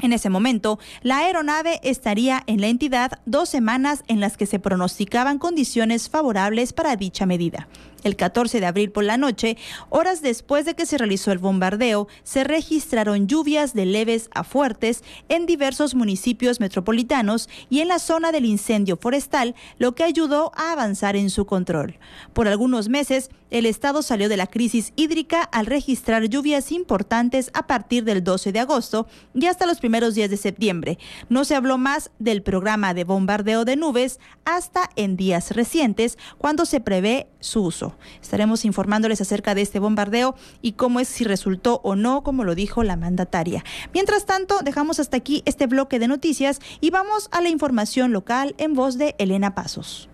En 0.00 0.12
ese 0.12 0.28
momento, 0.28 0.78
la 1.02 1.18
aeronave 1.18 1.80
estaría 1.82 2.42
en 2.46 2.60
la 2.60 2.68
entidad 2.68 3.18
dos 3.24 3.48
semanas 3.48 4.04
en 4.08 4.20
las 4.20 4.36
que 4.36 4.46
se 4.46 4.58
pronosticaban 4.58 5.38
condiciones 5.38 6.08
favorables 6.08 6.72
para 6.72 6.96
dicha 6.96 7.26
medida. 7.26 7.68
El 8.06 8.14
14 8.14 8.60
de 8.60 8.66
abril 8.66 8.92
por 8.92 9.02
la 9.02 9.16
noche, 9.16 9.56
horas 9.90 10.22
después 10.22 10.64
de 10.64 10.76
que 10.76 10.86
se 10.86 10.96
realizó 10.96 11.32
el 11.32 11.38
bombardeo, 11.38 12.06
se 12.22 12.44
registraron 12.44 13.26
lluvias 13.26 13.74
de 13.74 13.84
leves 13.84 14.30
a 14.32 14.44
fuertes 14.44 15.02
en 15.28 15.44
diversos 15.44 15.96
municipios 15.96 16.60
metropolitanos 16.60 17.48
y 17.68 17.80
en 17.80 17.88
la 17.88 17.98
zona 17.98 18.30
del 18.30 18.44
incendio 18.44 18.96
forestal, 18.96 19.56
lo 19.78 19.96
que 19.96 20.04
ayudó 20.04 20.52
a 20.54 20.70
avanzar 20.70 21.16
en 21.16 21.30
su 21.30 21.46
control. 21.46 21.98
Por 22.32 22.46
algunos 22.46 22.88
meses, 22.88 23.28
el 23.50 23.66
estado 23.66 24.02
salió 24.02 24.28
de 24.28 24.36
la 24.36 24.46
crisis 24.46 24.92
hídrica 24.96 25.42
al 25.42 25.66
registrar 25.66 26.28
lluvias 26.28 26.72
importantes 26.72 27.50
a 27.54 27.66
partir 27.66 28.04
del 28.04 28.22
12 28.22 28.52
de 28.52 28.60
agosto 28.60 29.06
y 29.34 29.46
hasta 29.46 29.66
los 29.66 29.78
primeros 29.78 30.14
días 30.14 30.30
de 30.30 30.36
septiembre. 30.36 30.98
No 31.28 31.44
se 31.44 31.54
habló 31.54 31.78
más 31.78 32.10
del 32.18 32.42
programa 32.42 32.94
de 32.94 33.04
bombardeo 33.04 33.64
de 33.64 33.76
nubes 33.76 34.20
hasta 34.44 34.90
en 34.96 35.16
días 35.16 35.50
recientes, 35.52 36.18
cuando 36.38 36.66
se 36.66 36.80
prevé 36.80 37.28
su 37.40 37.62
uso. 37.62 37.95
Estaremos 38.20 38.64
informándoles 38.64 39.20
acerca 39.20 39.54
de 39.54 39.62
este 39.62 39.78
bombardeo 39.78 40.34
y 40.62 40.72
cómo 40.72 41.00
es 41.00 41.08
si 41.08 41.24
resultó 41.24 41.80
o 41.84 41.96
no, 41.96 42.22
como 42.22 42.44
lo 42.44 42.54
dijo 42.54 42.82
la 42.82 42.96
mandataria. 42.96 43.64
Mientras 43.94 44.26
tanto, 44.26 44.60
dejamos 44.62 45.00
hasta 45.00 45.16
aquí 45.16 45.42
este 45.44 45.66
bloque 45.66 45.98
de 45.98 46.08
noticias 46.08 46.60
y 46.80 46.90
vamos 46.90 47.28
a 47.32 47.40
la 47.40 47.48
información 47.48 48.12
local 48.12 48.54
en 48.58 48.74
voz 48.74 48.98
de 48.98 49.14
Elena 49.18 49.54
Pasos. 49.54 50.08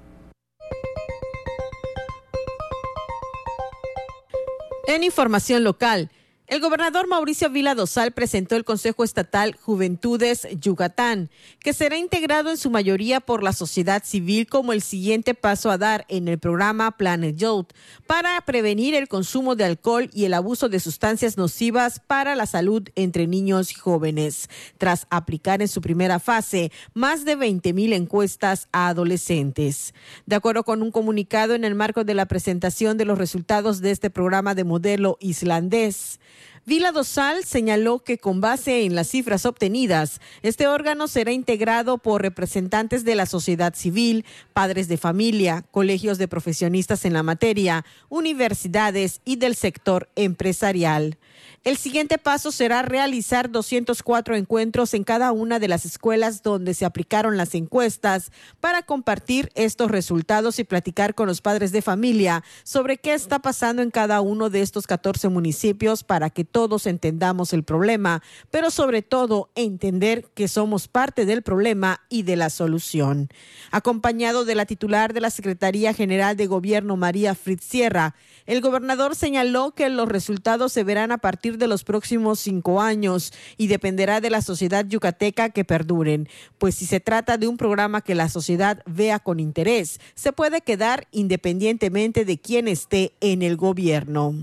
En 4.86 5.04
información 5.04 5.64
local, 5.64 6.10
el 6.48 6.60
gobernador 6.60 7.08
Mauricio 7.08 7.48
Vila 7.50 7.74
Dosal 7.74 8.12
presentó 8.12 8.56
el 8.56 8.64
Consejo 8.64 9.04
Estatal 9.04 9.56
Juventudes 9.60 10.46
Yucatán, 10.60 11.30
que 11.60 11.72
será 11.72 11.96
integrado 11.96 12.50
en 12.50 12.56
su 12.56 12.68
mayoría 12.68 13.20
por 13.20 13.42
la 13.42 13.52
sociedad 13.52 14.02
civil 14.04 14.46
como 14.48 14.72
el 14.72 14.82
siguiente 14.82 15.34
paso 15.34 15.70
a 15.70 15.78
dar 15.78 16.04
en 16.08 16.28
el 16.28 16.38
programa 16.38 16.90
Planet 16.98 17.36
Youth 17.36 17.68
para 18.06 18.38
prevenir 18.42 18.94
el 18.94 19.08
consumo 19.08 19.54
de 19.54 19.64
alcohol 19.64 20.10
y 20.12 20.24
el 20.24 20.34
abuso 20.34 20.68
de 20.68 20.80
sustancias 20.80 21.38
nocivas 21.38 22.00
para 22.06 22.34
la 22.34 22.46
salud 22.46 22.88
entre 22.96 23.26
niños 23.26 23.70
y 23.70 23.76
jóvenes, 23.76 24.50
tras 24.78 25.06
aplicar 25.10 25.62
en 25.62 25.68
su 25.68 25.80
primera 25.80 26.18
fase 26.18 26.70
más 26.92 27.24
de 27.24 27.36
20 27.36 27.72
mil 27.72 27.92
encuestas 27.92 28.68
a 28.72 28.88
adolescentes. 28.88 29.94
De 30.26 30.36
acuerdo 30.36 30.64
con 30.64 30.82
un 30.82 30.90
comunicado 30.90 31.54
en 31.54 31.64
el 31.64 31.76
marco 31.76 32.04
de 32.04 32.14
la 32.14 32.26
presentación 32.26 32.98
de 32.98 33.04
los 33.04 33.16
resultados 33.16 33.80
de 33.80 33.92
este 33.92 34.10
programa 34.10 34.54
de 34.54 34.64
modelo 34.64 35.16
islandés, 35.20 36.18
Vila 36.64 36.92
Dosal 36.92 37.44
señaló 37.44 37.98
que 38.04 38.18
con 38.18 38.40
base 38.40 38.84
en 38.84 38.94
las 38.94 39.08
cifras 39.08 39.46
obtenidas, 39.46 40.20
este 40.42 40.68
órgano 40.68 41.08
será 41.08 41.32
integrado 41.32 41.98
por 41.98 42.22
representantes 42.22 43.04
de 43.04 43.16
la 43.16 43.26
sociedad 43.26 43.74
civil, 43.74 44.24
padres 44.52 44.86
de 44.86 44.96
familia, 44.96 45.64
colegios 45.72 46.18
de 46.18 46.28
profesionistas 46.28 47.04
en 47.04 47.14
la 47.14 47.24
materia, 47.24 47.84
universidades 48.10 49.22
y 49.24 49.36
del 49.36 49.56
sector 49.56 50.08
empresarial. 50.14 51.18
El 51.64 51.76
siguiente 51.76 52.18
paso 52.18 52.50
será 52.50 52.82
realizar 52.82 53.48
204 53.48 54.34
encuentros 54.34 54.94
en 54.94 55.04
cada 55.04 55.30
una 55.30 55.60
de 55.60 55.68
las 55.68 55.84
escuelas 55.84 56.42
donde 56.42 56.74
se 56.74 56.84
aplicaron 56.84 57.36
las 57.36 57.54
encuestas 57.54 58.32
para 58.58 58.82
compartir 58.82 59.48
estos 59.54 59.88
resultados 59.88 60.58
y 60.58 60.64
platicar 60.64 61.14
con 61.14 61.28
los 61.28 61.40
padres 61.40 61.70
de 61.70 61.80
familia 61.80 62.42
sobre 62.64 62.98
qué 62.98 63.14
está 63.14 63.38
pasando 63.38 63.80
en 63.80 63.92
cada 63.92 64.20
uno 64.22 64.50
de 64.50 64.60
estos 64.60 64.88
14 64.88 65.28
municipios 65.28 66.02
para 66.02 66.30
que 66.30 66.44
todos 66.44 66.88
entendamos 66.88 67.52
el 67.52 67.62
problema, 67.62 68.24
pero 68.50 68.72
sobre 68.72 69.02
todo 69.02 69.48
entender 69.54 70.24
que 70.34 70.48
somos 70.48 70.88
parte 70.88 71.26
del 71.26 71.42
problema 71.42 72.00
y 72.08 72.24
de 72.24 72.34
la 72.34 72.50
solución. 72.50 73.28
Acompañado 73.70 74.44
de 74.44 74.56
la 74.56 74.66
titular 74.66 75.12
de 75.12 75.20
la 75.20 75.30
Secretaría 75.30 75.94
General 75.94 76.36
de 76.36 76.48
Gobierno, 76.48 76.96
María 76.96 77.36
Fritz 77.36 77.62
Sierra, 77.62 78.16
el 78.46 78.60
gobernador 78.60 79.14
señaló 79.14 79.70
que 79.76 79.88
los 79.88 80.08
resultados 80.08 80.72
se 80.72 80.82
verán 80.82 81.12
a 81.12 81.18
partir 81.18 81.51
de 81.58 81.66
los 81.66 81.84
próximos 81.84 82.40
cinco 82.40 82.80
años 82.80 83.32
y 83.56 83.66
dependerá 83.66 84.20
de 84.20 84.30
la 84.30 84.42
sociedad 84.42 84.86
yucateca 84.86 85.50
que 85.50 85.64
perduren, 85.64 86.28
pues 86.58 86.74
si 86.74 86.86
se 86.86 87.00
trata 87.00 87.38
de 87.38 87.48
un 87.48 87.56
programa 87.56 88.00
que 88.00 88.14
la 88.14 88.28
sociedad 88.28 88.82
vea 88.86 89.18
con 89.18 89.40
interés, 89.40 90.00
se 90.14 90.32
puede 90.32 90.60
quedar 90.60 91.06
independientemente 91.12 92.24
de 92.24 92.38
quién 92.38 92.68
esté 92.68 93.12
en 93.20 93.42
el 93.42 93.56
gobierno. 93.56 94.34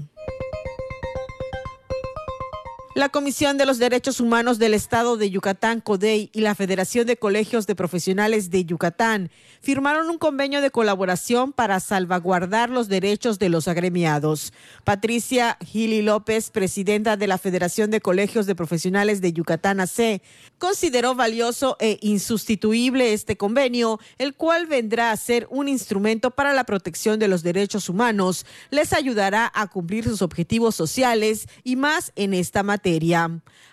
La 3.00 3.08
Comisión 3.08 3.58
de 3.58 3.66
los 3.66 3.78
Derechos 3.78 4.20
Humanos 4.20 4.60
del 4.60 4.74
Estado 4.74 5.16
de 5.16 5.30
Yucatán, 5.30 5.80
CODEI, 5.80 6.32
y 6.34 6.42
la 6.42 6.54
Federación 6.54 7.08
de 7.08 7.16
Colegios 7.16 7.66
de 7.66 7.74
Profesionales 7.74 8.50
de 8.50 8.66
Yucatán 8.66 9.32
firmaron 9.62 10.10
un 10.10 10.18
convenio 10.18 10.60
de 10.60 10.70
colaboración 10.70 11.54
para 11.54 11.80
salvaguardar 11.80 12.70
los 12.70 12.90
derechos 12.90 13.40
de 13.40 13.48
los 13.48 13.70
agremiados. 13.70 14.52
Patricia 14.84 15.58
Gili 15.66 16.02
López, 16.02 16.50
presidenta 16.50 17.16
de 17.16 17.28
la 17.28 17.38
Federación 17.38 17.90
de 17.90 18.02
Colegios 18.02 18.46
de 18.48 18.56
Profesionales 18.56 19.22
de 19.22 19.32
Yucatán, 19.32 19.80
AC, 19.80 20.22
consideró 20.58 21.16
valioso 21.16 21.78
e 21.80 22.00
insustituible 22.02 23.14
este 23.14 23.38
convenio, 23.38 24.02
el 24.18 24.34
cual 24.34 24.68
vendrá 24.68 25.12
a 25.12 25.18
ser 25.18 25.48
un 25.50 25.70
instrumento 25.70 26.32
para 26.32 26.52
la 26.52 26.66
protección 26.66 27.18
de 27.18 27.30
los 27.30 27.44
derechos 27.44 27.88
humanos, 27.88 28.46
les 28.72 28.92
ayudará 28.92 29.50
a 29.56 29.68
cumplir 29.68 30.04
sus 30.04 30.22
objetivos 30.22 30.76
sociales 30.76 31.48
y 31.64 31.78
más 31.78 32.12
en 32.18 32.34
esta 32.34 32.62
materia. 32.62 32.89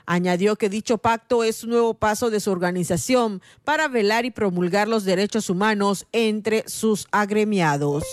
Añadió 0.07 0.57
que 0.57 0.69
dicho 0.69 0.99
pacto 0.99 1.43
es 1.43 1.65
un 1.65 1.71
nuevo 1.71 1.95
paso 1.95 2.31
de 2.31 2.41
su 2.41 2.51
organización 2.51 3.43
para 3.65 3.89
velar 3.89 4.25
y 4.25 4.31
promulgar 4.31 4.89
los 4.89 5.05
derechos 5.05 5.51
humanos 5.51 6.07
entre 6.13 6.69
sus 6.69 7.09
agremiados. 7.11 8.05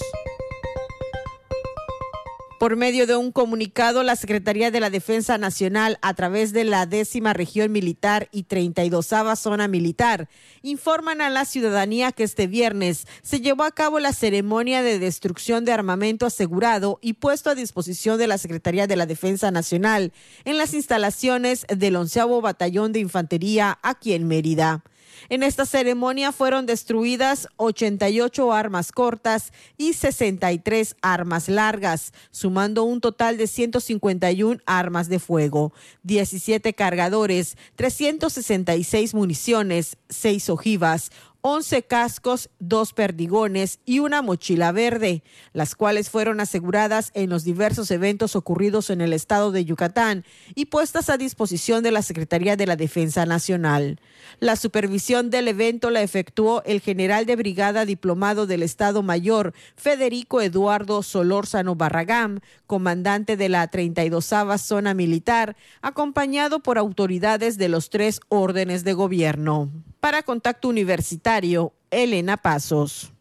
Por 2.64 2.78
medio 2.78 3.06
de 3.06 3.18
un 3.18 3.34
comunicado, 3.34 4.04
la 4.04 4.16
Secretaría 4.16 4.72
de 4.72 4.80
la 4.80 4.90
Defensa 4.90 5.38
Nacional, 5.38 6.00
a 6.02 6.14
través 6.14 6.54
de 6.54 6.64
la 6.64 6.86
décima 6.86 7.34
región 7.34 7.74
militar 7.74 8.30
y 8.32 8.44
32 8.44 9.06
zona 9.36 9.68
militar, 9.68 10.30
informan 10.62 11.20
a 11.20 11.30
la 11.30 11.44
ciudadanía 11.44 12.14
que 12.14 12.24
este 12.24 12.48
viernes 12.48 13.06
se 13.22 13.42
llevó 13.42 13.64
a 13.66 13.72
cabo 13.72 14.00
la 14.00 14.14
ceremonia 14.14 14.82
de 14.82 14.98
destrucción 14.98 15.66
de 15.66 15.74
armamento 15.74 16.26
asegurado 16.26 17.00
y 17.02 17.16
puesto 17.16 17.50
a 17.50 17.56
disposición 17.56 18.18
de 18.18 18.28
la 18.28 18.38
Secretaría 18.38 18.88
de 18.88 18.96
la 18.96 19.08
Defensa 19.08 19.52
Nacional 19.52 20.14
en 20.46 20.58
las 20.58 20.74
instalaciones 20.74 21.66
del 21.68 21.98
onceavo 21.98 22.40
Batallón 22.40 22.94
de 22.94 23.02
Infantería 23.02 23.78
aquí 23.82 24.14
en 24.14 24.26
Mérida. 24.26 24.86
En 25.30 25.44
esta 25.44 25.66
ceremonia 25.66 26.32
fueron 26.32 26.66
destruidas 26.66 27.48
88 27.58 28.52
armas 28.52 28.92
cortas 28.92 29.54
y 29.78 29.94
63 29.94 30.96
armas 31.02 31.50
largas, 31.50 32.14
sumando 32.32 32.84
un 32.84 33.00
total 33.02 33.38
de 33.38 33.48
151 33.48 34.62
armas 34.66 35.10
de 35.10 35.20
fuego, 35.20 35.74
17 36.04 36.74
cargadores, 36.74 37.58
366 37.76 39.14
municiones, 39.14 39.98
6 40.10 40.50
ojivas, 40.50 41.12
11 41.46 41.84
cascos, 41.84 42.50
dos 42.60 42.94
perdigones 42.94 43.80
y 43.84 44.00
una 44.00 44.22
mochila 44.22 44.72
verde, 44.72 45.24
las 45.52 45.76
cuales 45.76 46.10
fueron 46.10 46.40
aseguradas 46.40 47.12
en 47.16 47.30
los 47.30 47.44
diversos 47.44 47.92
eventos 47.92 48.38
ocurridos 48.38 48.90
en 48.90 49.02
el 49.02 49.12
estado 49.12 49.52
de 49.52 49.66
Yucatán 49.66 50.24
y 50.56 50.68
puestas 50.68 51.10
a 51.10 51.18
disposición 51.18 51.84
de 51.84 51.92
la 51.92 52.02
Secretaría 52.02 52.56
de 52.56 52.66
la 52.66 52.78
Defensa 52.78 53.26
Nacional. 53.26 54.00
La 54.40 54.56
supervisión 54.56 55.30
del 55.30 55.50
evento 55.50 55.90
la 55.90 56.02
efectuó 56.02 56.64
el 56.64 56.80
general 56.80 57.26
de 57.26 57.36
brigada 57.36 57.84
diplomado 57.84 58.48
del 58.48 58.64
Estado 58.64 59.04
Mayor, 59.04 59.54
Federico 59.76 60.40
Eduardo 60.40 61.04
Solórzano 61.04 61.76
Barragán, 61.76 62.42
comandante 62.68 63.36
de 63.36 63.50
la 63.50 63.68
32 63.68 64.32
Zona 64.60 64.94
Militar, 64.94 65.58
acompañado 65.82 66.62
por 66.62 66.78
autoridades 66.78 67.58
de 67.58 67.68
los 67.68 67.90
tres 67.90 68.22
órdenes 68.30 68.86
de 68.86 68.94
gobierno. 68.94 69.70
Para 70.04 70.22
Contacto 70.22 70.68
Universitario, 70.68 71.72
Elena 71.90 72.36
Pasos. 72.36 73.14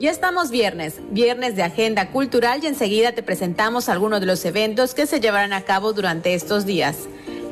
Ya 0.00 0.10
estamos 0.10 0.50
viernes, 0.50 1.00
viernes 1.10 1.54
de 1.54 1.64
agenda 1.64 2.10
cultural 2.12 2.64
y 2.64 2.66
enseguida 2.66 3.12
te 3.12 3.22
presentamos 3.22 3.90
algunos 3.90 4.20
de 4.20 4.26
los 4.26 4.42
eventos 4.46 4.94
que 4.94 5.04
se 5.04 5.20
llevarán 5.20 5.52
a 5.52 5.64
cabo 5.66 5.92
durante 5.92 6.32
estos 6.32 6.64
días. 6.64 6.96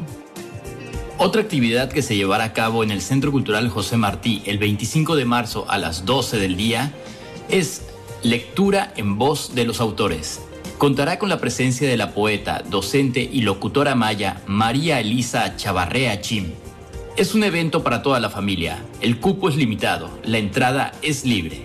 Otra 1.18 1.42
actividad 1.42 1.90
que 1.90 2.00
se 2.02 2.14
llevará 2.16 2.44
a 2.44 2.52
cabo 2.52 2.84
en 2.84 2.90
el 2.90 3.02
Centro 3.02 3.32
Cultural 3.32 3.68
José 3.68 3.96
Martí 3.96 4.42
el 4.46 4.58
25 4.58 5.16
de 5.16 5.24
marzo 5.24 5.66
a 5.68 5.78
las 5.78 6.04
12 6.04 6.36
del 6.38 6.56
día 6.56 6.92
es 7.48 7.82
lectura 8.22 8.92
en 8.96 9.18
voz 9.18 9.54
de 9.54 9.64
los 9.64 9.80
autores 9.80 10.40
contará 10.82 11.16
con 11.16 11.28
la 11.28 11.38
presencia 11.38 11.88
de 11.88 11.96
la 11.96 12.12
poeta, 12.12 12.64
docente 12.68 13.20
y 13.20 13.42
locutora 13.42 13.94
maya 13.94 14.42
María 14.48 14.98
Elisa 14.98 15.54
Chavarrea 15.54 16.20
Chim. 16.20 16.54
Es 17.16 17.36
un 17.36 17.44
evento 17.44 17.84
para 17.84 18.02
toda 18.02 18.18
la 18.18 18.30
familia. 18.30 18.82
El 19.00 19.20
cupo 19.20 19.48
es 19.48 19.54
limitado. 19.54 20.10
La 20.24 20.38
entrada 20.38 20.90
es 21.00 21.24
libre. 21.24 21.62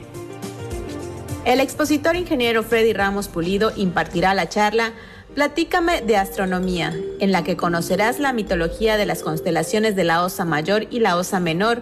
El 1.45 1.59
expositor 1.59 2.15
ingeniero 2.15 2.61
Freddy 2.61 2.93
Ramos 2.93 3.27
Pulido 3.27 3.71
impartirá 3.75 4.35
la 4.35 4.49
charla 4.49 4.93
Platícame 5.33 6.01
de 6.01 6.15
astronomía, 6.17 6.95
en 7.19 7.31
la 7.31 7.43
que 7.43 7.57
conocerás 7.57 8.19
la 8.19 8.33
mitología 8.33 8.97
de 8.97 9.07
las 9.07 9.23
constelaciones 9.23 9.95
de 9.95 10.03
la 10.03 10.23
Osa 10.23 10.45
Mayor 10.45 10.85
y 10.91 10.99
la 10.99 11.17
Osa 11.17 11.39
Menor 11.39 11.81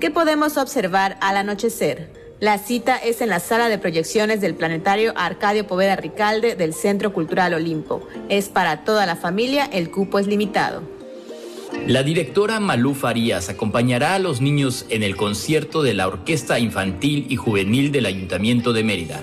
que 0.00 0.10
podemos 0.10 0.58
observar 0.58 1.16
al 1.22 1.38
anochecer. 1.38 2.23
La 2.40 2.58
cita 2.58 2.96
es 2.96 3.20
en 3.20 3.28
la 3.28 3.38
sala 3.38 3.68
de 3.68 3.78
proyecciones 3.78 4.40
del 4.40 4.54
Planetario 4.54 5.12
Arcadio 5.16 5.66
Poveda 5.66 5.94
Ricalde 5.94 6.56
del 6.56 6.74
Centro 6.74 7.12
Cultural 7.12 7.54
Olimpo. 7.54 8.06
Es 8.28 8.48
para 8.48 8.84
toda 8.84 9.06
la 9.06 9.14
familia, 9.14 9.66
el 9.72 9.90
cupo 9.90 10.18
es 10.18 10.26
limitado. 10.26 10.82
La 11.86 12.02
directora 12.02 12.60
Malú 12.60 12.94
Farías 12.94 13.48
acompañará 13.48 14.14
a 14.14 14.18
los 14.18 14.40
niños 14.40 14.84
en 14.88 15.02
el 15.02 15.16
concierto 15.16 15.82
de 15.82 15.94
la 15.94 16.08
Orquesta 16.08 16.58
Infantil 16.58 17.26
y 17.28 17.36
Juvenil 17.36 17.92
del 17.92 18.06
Ayuntamiento 18.06 18.72
de 18.72 18.82
Mérida, 18.82 19.22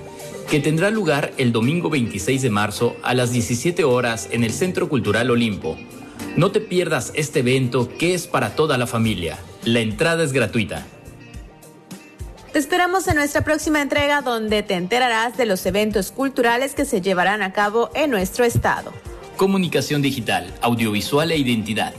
que 0.50 0.60
tendrá 0.60 0.90
lugar 0.90 1.34
el 1.38 1.52
domingo 1.52 1.90
26 1.90 2.42
de 2.42 2.50
marzo 2.50 2.96
a 3.04 3.14
las 3.14 3.32
17 3.32 3.84
horas 3.84 4.30
en 4.32 4.44
el 4.44 4.52
Centro 4.52 4.88
Cultural 4.88 5.32
Olimpo. 5.32 5.78
No 6.38 6.52
te 6.52 6.62
pierdas 6.62 7.12
este 7.16 7.40
evento 7.40 7.90
que 7.98 8.14
es 8.14 8.28
para 8.28 8.56
toda 8.56 8.78
la 8.78 8.88
familia. 8.88 9.38
La 9.66 9.82
entrada 9.82 10.24
es 10.24 10.32
gratuita. 10.32 10.86
Te 12.52 12.60
esperamos 12.60 13.08
en 13.08 13.16
nuestra 13.16 13.46
próxima 13.46 13.82
entrega 13.82 14.22
donde 14.22 14.62
te 14.62 14.74
enterarás 14.74 15.38
de 15.38 15.46
los 15.46 15.66
eventos 15.66 16.12
culturales 16.12 16.76
que 16.76 16.84
se 16.84 17.00
llevarán 17.00 17.42
a 17.42 17.54
cabo 17.54 17.90
en 17.96 18.12
nuestro 18.12 18.44
estado. 18.44 18.92
Comunicación 19.38 20.02
digital, 20.02 20.54
audiovisual 20.62 21.32
e 21.32 21.38
identidad. 21.38 21.94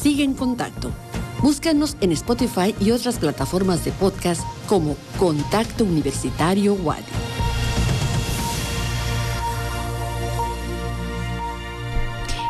Sigue 0.00 0.24
en 0.24 0.32
contacto. 0.32 0.90
Búscanos 1.42 1.98
en 2.00 2.12
Spotify 2.12 2.74
y 2.80 2.92
otras 2.92 3.18
plataformas 3.18 3.84
de 3.84 3.92
podcast 3.92 4.40
como 4.66 4.96
Contacto 5.18 5.84
Universitario 5.84 6.72
Wadi. 6.72 7.21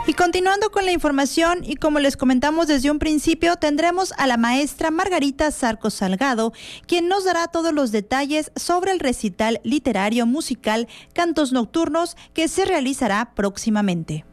Y 0.04 0.14
continuando 0.14 0.70
con 0.72 0.84
la 0.84 0.90
información, 0.90 1.60
y 1.62 1.76
como 1.76 2.00
les 2.00 2.16
comentamos 2.16 2.66
desde 2.66 2.90
un 2.90 2.98
principio, 2.98 3.54
tendremos 3.54 4.12
a 4.18 4.26
la 4.26 4.36
maestra 4.36 4.90
Margarita 4.90 5.52
Sarco 5.52 5.90
Salgado, 5.90 6.52
quien 6.88 7.06
nos 7.06 7.24
dará 7.24 7.46
todos 7.46 7.72
los 7.72 7.92
detalles 7.92 8.50
sobre 8.56 8.90
el 8.90 8.98
recital 8.98 9.60
literario 9.62 10.26
musical 10.26 10.88
Cantos 11.14 11.52
Nocturnos 11.52 12.16
que 12.34 12.48
se 12.48 12.64
realizará 12.64 13.32
próximamente. 13.36 14.24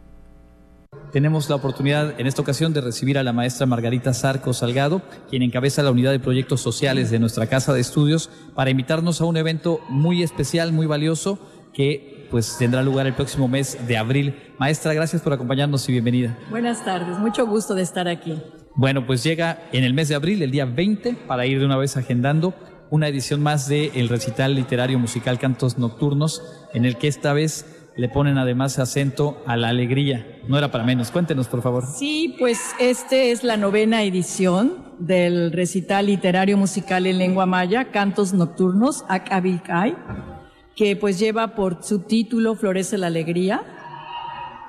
Tenemos 1.12 1.48
la 1.50 1.56
oportunidad 1.58 2.20
en 2.20 2.26
esta 2.26 2.42
ocasión 2.42 2.74
de 2.74 2.82
recibir 2.82 3.20
a 3.20 3.24
la 3.24 3.32
maestra 3.32 3.68
Margarita 3.68 4.16
Sarco 4.16 4.54
Salgado, 4.54 5.04
quien 5.30 5.44
encabeza 5.44 5.84
la 5.84 5.92
unidad 5.92 6.12
de 6.12 6.20
proyectos 6.20 6.62
sociales 6.62 7.12
de 7.12 7.20
nuestra 7.20 7.46
casa 7.46 7.74
de 7.74 7.82
estudios, 7.82 8.32
para 8.56 8.72
invitarnos 8.72 9.22
a 9.22 9.26
un 9.26 9.38
evento 9.38 9.82
muy 9.88 10.24
especial, 10.24 10.72
muy 10.72 10.88
valioso, 10.88 11.38
que 11.74 12.19
pues 12.30 12.58
tendrá 12.58 12.82
lugar 12.82 13.08
el 13.08 13.14
próximo 13.14 13.48
mes 13.48 13.78
de 13.88 13.98
abril. 13.98 14.36
Maestra, 14.58 14.94
gracias 14.94 15.22
por 15.22 15.34
acompañarnos 15.34 15.88
y 15.90 15.92
bienvenida. 15.94 16.38
Buenas 16.50 16.84
tardes, 16.84 17.18
mucho 17.20 17.46
gusto 17.46 17.76
de 17.76 17.82
estar 17.82 18.08
aquí. 18.08 18.42
Bueno, 18.76 19.06
pues 19.06 19.24
llega 19.24 19.64
en 19.72 19.84
el 19.84 19.94
mes 19.94 20.10
de 20.10 20.16
abril, 20.16 20.42
el 20.42 20.52
día 20.52 20.66
20, 20.66 21.14
para 21.28 21.46
ir 21.46 21.60
de 21.60 21.66
una 21.66 21.78
vez 21.78 21.98
agendando 21.98 22.54
una 22.90 23.08
edición 23.08 23.42
más 23.42 23.68
del 23.68 23.92
el 23.94 24.10
recital 24.10 24.56
literario 24.56 24.98
musical 25.00 25.38
Cantos 25.38 25.78
Nocturnos, 25.78 26.42
en 26.74 26.86
el 26.86 26.98
que 26.98 27.08
esta 27.08 27.34
vez 27.34 27.66
le 27.96 28.08
ponen 28.08 28.38
además 28.38 28.80
acento 28.80 29.44
a 29.46 29.58
la 29.58 29.70
alegría. 29.70 30.40
No 30.48 30.58
era 30.58 30.72
para 30.72 30.86
menos. 30.86 31.12
Cuéntenos, 31.12 31.48
por 31.48 31.62
favor. 31.62 31.86
Sí, 31.86 32.36
pues 32.40 32.58
este 32.80 33.32
es 33.32 33.44
la 33.44 33.58
novena 33.58 34.04
edición 34.04 34.96
del 35.00 35.52
recital 35.52 36.06
literario 36.06 36.58
musical 36.58 37.06
en 37.06 37.18
lengua 37.18 37.46
maya, 37.46 37.92
Cantos 37.92 38.34
Nocturnos, 38.34 39.04
Akabikai 39.10 39.96
que 40.80 40.96
pues 40.96 41.20
lleva 41.20 41.56
por 41.56 41.84
subtítulo 41.84 42.56
Florece 42.56 42.98
la 42.98 43.08
Alegría. 43.08 43.64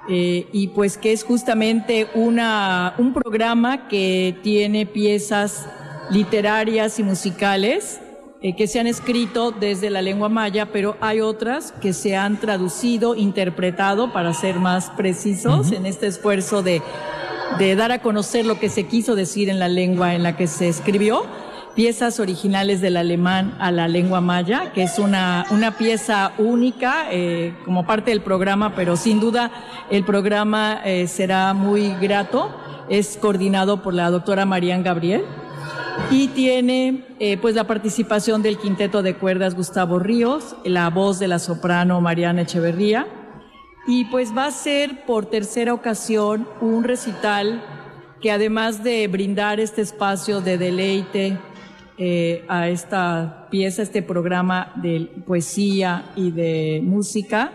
Eh, 0.09 0.49
y 0.53 0.69
pues 0.69 0.99
que 0.99 1.13
es 1.13 1.23
justamente 1.23 2.09
una, 2.15 2.95
un 2.99 3.15
programa 3.15 3.87
que 3.87 4.37
tiene 4.43 4.87
piezas 4.87 5.69
literarias 6.11 6.99
y 6.99 7.05
musicales 7.05 8.01
eh, 8.43 8.57
que 8.57 8.67
se 8.67 8.81
han 8.81 8.89
escrito 8.89 9.53
desde 9.53 9.89
la 9.89 10.03
lengua 10.03 10.29
maya, 10.29 10.73
pero 10.73 10.97
hay 11.01 11.21
otras 11.21 11.71
que 11.81 11.93
se 11.93 12.17
han 12.17 12.41
traducido, 12.41 13.15
interpretado, 13.15 14.13
para 14.13 14.35
ser 14.35 14.57
más 14.57 14.91
precisos, 14.91 15.71
en 15.71 15.87
este 15.87 16.09
esfuerzo 16.09 16.65
de, 16.65 16.83
de 17.61 17.77
dar 17.77 17.93
a 17.93 18.03
conocer 18.03 18.47
lo 18.47 18.59
que 18.59 18.69
se 18.69 18.89
quiso 18.89 19.15
decir 19.15 19.49
en 19.49 19.61
la 19.61 19.69
lengua 19.69 20.17
en 20.17 20.25
la 20.25 20.37
que 20.37 20.49
se 20.49 20.69
escribió 20.69 21.23
piezas 21.75 22.21
originales 22.21 22.81
del 22.81 22.97
alemán 22.97 23.57
a 23.59 23.71
la 23.71 23.89
lengua 23.89 24.21
maya, 24.21 24.73
que 24.73 24.83
es 24.83 24.99
una, 24.99 25.47
una 25.51 25.77
pieza 25.77 26.33
única 26.39 27.07
eh, 27.11 27.55
como 27.65 27.87
parte 27.87 28.11
del 28.11 28.23
programa, 28.23 28.75
pero 28.75 28.97
sin 28.97 29.21
duda 29.21 29.51
el 29.91 30.05
programa 30.05 30.81
eh, 30.85 31.07
será 31.07 31.55
muy 31.55 31.95
grato. 32.01 32.55
Es 32.89 33.17
coordinado 33.17 33.83
por 33.83 33.95
la 33.95 34.11
doctora 34.11 34.45
Marian 34.45 34.83
Gabriel 34.83 35.25
y 36.11 36.29
tiene 36.29 37.05
eh, 37.21 37.37
pues 37.37 37.55
la 37.55 37.65
participación 37.65 38.43
del 38.43 38.59
quinteto 38.59 39.03
de 39.03 39.15
cuerdas 39.15 39.55
Gustavo 39.55 39.99
Ríos, 39.99 40.57
la 40.65 40.91
voz 40.91 41.19
de 41.19 41.29
la 41.29 41.39
soprano 41.39 42.01
Mariana 42.01 42.43
Echeverría 42.43 43.07
y 43.87 44.05
pues 44.07 44.37
va 44.37 44.47
a 44.47 44.51
ser 44.51 45.05
por 45.05 45.27
tercera 45.27 45.73
ocasión 45.73 46.49
un 46.61 46.85
recital 46.85 47.63
que 48.21 48.31
además 48.31 48.85
de 48.85 49.09
brindar 49.09 49.61
este 49.61 49.81
espacio 49.81 50.41
de 50.41 50.59
deleite, 50.59 51.39
eh, 52.03 52.47
a 52.49 52.71
esta 52.71 53.49
pieza, 53.51 53.83
este 53.83 54.01
programa 54.01 54.73
de 54.77 55.11
poesía 55.27 56.13
y 56.17 56.31
de 56.31 56.81
música, 56.83 57.53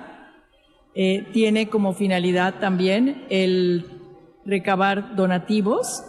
eh, 0.93 1.25
tiene 1.33 1.67
como 1.67 1.93
finalidad 1.93 2.59
también 2.59 3.25
el 3.31 3.87
recabar 4.45 5.15
donativos 5.15 6.03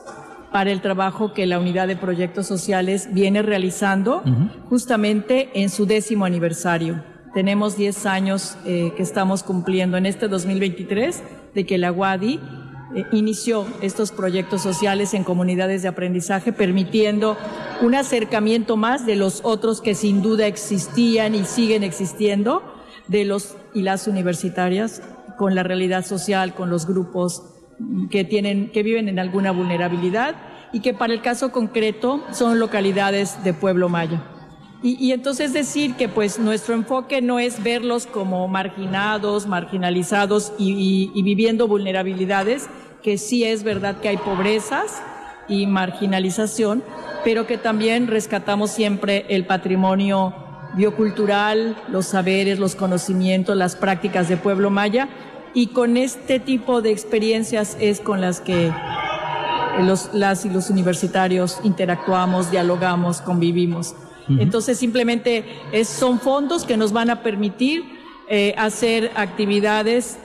para 0.52 0.70
el 0.70 0.82
trabajo 0.82 1.32
que 1.32 1.46
la 1.46 1.58
Unidad 1.58 1.88
de 1.88 1.96
Proyectos 1.96 2.46
Sociales 2.46 3.08
viene 3.10 3.40
realizando 3.40 4.22
justamente 4.68 5.48
en 5.54 5.70
su 5.70 5.86
décimo 5.86 6.26
aniversario. 6.26 7.02
Tenemos 7.32 7.78
10 7.78 8.04
años 8.04 8.58
eh, 8.66 8.92
que 8.98 9.02
estamos 9.02 9.42
cumpliendo 9.44 9.96
en 9.96 10.04
este 10.04 10.28
2023 10.28 11.22
de 11.54 11.64
que 11.64 11.78
la 11.78 11.90
UADI 11.90 12.38
inició 13.12 13.66
estos 13.82 14.12
proyectos 14.12 14.62
sociales 14.62 15.14
en 15.14 15.24
comunidades 15.24 15.82
de 15.82 15.88
aprendizaje, 15.88 16.52
permitiendo 16.52 17.36
un 17.82 17.94
acercamiento 17.94 18.76
más 18.76 19.04
de 19.06 19.16
los 19.16 19.40
otros 19.44 19.80
que 19.80 19.94
sin 19.94 20.22
duda 20.22 20.46
existían 20.46 21.34
y 21.34 21.44
siguen 21.44 21.82
existiendo, 21.82 22.62
de 23.08 23.24
los 23.24 23.56
y 23.74 23.82
las 23.82 24.08
universitarias, 24.08 25.02
con 25.36 25.54
la 25.54 25.62
realidad 25.62 26.04
social, 26.04 26.54
con 26.54 26.70
los 26.70 26.86
grupos 26.86 27.42
que 28.10 28.24
tienen, 28.24 28.70
que 28.72 28.82
viven 28.82 29.08
en 29.08 29.18
alguna 29.18 29.52
vulnerabilidad 29.52 30.34
y 30.72 30.80
que 30.80 30.94
para 30.94 31.12
el 31.12 31.20
caso 31.20 31.52
concreto 31.52 32.24
son 32.32 32.58
localidades 32.58 33.42
de 33.44 33.52
pueblo 33.52 33.88
maya. 33.88 34.32
Y, 34.82 35.10
entonces 35.10 35.52
decir 35.52 35.94
que 35.94 36.08
pues 36.08 36.38
nuestro 36.38 36.74
enfoque 36.74 37.20
no 37.20 37.40
es 37.40 37.62
verlos 37.64 38.06
como 38.06 38.46
marginados, 38.46 39.46
marginalizados 39.46 40.52
y, 40.58 41.10
y 41.12 41.22
viviendo 41.22 41.66
vulnerabilidades, 41.66 42.68
que 43.06 43.18
sí 43.18 43.44
es 43.44 43.62
verdad 43.62 44.00
que 44.00 44.08
hay 44.08 44.16
pobrezas 44.16 45.00
y 45.46 45.68
marginalización, 45.68 46.82
pero 47.22 47.46
que 47.46 47.56
también 47.56 48.08
rescatamos 48.08 48.72
siempre 48.72 49.26
el 49.28 49.46
patrimonio 49.46 50.34
biocultural, 50.74 51.76
los 51.88 52.06
saberes, 52.06 52.58
los 52.58 52.74
conocimientos, 52.74 53.56
las 53.56 53.76
prácticas 53.76 54.28
de 54.28 54.36
pueblo 54.36 54.70
maya, 54.70 55.08
y 55.54 55.68
con 55.68 55.96
este 55.96 56.40
tipo 56.40 56.82
de 56.82 56.90
experiencias 56.90 57.76
es 57.78 58.00
con 58.00 58.20
las 58.20 58.40
que 58.40 58.72
los, 59.82 60.12
las 60.12 60.44
y 60.44 60.50
los 60.50 60.68
universitarios 60.68 61.60
interactuamos, 61.62 62.50
dialogamos, 62.50 63.20
convivimos. 63.20 63.94
Entonces 64.28 64.78
simplemente 64.78 65.44
es, 65.70 65.86
son 65.86 66.18
fondos 66.18 66.64
que 66.64 66.76
nos 66.76 66.92
van 66.92 67.10
a 67.10 67.22
permitir 67.22 67.84
eh, 68.28 68.52
hacer 68.58 69.12
actividades 69.14 70.18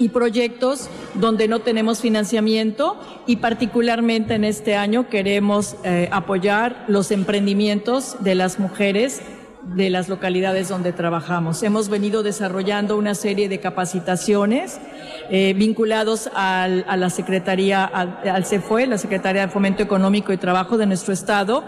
y 0.00 0.08
proyectos 0.08 0.88
donde 1.14 1.46
no 1.46 1.60
tenemos 1.60 2.00
financiamiento 2.00 2.98
y 3.26 3.36
particularmente 3.36 4.34
en 4.34 4.44
este 4.44 4.74
año 4.74 5.08
queremos 5.08 5.76
eh, 5.84 6.08
apoyar 6.10 6.84
los 6.88 7.12
emprendimientos 7.12 8.16
de 8.20 8.34
las 8.34 8.58
mujeres 8.58 9.20
de 9.62 9.90
las 9.90 10.08
localidades 10.08 10.68
donde 10.68 10.92
trabajamos. 10.92 11.62
Hemos 11.62 11.88
venido 11.88 12.22
desarrollando 12.22 12.96
una 12.96 13.14
serie 13.14 13.48
de 13.48 13.60
capacitaciones 13.60 14.80
eh, 15.28 15.54
vinculados 15.54 16.30
al, 16.34 16.84
a 16.88 16.96
la 16.96 17.10
Secretaría, 17.10 17.84
al, 17.84 18.44
CEFUE, 18.44 18.86
la 18.86 18.98
Secretaría 18.98 19.42
de 19.42 19.52
Fomento 19.52 19.82
Económico 19.82 20.32
y 20.32 20.38
Trabajo 20.38 20.78
de 20.78 20.86
nuestro 20.86 21.12
Estado, 21.12 21.64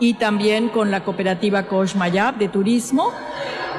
y 0.00 0.14
también 0.14 0.68
con 0.68 0.90
la 0.90 1.04
cooperativa 1.04 1.66
Coach 1.66 1.94
Mayab 1.94 2.36
de 2.36 2.48
Turismo. 2.48 3.12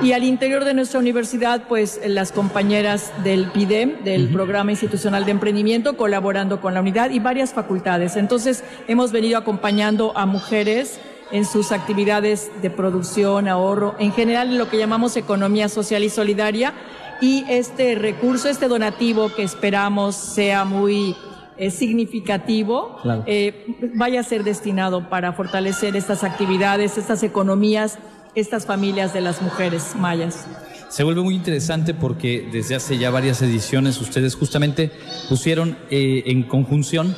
Y 0.01 0.11
al 0.13 0.23
interior 0.23 0.63
de 0.63 0.75
nuestra 0.75 0.99
universidad, 0.99 1.63
pues 1.67 1.99
las 2.05 2.31
compañeras 2.31 3.11
del 3.23 3.47
PIDEM, 3.47 4.03
del 4.03 4.29
Programa 4.29 4.71
Institucional 4.71 5.25
de 5.25 5.31
Emprendimiento, 5.31 5.97
colaborando 5.97 6.61
con 6.61 6.75
la 6.75 6.81
unidad 6.81 7.09
y 7.09 7.19
varias 7.19 7.53
facultades. 7.53 8.15
Entonces, 8.15 8.63
hemos 8.87 9.11
venido 9.11 9.39
acompañando 9.39 10.15
a 10.15 10.27
mujeres 10.27 10.99
en 11.31 11.45
sus 11.45 11.71
actividades 11.71 12.51
de 12.61 12.69
producción, 12.69 13.47
ahorro, 13.47 13.95
en 13.99 14.11
general 14.11 14.57
lo 14.57 14.69
que 14.69 14.77
llamamos 14.77 15.17
economía 15.17 15.69
social 15.69 16.03
y 16.03 16.09
solidaria. 16.09 16.73
Y 17.21 17.45
este 17.49 17.95
recurso, 17.95 18.47
este 18.47 18.67
donativo 18.67 19.33
que 19.33 19.43
esperamos 19.43 20.15
sea 20.15 20.65
muy 20.65 21.15
eh, 21.57 21.71
significativo, 21.71 22.97
eh, 23.25 23.65
vaya 23.95 24.19
a 24.19 24.23
ser 24.23 24.43
destinado 24.43 25.09
para 25.09 25.33
fortalecer 25.33 25.95
estas 25.95 26.23
actividades, 26.23 26.97
estas 26.97 27.23
economías, 27.23 27.97
estas 28.35 28.67
familias 28.67 29.13
de 29.13 29.21
las 29.21 29.41
mujeres 29.41 29.95
mayas. 29.95 30.45
Se 30.89 31.03
vuelve 31.03 31.21
muy 31.21 31.35
interesante 31.35 31.93
porque 31.93 32.47
desde 32.51 32.75
hace 32.75 32.97
ya 32.97 33.09
varias 33.09 33.41
ediciones 33.41 33.99
ustedes 33.99 34.35
justamente 34.35 34.91
pusieron 35.27 35.77
eh, 35.89 36.23
en 36.27 36.43
conjunción 36.43 37.15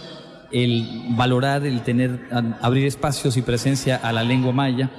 el 0.51 1.05
valorar, 1.09 1.65
el 1.65 1.81
tener, 1.81 2.27
abrir 2.61 2.85
espacios 2.85 3.37
y 3.37 3.41
presencia 3.41 3.95
a 3.97 4.11
la 4.11 4.23
lengua 4.23 4.51
maya 4.51 4.89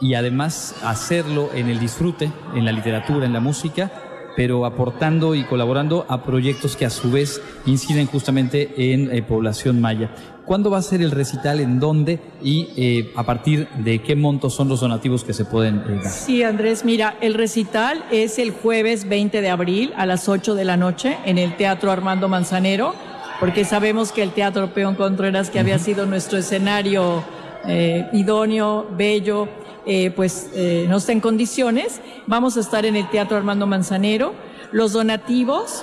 y 0.00 0.14
además 0.14 0.74
hacerlo 0.82 1.50
en 1.54 1.68
el 1.68 1.78
disfrute, 1.78 2.30
en 2.54 2.64
la 2.64 2.72
literatura, 2.72 3.26
en 3.26 3.32
la 3.32 3.40
música, 3.40 3.90
pero 4.36 4.64
aportando 4.64 5.34
y 5.34 5.44
colaborando 5.44 6.06
a 6.08 6.22
proyectos 6.22 6.76
que 6.76 6.86
a 6.86 6.90
su 6.90 7.10
vez 7.10 7.42
inciden 7.66 8.06
justamente 8.06 8.92
en 8.92 9.14
eh, 9.14 9.22
población 9.22 9.80
maya. 9.80 10.10
¿Cuándo 10.46 10.70
va 10.70 10.78
a 10.78 10.82
ser 10.82 11.02
el 11.02 11.10
recital? 11.10 11.60
¿En 11.60 11.78
dónde? 11.78 12.20
¿Y 12.42 12.68
eh, 12.76 13.12
a 13.16 13.24
partir 13.24 13.68
de 13.84 14.00
qué 14.02 14.16
montos 14.16 14.54
son 14.54 14.68
los 14.68 14.80
donativos 14.80 15.24
que 15.24 15.32
se 15.32 15.44
pueden 15.44 15.76
eh, 15.76 16.00
dar? 16.02 16.10
Sí, 16.10 16.42
Andrés, 16.42 16.84
mira, 16.84 17.16
el 17.20 17.34
recital 17.34 18.04
es 18.10 18.38
el 18.38 18.50
jueves 18.50 19.08
20 19.08 19.42
de 19.42 19.50
abril 19.50 19.92
a 19.96 20.06
las 20.06 20.28
8 20.28 20.54
de 20.54 20.64
la 20.64 20.76
noche 20.76 21.18
en 21.24 21.38
el 21.38 21.56
Teatro 21.56 21.92
Armando 21.92 22.28
Manzanero 22.28 22.94
porque 23.40 23.64
sabemos 23.64 24.12
que 24.12 24.22
el 24.22 24.32
Teatro 24.32 24.72
Peón 24.74 24.94
Contreras, 24.94 25.48
que 25.48 25.58
había 25.58 25.78
sido 25.78 26.04
nuestro 26.04 26.38
escenario 26.38 27.24
eh, 27.66 28.06
idóneo, 28.12 28.86
bello, 28.96 29.48
eh, 29.86 30.12
pues 30.14 30.50
eh, 30.54 30.84
no 30.88 30.98
está 30.98 31.12
en 31.12 31.20
condiciones. 31.20 32.02
Vamos 32.26 32.58
a 32.58 32.60
estar 32.60 32.84
en 32.84 32.96
el 32.96 33.08
Teatro 33.08 33.38
Armando 33.38 33.66
Manzanero. 33.66 34.34
Los 34.72 34.92
donativos 34.92 35.82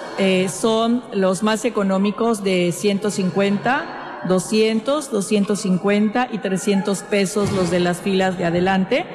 son 0.49 1.03
los 1.11 1.43
más 1.43 1.65
económicos 1.65 2.41
de 2.41 2.71
150, 2.71 4.21
200, 4.29 5.11
250 5.11 6.29
y 6.31 6.37
300 6.37 6.99
pesos 6.99 7.51
los 7.51 7.69
de 7.69 7.81
las 7.81 7.99
filas 7.99 8.37
de 8.37 8.45
adelante. 8.45 9.05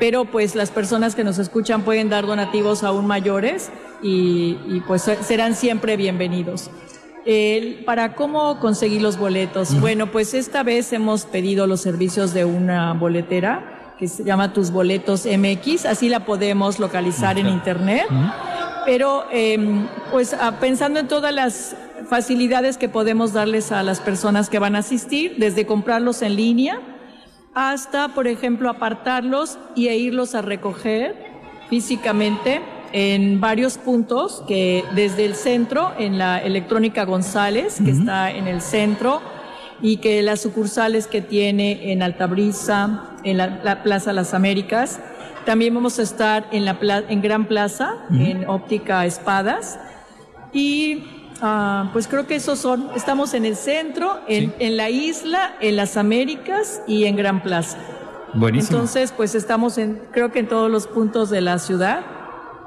Pero 0.00 0.24
pues 0.24 0.54
las 0.54 0.70
personas 0.70 1.14
que 1.14 1.24
nos 1.24 1.38
escuchan 1.38 1.82
pueden 1.82 2.08
dar 2.08 2.26
donativos 2.26 2.84
aún 2.84 3.06
mayores 3.06 3.70
y, 4.02 4.56
y 4.66 4.82
pues 4.86 5.02
serán 5.02 5.54
siempre 5.54 5.98
bienvenidos 5.98 6.70
para 7.84 8.14
cómo 8.14 8.58
conseguir 8.60 9.02
los 9.02 9.18
boletos. 9.18 9.78
Bueno, 9.80 10.10
pues 10.10 10.34
esta 10.34 10.62
vez 10.62 10.92
hemos 10.92 11.24
pedido 11.24 11.66
los 11.66 11.80
servicios 11.80 12.32
de 12.32 12.44
una 12.44 12.92
boletera 12.94 13.94
que 13.98 14.08
se 14.08 14.24
llama 14.24 14.52
Tus 14.52 14.70
Boletos 14.70 15.26
MX, 15.26 15.84
así 15.86 16.08
la 16.08 16.24
podemos 16.24 16.78
localizar 16.78 17.38
en 17.38 17.48
internet. 17.48 18.06
Pero 18.86 19.24
em, 19.30 19.86
pues 20.10 20.36
pensando 20.60 21.00
en 21.00 21.08
todas 21.08 21.34
las 21.34 21.76
facilidades 22.08 22.78
que 22.78 22.88
podemos 22.88 23.32
darles 23.32 23.72
a 23.72 23.82
las 23.82 24.00
personas 24.00 24.48
que 24.48 24.58
van 24.58 24.76
a 24.76 24.78
asistir, 24.78 25.34
desde 25.38 25.66
comprarlos 25.66 26.22
en 26.22 26.36
línea 26.36 26.80
hasta, 27.54 28.08
por 28.08 28.28
ejemplo, 28.28 28.70
apartarlos 28.70 29.58
y 29.74 29.88
e 29.88 29.96
irlos 29.96 30.36
a 30.36 30.42
recoger 30.42 31.16
físicamente 31.68 32.62
en 32.92 33.40
varios 33.40 33.78
puntos 33.78 34.42
que 34.46 34.84
desde 34.94 35.24
el 35.24 35.34
centro, 35.34 35.92
en 35.98 36.18
la 36.18 36.38
electrónica 36.38 37.04
González, 37.04 37.78
que 37.84 37.90
está 37.90 38.30
en 38.30 38.48
el 38.48 38.60
centro, 38.60 39.20
y 39.80 39.98
que 39.98 40.22
las 40.22 40.40
sucursales 40.40 41.06
que 41.06 41.20
tiene 41.20 41.92
en 41.92 42.02
Altabrisa, 42.02 43.10
en 43.24 43.36
la, 43.36 43.82
Plaza 43.82 44.12
Las 44.12 44.34
Américas, 44.34 45.00
también 45.44 45.74
vamos 45.74 45.98
a 45.98 46.02
estar 46.02 46.46
en, 46.50 46.64
la 46.64 46.76
en 47.08 47.22
Gran 47.22 47.46
Plaza, 47.46 47.94
en 48.10 48.48
Óptica 48.48 49.06
Espadas, 49.06 49.78
y 50.52 51.04
ah, 51.40 51.90
pues 51.92 52.08
creo 52.08 52.26
que 52.26 52.36
esos 52.36 52.58
son, 52.58 52.90
estamos 52.96 53.34
en 53.34 53.44
el 53.44 53.56
centro, 53.56 54.20
en, 54.26 54.54
en 54.58 54.76
la 54.76 54.90
isla, 54.90 55.54
en 55.60 55.76
las 55.76 55.96
Américas 55.96 56.82
y 56.86 57.04
en 57.04 57.16
Gran 57.16 57.42
Plaza. 57.42 57.78
Buenísimo. 58.34 58.78
Entonces, 58.78 59.12
pues 59.12 59.34
estamos 59.34 59.78
en, 59.78 60.02
creo 60.12 60.32
que 60.32 60.40
en 60.40 60.48
todos 60.48 60.70
los 60.70 60.86
puntos 60.86 61.30
de 61.30 61.40
la 61.40 61.58
ciudad 61.58 62.04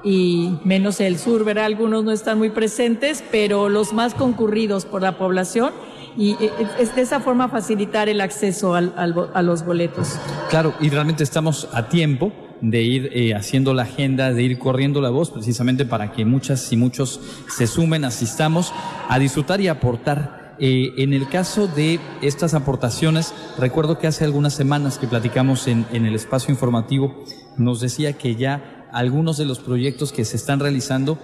y 0.03 0.57
menos 0.63 0.99
el 0.99 1.17
sur, 1.17 1.43
verá, 1.43 1.65
algunos 1.65 2.03
no 2.03 2.11
están 2.11 2.37
muy 2.37 2.49
presentes, 2.49 3.23
pero 3.31 3.69
los 3.69 3.93
más 3.93 4.13
concurridos 4.13 4.85
por 4.85 5.01
la 5.01 5.17
población 5.17 5.71
y 6.17 6.31
eh, 6.41 6.51
es 6.79 6.95
de 6.95 7.01
esa 7.01 7.19
forma 7.19 7.49
facilitar 7.49 8.09
el 8.09 8.21
acceso 8.21 8.75
al, 8.75 8.93
a 8.95 9.41
los 9.41 9.65
boletos. 9.65 10.17
Claro, 10.49 10.73
y 10.79 10.89
realmente 10.89 11.23
estamos 11.23 11.67
a 11.73 11.87
tiempo 11.87 12.31
de 12.61 12.83
ir 12.83 13.09
eh, 13.13 13.33
haciendo 13.33 13.73
la 13.73 13.83
agenda, 13.83 14.31
de 14.33 14.43
ir 14.43 14.59
corriendo 14.59 15.01
la 15.01 15.09
voz, 15.09 15.31
precisamente 15.31 15.85
para 15.85 16.11
que 16.11 16.25
muchas 16.25 16.71
y 16.71 16.77
muchos 16.77 17.19
se 17.49 17.67
sumen, 17.67 18.05
asistamos 18.05 18.71
a 19.09 19.19
disfrutar 19.19 19.61
y 19.61 19.67
aportar. 19.67 20.55
Eh, 20.59 20.93
en 20.97 21.13
el 21.13 21.27
caso 21.27 21.67
de 21.67 21.99
estas 22.21 22.53
aportaciones, 22.53 23.33
recuerdo 23.57 23.97
que 23.97 24.05
hace 24.05 24.25
algunas 24.25 24.53
semanas 24.53 24.99
que 24.99 25.07
platicamos 25.07 25.67
en, 25.67 25.87
en 25.91 26.05
el 26.05 26.13
espacio 26.13 26.51
informativo, 26.51 27.23
nos 27.57 27.79
decía 27.79 28.13
que 28.13 28.35
ya 28.35 28.80
algunos 28.91 29.37
de 29.37 29.45
los 29.45 29.59
proyectos 29.59 30.11
que 30.11 30.25
se 30.25 30.37
están 30.37 30.59
realizando 30.59 31.17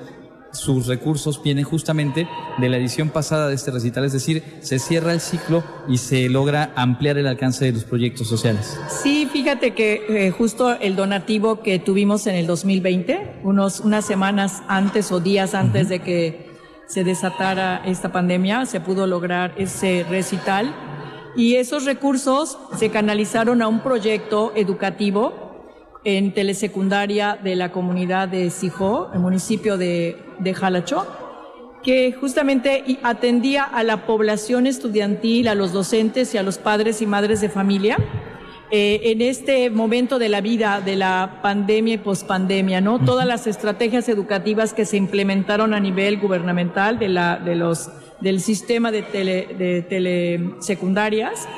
sus 0.51 0.87
recursos 0.87 1.41
vienen 1.43 1.63
justamente 1.63 2.27
de 2.57 2.69
la 2.69 2.77
edición 2.77 3.09
pasada 3.09 3.47
de 3.47 3.55
este 3.55 3.71
recital, 3.71 4.05
es 4.05 4.13
decir, 4.13 4.43
se 4.61 4.79
cierra 4.79 5.13
el 5.13 5.19
ciclo 5.19 5.63
y 5.87 5.97
se 5.97 6.29
logra 6.29 6.71
ampliar 6.75 7.17
el 7.17 7.27
alcance 7.27 7.65
de 7.65 7.73
los 7.73 7.83
proyectos 7.83 8.27
sociales. 8.27 8.79
Sí, 8.89 9.27
fíjate 9.31 9.73
que 9.73 10.05
eh, 10.09 10.31
justo 10.31 10.73
el 10.79 10.95
donativo 10.95 11.61
que 11.61 11.79
tuvimos 11.79 12.27
en 12.27 12.35
el 12.35 12.47
2020, 12.47 13.41
unos, 13.43 13.81
unas 13.81 14.05
semanas 14.05 14.63
antes 14.67 15.11
o 15.11 15.19
días 15.19 15.53
antes 15.53 15.89
de 15.89 15.99
que 15.99 16.47
se 16.87 17.03
desatara 17.03 17.81
esta 17.85 18.11
pandemia, 18.11 18.65
se 18.65 18.79
pudo 18.79 19.07
lograr 19.07 19.53
ese 19.57 20.05
recital 20.09 20.73
y 21.35 21.55
esos 21.55 21.85
recursos 21.85 22.57
se 22.77 22.89
canalizaron 22.89 23.61
a 23.61 23.67
un 23.67 23.81
proyecto 23.81 24.53
educativo 24.55 25.46
en 26.07 26.31
telesecundaria 26.31 27.37
de 27.43 27.57
la 27.57 27.73
comunidad 27.73 28.29
de 28.29 28.49
Sijó, 28.49 29.09
el 29.13 29.19
municipio 29.19 29.77
de, 29.77 30.15
de 30.39 30.53
Jalacho, 30.53 31.05
que 31.83 32.13
justamente 32.13 32.97
atendía 33.03 33.65
a 33.65 33.83
la 33.83 34.05
población 34.05 34.67
estudiantil, 34.67 35.49
a 35.49 35.53
los 35.53 35.73
docentes 35.73 36.33
y 36.33 36.37
a 36.37 36.43
los 36.43 36.59
padres 36.59 37.01
y 37.01 37.05
madres 37.05 37.41
de 37.41 37.49
familia. 37.49 37.97
Eh, 38.71 39.01
en 39.11 39.21
este 39.21 39.69
momento 39.69 40.17
de 40.17 40.29
la 40.29 40.39
vida 40.39 40.79
de 40.79 40.95
la 40.95 41.39
pandemia 41.43 41.95
y 41.95 41.97
pospandemia, 41.97 42.79
¿no? 42.79 42.99
Todas 42.99 43.27
las 43.27 43.45
estrategias 43.45 44.07
educativas 44.07 44.73
que 44.73 44.85
se 44.85 44.95
implementaron 44.95 45.73
a 45.73 45.81
nivel 45.81 46.21
gubernamental 46.21 46.99
de 46.99 47.09
la, 47.09 47.35
de 47.35 47.55
los, 47.55 47.89
del 48.21 48.39
sistema 48.39 48.93
de, 48.93 49.01
tele, 49.01 49.49
de 49.57 49.81
telesecundarias 49.81 51.49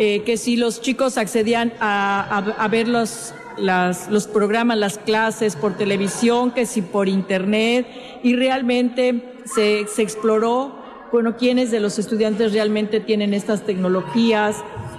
eh, 0.00 0.22
que 0.22 0.36
si 0.36 0.56
los 0.56 0.80
chicos 0.80 1.18
accedían 1.18 1.72
a, 1.80 2.68
ver 2.70 2.86
los, 2.86 3.34
los 3.60 4.26
programas, 4.26 4.78
las 4.78 4.98
clases 4.98 5.56
por 5.56 5.76
televisión, 5.76 6.50
que 6.50 6.66
si 6.66 6.82
por 6.82 7.08
internet, 7.08 7.86
y 8.22 8.36
realmente 8.36 9.34
se, 9.44 9.86
se 9.86 10.02
exploró, 10.02 10.78
bueno, 11.10 11.36
quiénes 11.36 11.70
de 11.70 11.80
los 11.80 11.98
estudiantes 11.98 12.52
realmente 12.52 13.00
tienen 13.00 13.32
estas 13.32 13.62
tecnologías. 13.62 14.56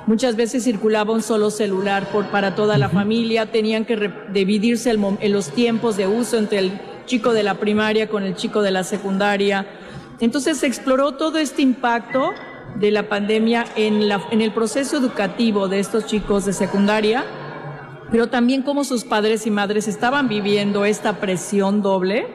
Muchas 0.08 0.36
veces 0.36 0.64
circulaba 0.64 1.14
un 1.14 1.22
solo 1.22 1.52
celular 1.52 2.10
por, 2.12 2.26
para 2.32 2.56
toda 2.56 2.78
la 2.78 2.90
familia, 2.90 3.52
tenían 3.52 3.86
que 3.86 4.12
dividirse 4.34 4.90
en 4.90 5.32
los 5.32 5.50
tiempos 5.52 5.98
de 5.98 6.08
uso 6.08 6.38
entre 6.38 6.60
el 6.60 6.72
chico 7.06 7.34
de 7.34 7.44
la 7.44 7.56
primaria 7.56 8.10
con 8.10 8.24
el 8.24 8.36
chico 8.36 8.62
de 8.62 8.72
la 8.72 8.84
secundaria. 8.84 9.68
Entonces 10.20 10.58
se 10.58 10.68
exploró 10.68 11.14
todo 11.14 11.38
este 11.38 11.62
impacto 11.62 12.34
de 12.76 12.92
la 12.92 13.10
pandemia 13.10 13.66
en, 13.76 14.08
la, 14.08 14.22
en 14.32 14.42
el 14.42 14.52
proceso 14.52 14.98
educativo 14.98 15.68
de 15.68 15.80
estos 15.80 16.06
chicos 16.06 16.46
de 16.46 16.54
secundaria, 16.54 17.26
pero 18.12 18.28
también 18.28 18.62
cómo 18.62 18.84
sus 18.84 19.04
padres 19.04 19.46
y 19.46 19.52
madres 19.52 19.88
estaban 19.88 20.28
viviendo 20.28 20.86
esta 20.86 21.20
presión 21.20 21.82
doble 21.82 22.28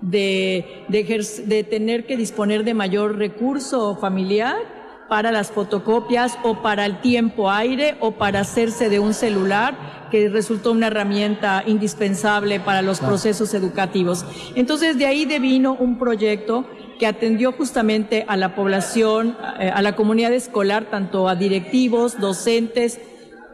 de, 0.00 0.84
de, 0.88 1.64
tener 1.64 2.06
que 2.06 2.16
disponer 2.16 2.64
de 2.64 2.74
mayor 2.74 3.16
recurso 3.16 3.96
familiar 3.96 4.56
para 5.08 5.30
las 5.30 5.50
fotocopias 5.50 6.38
o 6.42 6.62
para 6.62 6.86
el 6.86 7.00
tiempo 7.00 7.50
aire 7.50 7.96
o 8.00 8.12
para 8.12 8.40
hacerse 8.40 8.88
de 8.88 8.98
un 8.98 9.14
celular, 9.14 10.08
que 10.10 10.28
resultó 10.28 10.72
una 10.72 10.88
herramienta 10.88 11.62
indispensable 11.66 12.60
para 12.60 12.82
los 12.82 13.00
procesos 13.00 13.54
educativos. 13.54 14.24
Entonces, 14.54 14.98
de 14.98 15.06
ahí 15.06 15.24
devino 15.24 15.74
un 15.74 15.98
proyecto 15.98 16.66
que 16.98 17.06
atendió 17.06 17.52
justamente 17.52 18.24
a 18.28 18.36
la 18.36 18.54
población, 18.54 19.36
eh, 19.58 19.70
a 19.74 19.82
la 19.82 19.96
comunidad 19.96 20.32
escolar, 20.32 20.86
tanto 20.90 21.28
a 21.28 21.34
directivos, 21.34 22.20
docentes, 22.20 23.00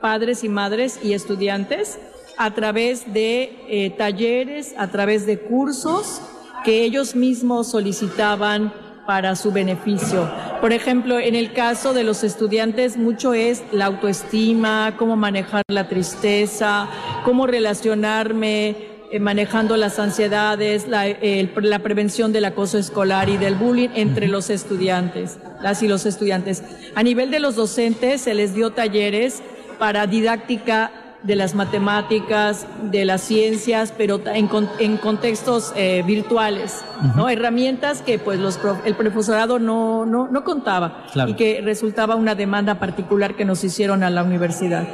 padres 0.01 0.44
y 0.44 0.49
madres 0.49 0.99
y 1.03 1.12
estudiantes, 1.12 1.99
a 2.36 2.55
través 2.55 3.12
de 3.12 3.57
eh, 3.68 3.90
talleres, 3.90 4.74
a 4.78 4.88
través 4.88 5.26
de 5.26 5.38
cursos 5.40 6.20
que 6.64 6.84
ellos 6.84 7.16
mismos 7.16 7.70
solicitaban 7.70 8.72
para 9.07 9.36
su 9.36 9.53
beneficio. 9.53 10.30
Por 10.61 10.72
ejemplo, 10.72 11.18
en 11.18 11.34
el 11.34 11.53
caso 11.53 11.94
de 11.94 12.05
los 12.05 12.24
estudiantes, 12.24 12.96
mucho 12.96 13.32
es 13.32 13.62
la 13.72 13.86
autoestima, 13.86 14.96
cómo 14.99 15.16
manejar 15.16 15.62
la 15.68 15.88
tristeza, 15.88 16.88
cómo 17.24 17.46
relacionarme 17.46 18.76
eh, 19.11 19.18
manejando 19.18 19.78
las 19.78 19.99
ansiedades, 19.99 20.86
la, 20.86 21.07
la, 21.09 21.78
prevención 21.78 22.34
del 22.34 22.44
acoso 22.44 22.76
escolar 22.76 23.30
y 23.30 23.38
del 23.38 23.55
bullying 23.55 23.88
entre 23.94 24.28
los 24.28 24.51
estudiantes, 24.51 25.38
las 25.62 25.82
y 25.82 25.88
los 25.88 26.05
estudiantes. 26.05 26.62
A 26.94 27.03
nivel 27.03 27.30
de 27.30 27.40
los 27.40 27.57
docentes 27.57 28.20
se 28.20 28.34
les 28.34 28.55
dio 28.55 28.72
talleres 28.72 29.42
para 29.79 30.07
didáctica 30.07 30.91
de 31.22 31.35
las 31.35 31.55
matemáticas, 31.55 32.66
de 32.91 33.05
las 33.05 33.22
ciencias, 33.22 33.93
pero 33.97 34.20
en, 34.26 34.49
en 34.79 34.97
contextos 34.99 35.72
eh, 35.74 36.03
virtuales, 36.07 36.85
¿no? 37.16 37.29
Herramientas 37.29 38.03
que 38.03 38.18
pues 38.18 38.39
los 38.39 38.59
el 38.85 38.95
profesorado 38.95 39.59
no, 39.59 40.07
no, 40.07 40.29
no 40.29 40.45
contaba 40.45 41.07
y 41.26 41.35
que 41.35 41.61
resultaba 41.62 42.14
una 42.14 42.35
demanda 42.35 42.79
particular 42.79 43.35
que 43.35 43.45
nos 43.45 43.64
hicieron 43.64 44.05
a 44.05 44.11
la 44.11 44.22
universidad. 44.22 44.87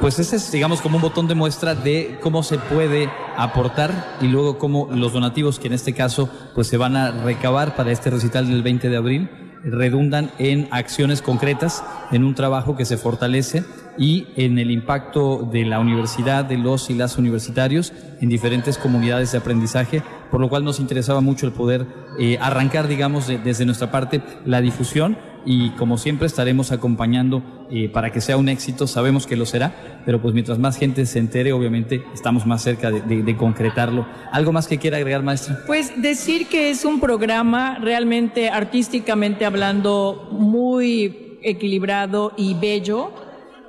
Pues 0.00 0.18
ese 0.18 0.36
es, 0.36 0.52
digamos, 0.52 0.82
como 0.82 0.96
un 0.96 1.02
botón 1.02 1.26
de 1.26 1.34
muestra 1.34 1.74
de 1.74 2.18
cómo 2.22 2.42
se 2.42 2.58
puede 2.58 3.10
aportar 3.36 4.16
y 4.20 4.28
luego 4.28 4.58
cómo 4.58 4.88
los 4.92 5.12
donativos, 5.12 5.58
que 5.58 5.68
en 5.68 5.72
este 5.72 5.94
caso, 5.94 6.28
pues 6.54 6.66
se 6.66 6.76
van 6.76 6.96
a 6.96 7.10
recabar 7.10 7.76
para 7.76 7.90
este 7.92 8.10
recital 8.10 8.46
del 8.46 8.62
20 8.62 8.90
de 8.90 8.96
abril, 8.96 9.30
redundan 9.64 10.30
en 10.38 10.68
acciones 10.70 11.22
concretas, 11.22 11.82
en 12.12 12.24
un 12.24 12.34
trabajo 12.34 12.76
que 12.76 12.84
se 12.84 12.98
fortalece 12.98 13.64
y 13.98 14.26
en 14.36 14.58
el 14.58 14.70
impacto 14.70 15.48
de 15.50 15.64
la 15.64 15.80
universidad, 15.80 16.44
de 16.44 16.58
los 16.58 16.90
y 16.90 16.94
las 16.94 17.18
universitarios 17.18 17.92
en 18.20 18.28
diferentes 18.28 18.78
comunidades 18.78 19.32
de 19.32 19.38
aprendizaje, 19.38 20.02
por 20.30 20.40
lo 20.40 20.48
cual 20.48 20.64
nos 20.64 20.80
interesaba 20.80 21.20
mucho 21.20 21.46
el 21.46 21.52
poder 21.52 21.86
eh, 22.18 22.38
arrancar, 22.40 22.88
digamos, 22.88 23.26
desde 23.26 23.64
nuestra 23.64 23.90
parte 23.90 24.22
la 24.44 24.60
difusión 24.60 25.16
y 25.44 25.70
como 25.70 25.96
siempre 25.96 26.26
estaremos 26.26 26.72
acompañando 26.72 27.68
eh, 27.70 27.88
para 27.88 28.10
que 28.10 28.20
sea 28.20 28.36
un 28.36 28.48
éxito, 28.48 28.88
sabemos 28.88 29.26
que 29.26 29.36
lo 29.36 29.46
será, 29.46 30.02
pero 30.04 30.20
pues 30.20 30.34
mientras 30.34 30.58
más 30.58 30.76
gente 30.76 31.06
se 31.06 31.20
entere, 31.20 31.52
obviamente 31.52 32.04
estamos 32.12 32.46
más 32.46 32.62
cerca 32.62 32.90
de, 32.90 33.22
de 33.22 33.36
concretarlo. 33.36 34.06
¿Algo 34.32 34.52
más 34.52 34.66
que 34.66 34.78
quiera 34.78 34.96
agregar, 34.96 35.22
maestra? 35.22 35.60
Pues 35.66 36.02
decir 36.02 36.48
que 36.48 36.70
es 36.70 36.84
un 36.84 37.00
programa 37.00 37.78
realmente 37.78 38.50
artísticamente 38.50 39.44
hablando 39.44 40.28
muy 40.32 41.38
equilibrado 41.42 42.32
y 42.36 42.54
bello 42.54 43.12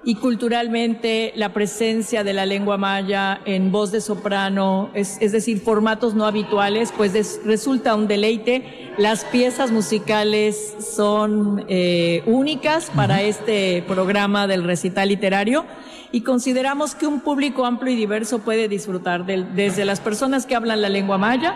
y 0.07 0.15
culturalmente 0.15 1.33
la 1.35 1.51
presencia 1.51 2.23
de 2.23 2.31
la 2.31 2.45
lengua 2.45 2.77
maya 2.77 3.41
en 3.43 3.73
voz 3.73 3.91
de 3.91 3.99
soprano, 3.99 4.89
es, 4.93 5.19
decir, 5.19 5.59
formatos 5.59 6.15
no 6.15 6.25
habituales, 6.25 6.93
pues 6.95 7.41
resulta 7.43 7.93
un 7.93 8.07
deleite. 8.07 8.93
Las 8.97 9.25
piezas 9.25 9.69
musicales 9.69 10.77
son 10.79 11.65
eh, 11.67 12.23
únicas 12.25 12.89
para 12.95 13.21
este 13.21 13.83
programa 13.85 14.47
del 14.47 14.63
recital 14.63 15.09
literario 15.09 15.65
y 16.11 16.21
consideramos 16.21 16.95
que 16.95 17.07
un 17.07 17.21
público 17.21 17.65
amplio 17.65 17.93
y 17.93 17.97
diverso 17.97 18.39
puede 18.39 18.67
disfrutar 18.67 19.25
desde 19.25 19.85
las 19.85 19.99
personas 19.99 20.45
que 20.45 20.55
hablan 20.55 20.81
la 20.81 20.89
lengua 20.89 21.17
maya 21.17 21.55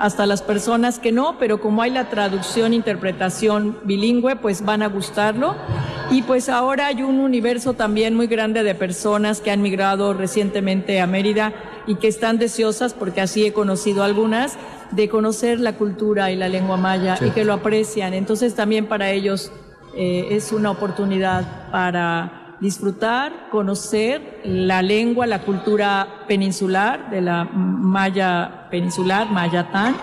hasta 0.00 0.24
las 0.24 0.40
personas 0.40 0.98
que 0.98 1.12
no, 1.12 1.36
pero 1.38 1.60
como 1.60 1.82
hay 1.82 1.90
la 1.90 2.08
traducción, 2.08 2.72
interpretación 2.72 3.76
bilingüe, 3.84 4.34
pues 4.36 4.64
van 4.64 4.82
a 4.82 4.88
gustarlo. 4.88 5.54
Y 6.10 6.22
pues 6.22 6.48
ahora 6.48 6.86
hay 6.86 7.02
un 7.02 7.20
universo 7.20 7.74
también 7.74 8.16
muy 8.16 8.26
grande 8.26 8.62
de 8.62 8.74
personas 8.74 9.42
que 9.42 9.50
han 9.50 9.60
migrado 9.60 10.14
recientemente 10.14 11.02
a 11.02 11.06
Mérida 11.06 11.52
y 11.86 11.96
que 11.96 12.08
están 12.08 12.38
deseosas, 12.38 12.94
porque 12.94 13.20
así 13.20 13.44
he 13.44 13.52
conocido 13.52 14.02
algunas, 14.02 14.56
de 14.90 15.10
conocer 15.10 15.60
la 15.60 15.74
cultura 15.76 16.30
y 16.30 16.36
la 16.36 16.48
lengua 16.48 16.78
maya 16.78 17.18
y 17.20 17.30
que 17.30 17.44
lo 17.44 17.52
aprecian. 17.52 18.14
Entonces 18.14 18.54
también 18.54 18.86
para 18.86 19.10
ellos 19.10 19.52
eh, 19.94 20.28
es 20.30 20.50
una 20.50 20.70
oportunidad 20.70 21.70
para 21.70 22.39
disfrutar, 22.60 23.48
conocer 23.50 24.40
la 24.44 24.82
lengua, 24.82 25.26
la 25.26 25.42
cultura 25.42 26.24
peninsular 26.28 27.10
de 27.10 27.20
la 27.22 27.44
maya 27.44 28.68
peninsular, 28.70 29.30
mayatán, 29.30 29.96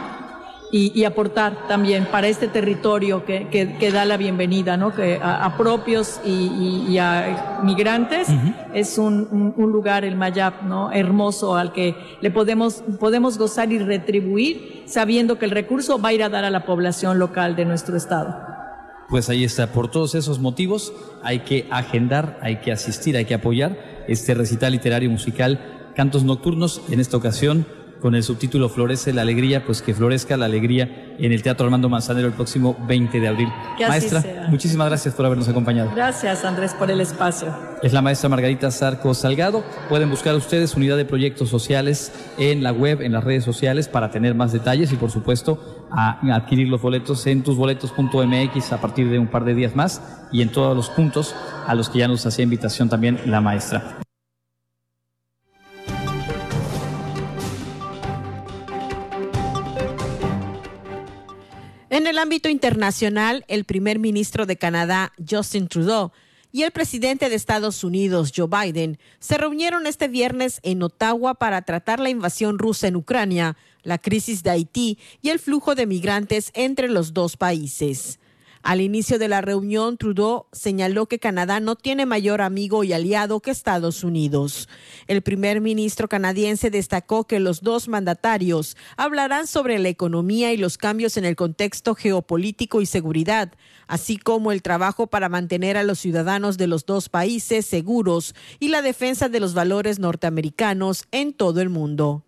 y, 0.72 1.06
aportar 1.06 1.68
también 1.68 2.06
para 2.06 2.28
este 2.28 2.48
territorio 2.48 3.24
que, 3.24 3.48
que, 3.48 3.92
da 3.92 4.04
la 4.04 4.18
bienvenida, 4.18 4.76
¿no? 4.76 4.94
Que 4.94 5.20
a, 5.24 5.56
propios 5.58 6.20
y, 6.26 6.98
a 6.98 7.62
migrantes 7.64 8.28
es 8.74 8.98
un, 8.98 9.54
un, 9.56 9.72
lugar, 9.72 10.04
el 10.04 10.18
Mayap, 10.18 10.64
¿no? 10.64 10.92
Hermoso 10.92 11.56
al 11.56 11.72
que 11.72 11.96
le 12.20 12.32
podemos, 12.32 12.84
podemos 13.00 13.38
gozar 13.38 13.72
y 13.72 13.80
retribuir 13.80 14.84
sabiendo 14.88 15.40
que 15.40 15.46
el 15.46 15.52
recurso 15.52 16.02
va 16.02 16.10
a 16.10 16.14
ir 16.14 16.24
a 16.24 16.30
dar 16.30 16.44
a 16.44 16.50
la 16.50 16.66
población 16.66 17.18
local 17.18 17.56
de 17.56 17.64
nuestro 17.64 17.96
estado. 17.96 18.57
Pues 19.10 19.30
ahí 19.30 19.44
está, 19.44 19.72
por 19.72 19.90
todos 19.90 20.16
esos 20.16 20.40
motivos 20.40 20.92
hay 21.24 21.40
que 21.40 21.66
agendar, 21.72 22.40
hay 22.42 22.58
que 22.58 22.72
asistir, 22.72 23.16
hay 23.16 23.26
que 23.26 23.34
apoyar 23.34 24.06
este 24.08 24.34
recital 24.34 24.74
literario 24.74 25.10
musical 25.10 25.94
Cantos 25.96 26.24
Nocturnos, 26.24 26.82
en 26.90 27.00
esta 27.00 27.18
ocasión 27.18 27.66
con 28.02 28.16
el 28.16 28.24
subtítulo 28.24 28.70
Florece 28.70 29.14
la 29.14 29.24
alegría, 29.24 29.66
pues 29.66 29.82
que 29.82 29.94
florezca 29.94 30.38
la 30.38 30.46
alegría 30.46 31.16
en 31.18 31.32
el 31.32 31.42
Teatro 31.42 31.66
Armando 31.66 31.90
Manzanero 31.90 32.28
el 32.28 32.34
próximo 32.34 32.78
20 32.88 33.20
de 33.20 33.28
abril. 33.28 33.50
maestra, 33.80 34.48
muchísimas 34.50 34.88
gracias 34.88 35.16
por 35.16 35.26
habernos 35.26 35.48
acompañado. 35.48 35.92
Gracias, 35.96 36.46
Andrés, 36.46 36.74
por 36.74 36.92
el 36.92 37.02
espacio. 37.02 37.56
Es 37.82 37.94
la 37.94 38.02
maestra 38.02 38.30
Margarita 38.30 38.72
Sarco 38.72 39.14
Salgado. 39.14 39.64
Pueden 39.90 40.10
buscar 40.10 40.36
ustedes 40.36 40.76
unidad 40.76 40.98
de 40.98 41.06
proyectos 41.06 41.50
sociales 41.50 42.12
en 42.38 42.64
la 42.64 42.72
web, 42.72 43.02
en 43.02 43.14
las 43.14 43.24
redes 43.24 43.44
sociales, 43.44 43.88
para 43.88 44.12
tener 44.12 44.36
más 44.36 44.52
detalles 44.52 44.92
y, 44.92 44.96
por 44.96 45.12
supuesto, 45.12 45.77
a 45.92 46.20
adquirir 46.36 46.68
los 46.68 46.82
boletos 46.82 47.26
en 47.28 47.44
tusboletos.mx 47.44 48.72
a 48.72 48.82
partir 48.82 49.10
de 49.10 49.20
un 49.20 49.28
par 49.28 49.46
de 49.46 49.54
días 49.54 49.76
más 49.76 50.02
y 50.32 50.42
en 50.42 50.52
todos 50.52 50.76
los 50.76 50.90
puntos 50.90 51.36
a 51.66 51.76
los 51.76 51.90
que 51.90 52.00
ya 52.00 52.08
nos 52.08 52.26
hacía 52.26 52.44
invitación 52.44 52.90
también 52.90 53.20
la 53.26 53.42
maestra. 53.42 54.00
En 61.90 62.06
el 62.06 62.20
ámbito 62.20 62.48
internacional, 62.48 63.44
el 63.48 63.64
primer 63.64 63.98
ministro 63.98 64.46
de 64.46 64.58
Canadá, 64.58 65.14
Justin 65.28 65.68
Trudeau, 65.68 66.12
y 66.52 66.64
el 66.64 66.72
presidente 66.72 67.30
de 67.30 67.36
Estados 67.36 67.84
Unidos, 67.84 68.32
Joe 68.36 68.48
Biden, 68.48 69.00
se 69.20 69.38
reunieron 69.38 69.88
este 69.88 70.08
viernes 70.08 70.60
en 70.64 70.84
Ottawa 70.84 71.36
para 71.36 71.62
tratar 71.64 72.00
la 72.00 72.10
invasión 72.10 72.60
rusa 72.60 72.88
en 72.88 72.96
Ucrania, 72.96 73.58
la 73.88 73.98
crisis 73.98 74.44
de 74.44 74.50
Haití 74.50 75.00
y 75.22 75.30
el 75.30 75.40
flujo 75.40 75.74
de 75.74 75.86
migrantes 75.86 76.52
entre 76.54 76.90
los 76.90 77.14
dos 77.14 77.38
países. 77.38 78.20
Al 78.62 78.82
inicio 78.82 79.18
de 79.18 79.30
la 79.30 79.40
reunión, 79.40 79.96
Trudeau 79.96 80.48
señaló 80.52 81.06
que 81.06 81.20
Canadá 81.20 81.62
no 81.62 81.78
tiene 81.78 82.06
mayor 82.06 82.42
amigo 82.42 82.84
y 82.84 82.92
aliado 82.92 83.40
que 83.40 83.50
Estados 83.50 84.04
Unidos. 84.04 84.68
El 85.08 85.22
primer 85.22 85.62
ministro 85.62 86.10
canadiense 86.10 86.70
destacó 86.70 87.24
que 87.24 87.40
los 87.40 87.62
dos 87.62 87.88
mandatarios 87.88 88.76
hablarán 88.98 89.48
sobre 89.48 89.80
la 89.80 89.88
economía 89.88 90.52
y 90.52 90.58
los 90.58 90.78
cambios 90.78 91.16
en 91.16 91.24
el 91.24 91.38
contexto 91.38 91.96
geopolítico 91.96 92.82
y 92.82 92.86
seguridad, 92.86 93.54
así 93.88 94.18
como 94.18 94.52
el 94.52 94.62
trabajo 94.62 95.08
para 95.08 95.30
mantener 95.30 95.78
a 95.78 95.84
los 95.84 96.00
ciudadanos 96.00 96.58
de 96.58 96.68
los 96.68 96.86
dos 96.86 97.08
países 97.08 97.66
seguros 97.66 98.36
y 98.60 98.68
la 98.68 98.82
defensa 98.82 99.30
de 99.30 99.40
los 99.40 99.54
valores 99.54 99.98
norteamericanos 99.98 101.06
en 101.12 101.32
todo 101.32 101.62
el 101.62 101.70
mundo. 101.70 102.27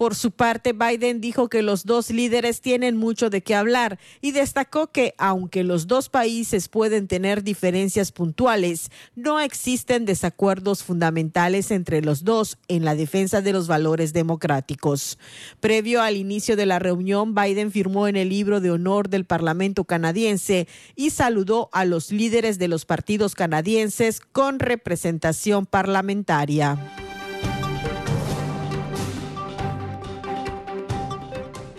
Por 0.00 0.14
su 0.14 0.30
parte, 0.30 0.72
Biden 0.72 1.20
dijo 1.20 1.50
que 1.50 1.60
los 1.60 1.84
dos 1.84 2.08
líderes 2.08 2.62
tienen 2.62 2.96
mucho 2.96 3.28
de 3.28 3.42
qué 3.42 3.54
hablar 3.54 3.98
y 4.22 4.32
destacó 4.32 4.86
que 4.86 5.14
aunque 5.18 5.62
los 5.62 5.88
dos 5.88 6.08
países 6.08 6.68
pueden 6.68 7.06
tener 7.06 7.44
diferencias 7.44 8.10
puntuales, 8.10 8.90
no 9.14 9.40
existen 9.40 10.06
desacuerdos 10.06 10.84
fundamentales 10.84 11.70
entre 11.70 12.00
los 12.00 12.24
dos 12.24 12.56
en 12.66 12.86
la 12.86 12.94
defensa 12.94 13.42
de 13.42 13.52
los 13.52 13.68
valores 13.68 14.14
democráticos. 14.14 15.18
Previo 15.60 16.00
al 16.00 16.16
inicio 16.16 16.56
de 16.56 16.64
la 16.64 16.78
reunión, 16.78 17.34
Biden 17.34 17.70
firmó 17.70 18.08
en 18.08 18.16
el 18.16 18.30
libro 18.30 18.62
de 18.62 18.70
honor 18.70 19.10
del 19.10 19.26
Parlamento 19.26 19.84
canadiense 19.84 20.66
y 20.96 21.10
saludó 21.10 21.68
a 21.72 21.84
los 21.84 22.10
líderes 22.10 22.58
de 22.58 22.68
los 22.68 22.86
partidos 22.86 23.34
canadienses 23.34 24.20
con 24.20 24.60
representación 24.60 25.66
parlamentaria. 25.66 26.78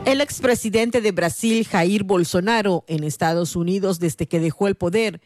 El 0.04 0.20
expresidente 0.20 1.00
de 1.00 1.12
Brasil, 1.12 1.66
Jair 1.68 2.04
Bolsonaro, 2.04 2.84
en 2.88 3.04
Estados 3.04 3.56
Unidos 3.56 4.00
desde 4.00 4.28
que 4.28 4.40
dejó 4.40 4.68
el 4.68 4.74
poder, 4.74 5.22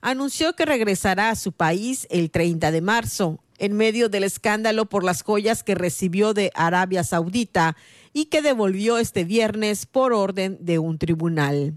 anunció 0.00 0.54
que 0.54 0.64
regresará 0.64 1.30
a 1.30 1.36
su 1.36 1.50
país 1.50 2.06
el 2.10 2.30
30 2.30 2.70
de 2.70 2.80
marzo, 2.80 3.40
en 3.58 3.74
medio 3.74 4.08
del 4.08 4.22
escándalo 4.22 4.86
por 4.86 5.02
las 5.02 5.22
joyas 5.22 5.64
que 5.64 5.74
recibió 5.74 6.32
de 6.32 6.52
Arabia 6.54 7.02
Saudita 7.02 7.76
y 8.12 8.26
que 8.26 8.40
devolvió 8.40 8.98
este 8.98 9.24
viernes 9.24 9.84
por 9.84 10.12
orden 10.12 10.58
de 10.60 10.78
un 10.78 10.98
tribunal. 10.98 11.74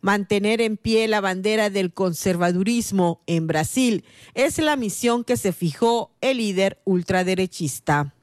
Mantener 0.00 0.62
en 0.62 0.78
pie 0.78 1.06
la 1.08 1.20
bandera 1.20 1.68
del 1.68 1.92
conservadurismo 1.92 3.22
en 3.26 3.46
Brasil 3.46 4.04
es 4.34 4.58
la 4.58 4.76
misión 4.76 5.24
que 5.24 5.36
se 5.36 5.52
fijó 5.52 6.10
el 6.22 6.38
líder 6.38 6.80
ultraderechista. 6.84 8.14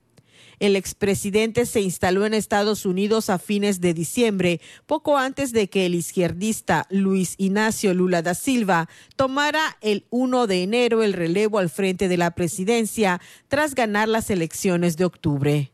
El 0.59 0.75
expresidente 0.75 1.65
se 1.65 1.79
instaló 1.79 2.25
en 2.25 2.33
Estados 2.33 2.85
Unidos 2.85 3.29
a 3.29 3.39
fines 3.39 3.79
de 3.79 3.93
diciembre, 3.93 4.59
poco 4.85 5.17
antes 5.17 5.53
de 5.53 5.69
que 5.69 5.85
el 5.85 5.95
izquierdista 5.95 6.85
Luis 6.89 7.35
Ignacio 7.37 7.93
Lula 7.93 8.21
da 8.21 8.33
Silva 8.33 8.89
tomara 9.15 9.77
el 9.79 10.05
1 10.09 10.47
de 10.47 10.63
enero 10.63 11.01
el 11.01 11.13
relevo 11.13 11.59
al 11.59 11.69
frente 11.69 12.09
de 12.09 12.17
la 12.17 12.31
presidencia 12.31 13.21
tras 13.47 13.73
ganar 13.73 14.09
las 14.09 14.29
elecciones 14.29 14.97
de 14.97 15.05
octubre. 15.05 15.71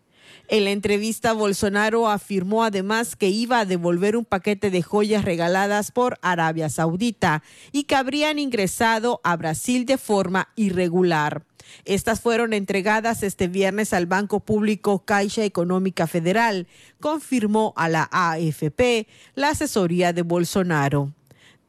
En 0.47 0.63
la 0.65 0.71
entrevista, 0.71 1.33
Bolsonaro 1.33 2.07
afirmó 2.07 2.63
además 2.63 3.15
que 3.15 3.29
iba 3.29 3.59
a 3.59 3.65
devolver 3.65 4.15
un 4.15 4.25
paquete 4.25 4.69
de 4.69 4.83
joyas 4.83 5.25
regaladas 5.25 5.91
por 5.91 6.19
Arabia 6.21 6.69
Saudita 6.69 7.41
y 7.71 7.85
que 7.85 7.95
habrían 7.95 8.37
ingresado 8.37 9.21
a 9.23 9.35
Brasil 9.35 9.87
de 9.87 9.97
forma 9.97 10.49
irregular. 10.55 11.43
Estas 11.85 12.21
fueron 12.21 12.53
entregadas 12.53 13.23
este 13.23 13.47
viernes 13.47 13.93
al 13.93 14.05
Banco 14.05 14.39
Público 14.39 15.05
Caixa 15.05 15.43
Económica 15.43 16.07
Federal, 16.07 16.67
confirmó 16.99 17.73
a 17.75 17.89
la 17.89 18.09
AFP 18.11 19.07
la 19.35 19.49
asesoría 19.49 20.13
de 20.13 20.21
Bolsonaro. 20.21 21.13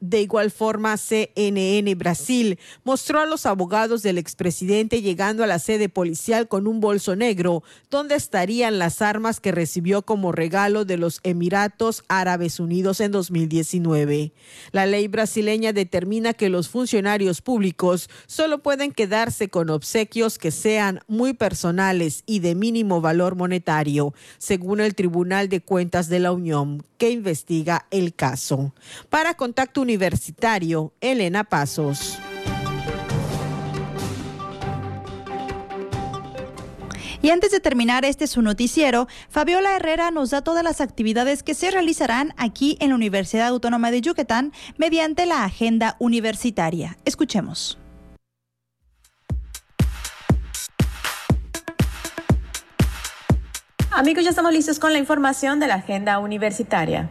De 0.00 0.20
igual 0.20 0.50
forma, 0.50 0.98
CNN 0.98 1.94
Brasil 1.94 2.58
mostró 2.84 3.20
a 3.20 3.26
los 3.26 3.46
abogados 3.46 4.02
del 4.02 4.18
expresidente 4.18 5.00
llegando 5.00 5.42
a 5.42 5.46
la 5.46 5.58
sede 5.58 5.88
policial 5.88 6.48
con 6.48 6.66
un 6.66 6.80
bolso 6.80 7.16
negro, 7.16 7.62
donde 7.90 8.14
estarían 8.14 8.78
las 8.78 9.00
armas 9.00 9.40
que 9.40 9.52
recibió 9.52 10.02
como 10.02 10.32
regalo 10.32 10.84
de 10.84 10.98
los 10.98 11.20
Emiratos 11.22 12.04
Árabes 12.08 12.60
Unidos 12.60 13.00
en 13.00 13.10
2019. 13.10 14.32
La 14.72 14.84
ley 14.84 15.08
brasileña 15.08 15.72
determina 15.72 16.34
que 16.34 16.50
los 16.50 16.68
funcionarios 16.68 17.40
públicos 17.40 18.10
solo 18.26 18.62
pueden 18.62 18.92
quedarse 18.92 19.48
con 19.48 19.70
obsequios 19.70 20.36
que 20.36 20.50
sean 20.50 21.00
muy 21.08 21.32
personales 21.32 22.22
y 22.26 22.40
de 22.40 22.54
mínimo 22.54 23.00
valor 23.00 23.34
monetario, 23.34 24.12
según 24.36 24.80
el 24.80 24.94
Tribunal 24.94 25.48
de 25.48 25.62
Cuentas 25.62 26.10
de 26.10 26.20
la 26.20 26.32
Unión, 26.32 26.84
que 26.98 27.10
investiga 27.10 27.86
el 27.90 28.14
caso. 28.14 28.74
Para 29.08 29.34
Contacto 29.34 29.85
Universitario, 29.86 30.92
Elena 31.00 31.44
Pasos. 31.44 32.18
Y 37.22 37.30
antes 37.30 37.52
de 37.52 37.60
terminar 37.60 38.04
este 38.04 38.26
su 38.26 38.42
noticiero, 38.42 39.06
Fabiola 39.28 39.76
Herrera 39.76 40.10
nos 40.10 40.30
da 40.30 40.42
todas 40.42 40.64
las 40.64 40.80
actividades 40.80 41.44
que 41.44 41.54
se 41.54 41.70
realizarán 41.70 42.34
aquí 42.36 42.76
en 42.80 42.88
la 42.88 42.96
Universidad 42.96 43.46
Autónoma 43.46 43.92
de 43.92 44.00
Yucatán 44.00 44.52
mediante 44.76 45.24
la 45.24 45.44
agenda 45.44 45.94
universitaria. 46.00 46.98
Escuchemos. 47.04 47.78
Amigos, 53.92 54.24
ya 54.24 54.30
estamos 54.30 54.52
listos 54.52 54.80
con 54.80 54.92
la 54.92 54.98
información 54.98 55.60
de 55.60 55.68
la 55.68 55.76
agenda 55.76 56.18
universitaria. 56.18 57.08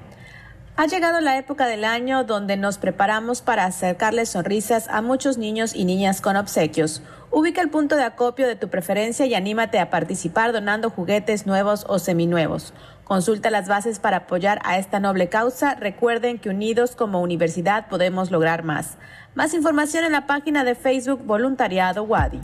Ha 0.77 0.87
llegado 0.87 1.21
la 1.21 1.37
época 1.37 1.67
del 1.67 1.85
año 1.85 2.25
donde 2.25 2.57
nos 2.57 2.77
preparamos 2.77 3.41
para 3.41 3.63
acercarles 3.63 4.27
sonrisas 4.27 4.89
a 4.89 5.01
muchos 5.01 5.37
niños 5.37 5.73
y 5.73 5.85
niñas 5.85 6.19
con 6.19 6.35
obsequios. 6.35 7.01
Ubica 7.31 7.61
el 7.61 7.69
punto 7.69 7.95
de 7.95 8.03
acopio 8.03 8.45
de 8.45 8.57
tu 8.57 8.67
preferencia 8.67 9.25
y 9.25 9.35
anímate 9.35 9.79
a 9.79 9.89
participar 9.89 10.51
donando 10.51 10.89
juguetes 10.89 11.47
nuevos 11.47 11.85
o 11.87 11.97
seminuevos. 11.97 12.73
Consulta 13.05 13.51
las 13.51 13.69
bases 13.69 13.99
para 13.99 14.17
apoyar 14.17 14.59
a 14.65 14.77
esta 14.77 14.99
noble 14.99 15.29
causa. 15.29 15.75
Recuerden 15.75 16.39
que 16.39 16.49
unidos 16.49 16.97
como 16.97 17.21
universidad 17.21 17.87
podemos 17.87 18.29
lograr 18.29 18.63
más. 18.63 18.97
Más 19.33 19.53
información 19.53 20.03
en 20.03 20.11
la 20.11 20.27
página 20.27 20.65
de 20.65 20.75
Facebook 20.75 21.23
Voluntariado 21.23 22.03
Wadi. 22.03 22.41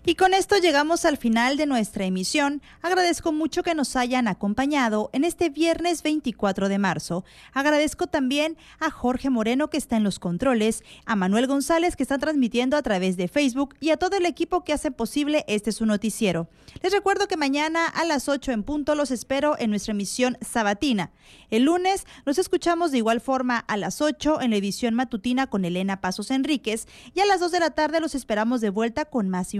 Y 0.07 0.13
con 0.13 0.35
esto 0.35 0.57
llegamos 0.57 1.03
al 1.03 1.17
final 1.17 1.57
de 1.57 1.65
nuestra 1.65 2.05
emisión. 2.05 2.61
Agradezco 2.83 3.31
mucho 3.31 3.63
que 3.63 3.73
nos 3.73 3.95
hayan 3.95 4.27
acompañado 4.27 5.09
en 5.13 5.23
este 5.23 5.49
viernes 5.49 6.03
24 6.03 6.69
de 6.69 6.77
marzo. 6.77 7.25
Agradezco 7.53 8.05
también 8.05 8.55
a 8.79 8.91
Jorge 8.91 9.31
Moreno 9.31 9.71
que 9.71 9.77
está 9.77 9.97
en 9.97 10.03
los 10.03 10.19
controles, 10.19 10.83
a 11.07 11.15
Manuel 11.15 11.47
González 11.47 11.95
que 11.95 12.03
está 12.03 12.19
transmitiendo 12.19 12.77
a 12.77 12.83
través 12.83 13.17
de 13.17 13.27
Facebook 13.27 13.73
y 13.79 13.89
a 13.89 13.97
todo 13.97 14.15
el 14.15 14.27
equipo 14.27 14.63
que 14.63 14.73
hace 14.73 14.91
posible 14.91 15.43
este 15.47 15.71
su 15.71 15.87
noticiero. 15.87 16.49
Les 16.83 16.93
recuerdo 16.93 17.27
que 17.27 17.35
mañana 17.35 17.87
a 17.87 18.05
las 18.05 18.29
8 18.29 18.51
en 18.51 18.61
punto 18.61 18.93
los 18.93 19.09
espero 19.09 19.55
en 19.57 19.71
nuestra 19.71 19.93
emisión 19.93 20.37
sabatina. 20.39 21.13
El 21.49 21.63
lunes 21.63 22.05
nos 22.27 22.37
escuchamos 22.37 22.91
de 22.91 22.99
igual 22.99 23.21
forma 23.21 23.57
a 23.57 23.75
las 23.75 24.01
8 24.01 24.41
en 24.41 24.51
la 24.51 24.57
edición 24.57 24.93
matutina 24.93 25.47
con 25.47 25.65
Elena 25.65 25.99
Pasos 25.99 26.29
Enríquez 26.29 26.87
y 27.15 27.21
a 27.21 27.25
las 27.25 27.39
2 27.39 27.51
de 27.51 27.59
la 27.59 27.71
tarde 27.71 27.99
los 27.99 28.13
esperamos 28.13 28.61
de 28.61 28.69
vuelta 28.69 29.05
con 29.05 29.29
más 29.29 29.55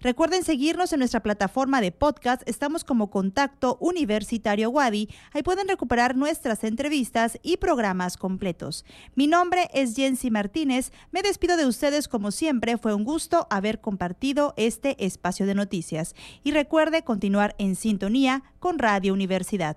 Recuerden 0.00 0.42
seguirnos 0.42 0.92
en 0.92 0.98
nuestra 0.98 1.22
plataforma 1.22 1.80
de 1.80 1.92
podcast. 1.92 2.42
Estamos 2.46 2.84
como 2.84 3.10
Contacto 3.10 3.78
Universitario 3.80 4.70
Wadi. 4.70 5.08
Ahí 5.32 5.42
pueden 5.42 5.68
recuperar 5.68 6.16
nuestras 6.16 6.64
entrevistas 6.64 7.38
y 7.42 7.58
programas 7.58 8.16
completos. 8.16 8.84
Mi 9.14 9.26
nombre 9.26 9.68
es 9.72 9.94
Jensi 9.94 10.30
Martínez. 10.30 10.90
Me 11.12 11.22
despido 11.22 11.56
de 11.56 11.66
ustedes 11.66 12.08
como 12.08 12.32
siempre. 12.32 12.76
Fue 12.76 12.94
un 12.94 13.04
gusto 13.04 13.46
haber 13.50 13.80
compartido 13.80 14.52
este 14.56 15.04
espacio 15.04 15.46
de 15.46 15.54
noticias. 15.54 16.14
Y 16.42 16.50
recuerde 16.50 17.04
continuar 17.04 17.54
en 17.58 17.76
sintonía 17.76 18.42
con 18.58 18.78
Radio 18.78 19.12
Universidad. 19.12 19.76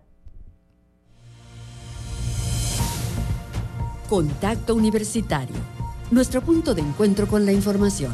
Contacto 4.10 4.76
Universitario. 4.76 5.56
Nuestro 6.12 6.42
punto 6.42 6.74
de 6.74 6.82
encuentro 6.82 7.28
con 7.28 7.46
la 7.46 7.52
información 7.52 8.14